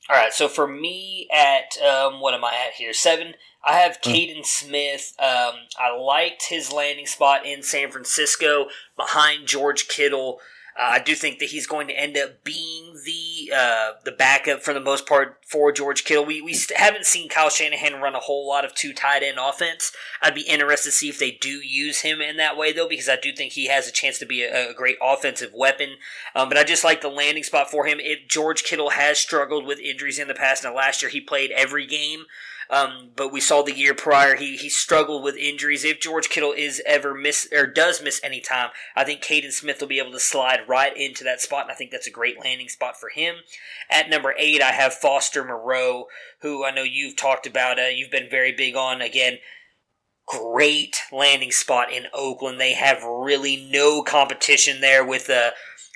[0.09, 2.92] All right, so for me at um, what am I at here?
[2.92, 3.34] Seven.
[3.66, 4.10] I have Hmm.
[4.10, 5.14] Kaden Smith.
[5.18, 10.38] Um, I liked his landing spot in San Francisco behind George Kittle.
[10.76, 14.62] Uh, I do think that he's going to end up being the uh, the backup
[14.62, 16.24] for the most part for George Kittle.
[16.24, 19.38] We we st- haven't seen Kyle Shanahan run a whole lot of two tight end
[19.40, 19.92] offense.
[20.20, 23.09] I'd be interested to see if they do use him in that way though, because
[23.09, 25.90] I do think he has a chance to be a, a great offensive weapon.
[26.34, 27.98] Um, but I just like the landing spot for him.
[28.01, 31.52] If George Kittle has struggled with injuries in the past, now last year he played
[31.52, 32.24] every game.
[32.70, 35.85] Um, but we saw the year prior he, he struggled with injuries.
[35.85, 39.81] If George Kittle is ever miss or does miss any time, I think Kaden Smith
[39.81, 42.43] will be able to slide right into that spot, and I think that's a great
[42.43, 43.36] landing spot for him.
[43.91, 46.07] At number eight, I have Foster Moreau,
[46.41, 47.78] who I know you've talked about.
[47.78, 49.39] Uh, you've been very big on again.
[50.27, 52.59] Great landing spot in Oakland.
[52.59, 55.51] They have really no competition there with uh,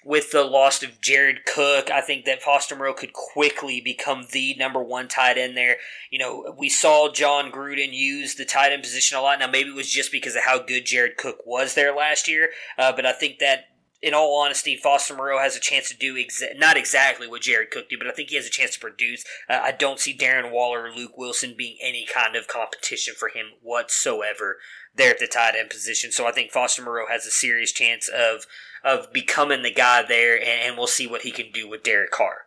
[0.08, 4.54] with the loss of Jared Cook, I think that Foster Moreau could quickly become the
[4.54, 5.76] number one tight end there.
[6.10, 9.38] You know, we saw Jon Gruden use the tight end position a lot.
[9.38, 12.48] Now, maybe it was just because of how good Jared Cook was there last year,
[12.78, 13.66] uh, but I think that.
[14.00, 17.72] In all honesty, Foster Moreau has a chance to do exa- not exactly what Jared
[17.72, 19.24] Cook did, but I think he has a chance to produce.
[19.50, 23.28] Uh, I don't see Darren Waller or Luke Wilson being any kind of competition for
[23.28, 24.58] him whatsoever
[24.98, 26.12] there at the tight end position.
[26.12, 28.46] So I think Foster Moreau has a serious chance of
[28.84, 32.10] of becoming the guy there, and, and we'll see what he can do with Derek
[32.10, 32.42] Carr.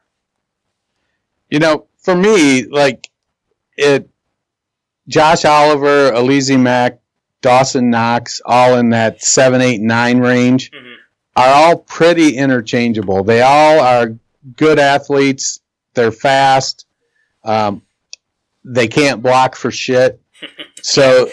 [1.49, 3.09] You know, for me, like
[3.75, 4.07] it,
[5.07, 6.99] Josh Oliver, Alize Mack,
[7.41, 10.95] Dawson Knox, all in that seven, eight, nine range, Mhm.
[11.35, 13.23] are all pretty interchangeable.
[13.23, 14.13] They all are
[14.55, 15.59] good athletes.
[15.95, 16.85] They're fast.
[17.43, 17.81] Um,
[18.63, 20.19] they can't block for shit.
[20.83, 21.29] So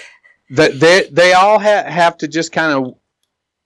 [0.51, 2.95] the, they they all ha- have to just kind of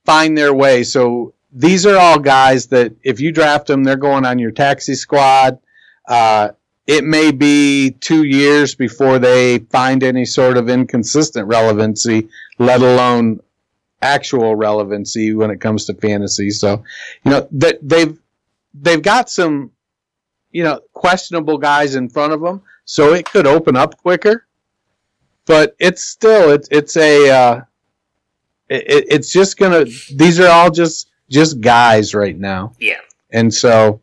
[0.05, 0.83] find their way.
[0.83, 4.95] So these are all guys that if you draft them, they're going on your taxi
[4.95, 5.59] squad.
[6.09, 6.51] Uh,
[6.87, 12.29] it may be two years before they find any sort of inconsistent relevancy,
[12.59, 13.41] let alone
[14.01, 16.51] actual relevancy when it comes to fantasy.
[16.51, 16.83] So,
[17.25, 18.19] you know, that they've
[18.75, 19.71] they've got some,
[20.51, 24.47] you know, questionable guys in front of them, so it could open up quicker.
[25.47, 27.61] But it's still it's it's a uh,
[28.69, 29.85] it, it's just gonna.
[30.15, 32.75] These are all just just guys right now.
[32.79, 33.01] Yeah.
[33.31, 34.03] And so,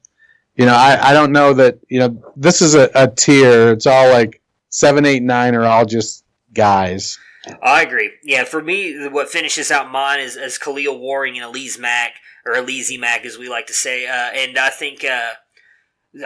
[0.56, 3.72] you know, I, I don't know that, you know, this is a, a tier.
[3.72, 7.18] It's all like seven, eight, nine are all just guys.
[7.62, 8.12] I agree.
[8.24, 12.54] Yeah, for me, what finishes out mine is, is Kahale Warring and Alize Mack, or
[12.54, 14.08] Elise Mack, as we like to say.
[14.08, 15.32] Uh, and I think uh,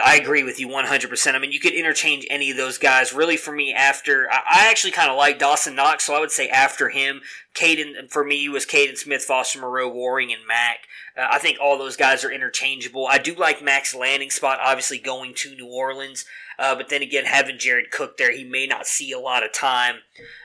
[0.02, 1.34] I agree with you 100%.
[1.34, 3.12] I mean, you could interchange any of those guys.
[3.12, 6.48] Really, for me, after I, actually kind of like Dawson Knox, so I would say
[6.48, 7.20] after him,
[7.54, 10.80] Kaden, for me, was Kaden Smith, Foster Moreau, Warring, and Mack.
[11.16, 13.06] Uh, I think all those guys are interchangeable.
[13.06, 16.24] I do like Mack's landing spot, obviously going to New Orleans.
[16.58, 19.52] Uh, but then again, having Jared Cook there, he may not see a lot of
[19.52, 19.96] time.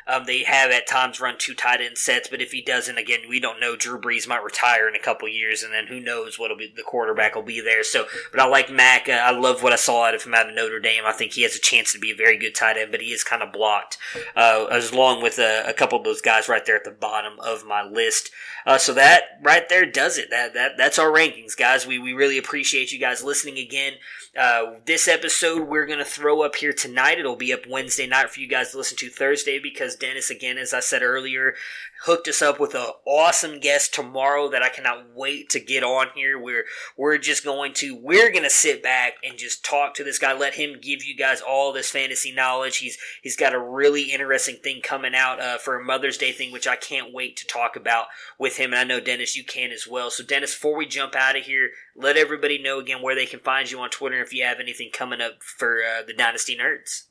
[0.07, 3.21] Um, they have at times run two tight end sets, but if he doesn't, again,
[3.29, 3.75] we don't know.
[3.75, 6.81] Drew Brees might retire in a couple years, and then who knows what'll be the
[6.81, 7.83] quarterback will be there.
[7.83, 9.07] So, but I like Mack.
[9.07, 11.03] Uh, I love what I saw out of him out of Notre Dame.
[11.05, 13.11] I think he has a chance to be a very good tight end, but he
[13.11, 13.99] is kind of blocked,
[14.35, 17.39] uh, as long with a, a couple of those guys right there at the bottom
[17.39, 18.31] of my list.
[18.65, 20.29] Uh, so that right there does it.
[20.29, 21.85] That that that's our rankings, guys.
[21.85, 23.93] We we really appreciate you guys listening again.
[24.37, 27.19] Uh, this episode we're gonna throw up here tonight.
[27.19, 30.57] It'll be up Wednesday night for you guys to listen to Thursday because Dennis, again,
[30.57, 31.55] as I said earlier,
[32.03, 36.07] hooked us up with an awesome guest tomorrow that I cannot wait to get on
[36.15, 36.39] here.
[36.39, 36.65] We're
[36.95, 40.55] we're just going to we're gonna sit back and just talk to this guy, let
[40.55, 42.77] him give you guys all this fantasy knowledge.
[42.77, 46.51] He's he's got a really interesting thing coming out uh, for a Mother's Day thing,
[46.51, 48.07] which I can't wait to talk about
[48.37, 48.71] with him.
[48.71, 50.09] And I know Dennis, you can as well.
[50.09, 53.39] So Dennis, before we jump out of here, let everybody know again where they can
[53.39, 57.08] find you on Twitter if you have anything coming up for uh, the Dynasty Nerds.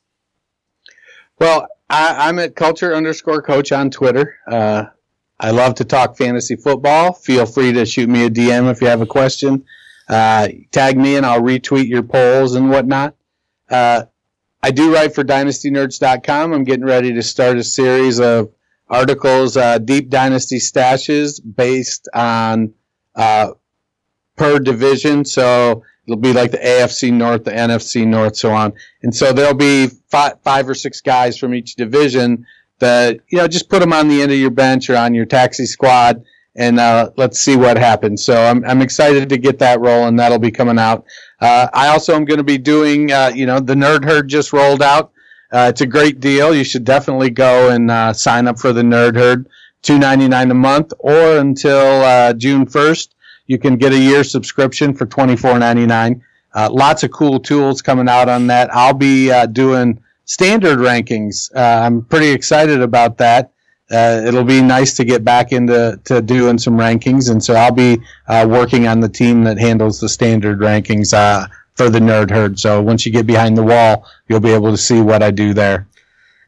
[1.39, 4.37] Well, I, I'm at culture underscore coach on Twitter.
[4.47, 4.85] Uh,
[5.39, 7.13] I love to talk fantasy football.
[7.13, 9.65] Feel free to shoot me a DM if you have a question.
[10.07, 13.15] Uh, tag me and I'll retweet your polls and whatnot.
[13.69, 14.03] Uh,
[14.61, 16.51] I do write for dynastynerds.com.
[16.51, 18.51] I'm getting ready to start a series of
[18.89, 22.73] articles, uh, deep dynasty stashes based on
[23.15, 23.51] uh,
[24.35, 25.23] per division.
[25.23, 28.73] So it'll be like the AFC North, the NFC North, so on.
[29.03, 32.45] And so there'll be five, five or six guys from each division
[32.79, 35.25] that you know just put them on the end of your bench or on your
[35.25, 36.23] taxi squad,
[36.55, 38.23] and uh, let's see what happens.
[38.23, 40.15] So I'm I'm excited to get that rolling.
[40.15, 41.05] That'll be coming out
[41.41, 44.51] Uh, I also am going to be doing, uh, you know, the Nerd Herd just
[44.53, 45.11] rolled out.
[45.51, 46.53] Uh, it's a great deal.
[46.53, 49.47] You should definitely go and uh, sign up for the Nerd Herd,
[49.81, 53.15] two ninety nine a month, or until uh, June first,
[53.49, 56.23] you can get a year subscription for twenty four ninety nine.
[56.53, 58.73] Uh, lots of cool tools coming out on that.
[58.73, 61.51] I'll be uh, doing standard rankings.
[61.55, 63.51] Uh, I'm pretty excited about that.
[63.91, 67.71] Uh, it'll be nice to get back into to doing some rankings, and so I'll
[67.71, 67.97] be
[68.27, 72.59] uh, working on the team that handles the standard rankings uh, for the Nerd Herd.
[72.59, 75.55] So once you get behind the wall, you'll be able to see what I do
[75.55, 75.87] there.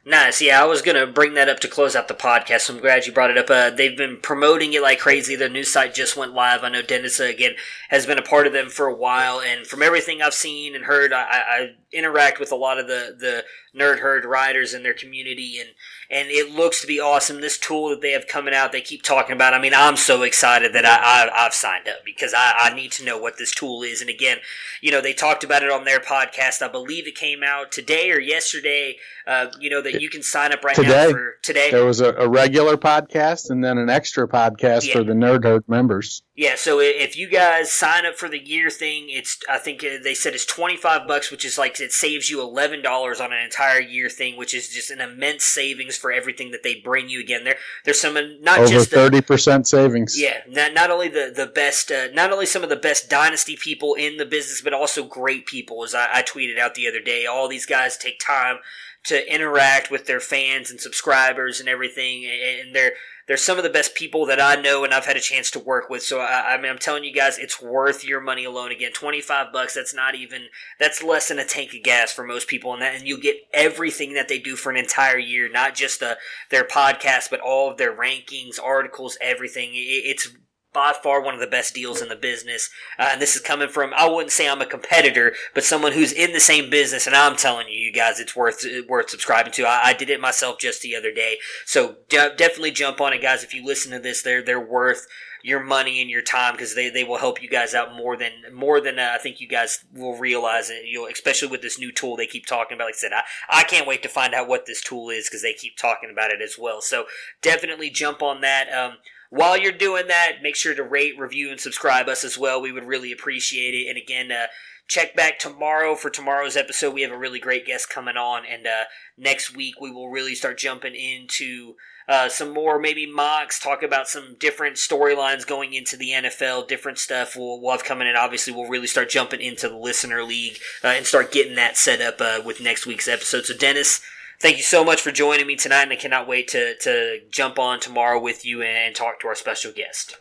[0.04, 0.42] Nice.
[0.42, 3.12] Yeah, I was to bring that up to close out the podcast, I'm glad you
[3.12, 3.48] brought it up.
[3.48, 5.36] Uh, they've been promoting it like crazy.
[5.36, 6.64] The news site just went live.
[6.64, 7.52] I know Dennis, uh, again,
[7.88, 10.86] has been a part of them for a while, and from everything I've seen and
[10.86, 13.44] heard, I, I interact with a lot of the, the
[13.78, 15.70] nerd herd riders in their community, and,
[16.12, 17.40] and it looks to be awesome.
[17.40, 19.54] This tool that they have coming out, they keep talking about.
[19.54, 22.92] I mean, I'm so excited that I, I, have signed up because I, I need
[22.92, 24.02] to know what this tool is.
[24.02, 24.36] And again,
[24.82, 26.60] you know, they talked about it on their podcast.
[26.60, 28.96] I believe it came out today or yesterday.
[29.26, 31.70] Uh, you know that you can sign up right today, now for today.
[31.70, 34.94] There was a, a regular podcast and then an extra podcast Yeah.
[34.94, 36.22] for the Nerd Herd members.
[36.34, 39.98] Yeah, so if you guys sign up for the year thing, it's I think uh,
[40.02, 43.34] they said it's twenty five bucks, which is like it saves you eleven dollars on
[43.34, 47.10] an entire year thing, which is just an immense savings for everything that they bring
[47.10, 47.20] you.
[47.20, 50.18] Again, there there's some uh, not Over just the, thirty percent savings.
[50.18, 53.54] yeah, not, not only the the best, uh, not only some of the best dynasty
[53.54, 55.84] people in the business, but also great people.
[55.84, 58.56] As I, I tweeted out the other day, all these guys take time
[59.04, 62.92] to interact with their fans and subscribers and everything, and they're
[63.26, 65.58] they're some of the best people that I know and I've had a chance to
[65.58, 66.02] work with.
[66.02, 68.72] So I, I mean, I'm telling you guys, it's worth your money alone.
[68.72, 69.74] Again, 25 bucks.
[69.74, 70.46] That's not even
[70.78, 73.36] that's less than a tank of gas for most people, and that and you get
[73.52, 76.18] everything that they do for an entire year, not just the
[76.50, 79.70] their podcast, but all of their rankings, articles, everything.
[79.74, 80.32] It, it's
[80.72, 82.70] by far one of the best deals in the business.
[82.98, 86.12] Uh, and this is coming from, I wouldn't say I'm a competitor, but someone who's
[86.12, 87.06] in the same business.
[87.06, 89.64] And I'm telling you, you guys, it's worth, worth subscribing to.
[89.64, 91.36] I, I did it myself just the other day.
[91.66, 93.44] So de- definitely jump on it, guys.
[93.44, 95.06] If you listen to this, they're, they're worth
[95.44, 98.30] your money and your time because they, they will help you guys out more than,
[98.52, 100.84] more than uh, I think you guys will realize it.
[100.86, 102.84] You'll, especially with this new tool they keep talking about.
[102.84, 105.42] Like I said, I, I can't wait to find out what this tool is because
[105.42, 106.80] they keep talking about it as well.
[106.80, 107.06] So
[107.42, 108.72] definitely jump on that.
[108.72, 108.98] Um,
[109.32, 112.60] while you're doing that, make sure to rate, review, and subscribe us as well.
[112.60, 113.88] We would really appreciate it.
[113.88, 114.48] And again, uh,
[114.88, 116.92] check back tomorrow for tomorrow's episode.
[116.92, 118.84] We have a really great guest coming on, and uh,
[119.16, 121.76] next week we will really start jumping into
[122.06, 126.98] uh, some more maybe mocks, talk about some different storylines going into the NFL, different
[126.98, 128.16] stuff we'll, we'll have coming in.
[128.16, 132.02] Obviously, we'll really start jumping into the listener league uh, and start getting that set
[132.02, 133.46] up uh, with next week's episode.
[133.46, 134.02] So, Dennis,
[134.42, 137.58] thank you so much for joining me tonight, and I cannot wait to, to jump
[137.62, 140.18] on tomorrow with you and talk to our special guest.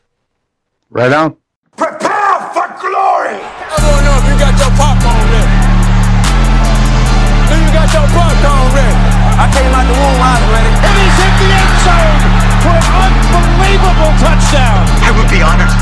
[0.94, 1.38] Right on.
[1.74, 3.42] Prepare for glory!
[3.42, 5.58] I wanna know if you got your popcorn ready.
[7.50, 8.98] Do you got your popcorn ready?
[9.42, 10.70] I came out the womb, I was ready.
[10.70, 12.22] And he's hit the end zone
[12.62, 14.86] for an unbelievable touchdown.
[15.02, 15.74] I would be honored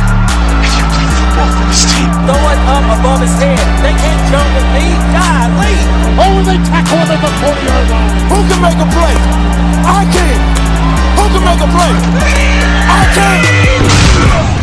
[0.64, 2.07] if you played football for this team.
[2.24, 3.60] Throw it up above his head.
[3.84, 4.95] They can't jump with me.
[5.11, 5.69] Golly.
[6.20, 8.12] Only they tackle at the 40 yard line.
[8.28, 9.16] Who can make a play?
[9.88, 10.40] I can.
[11.18, 11.94] Who can make a play?
[12.91, 14.59] I can.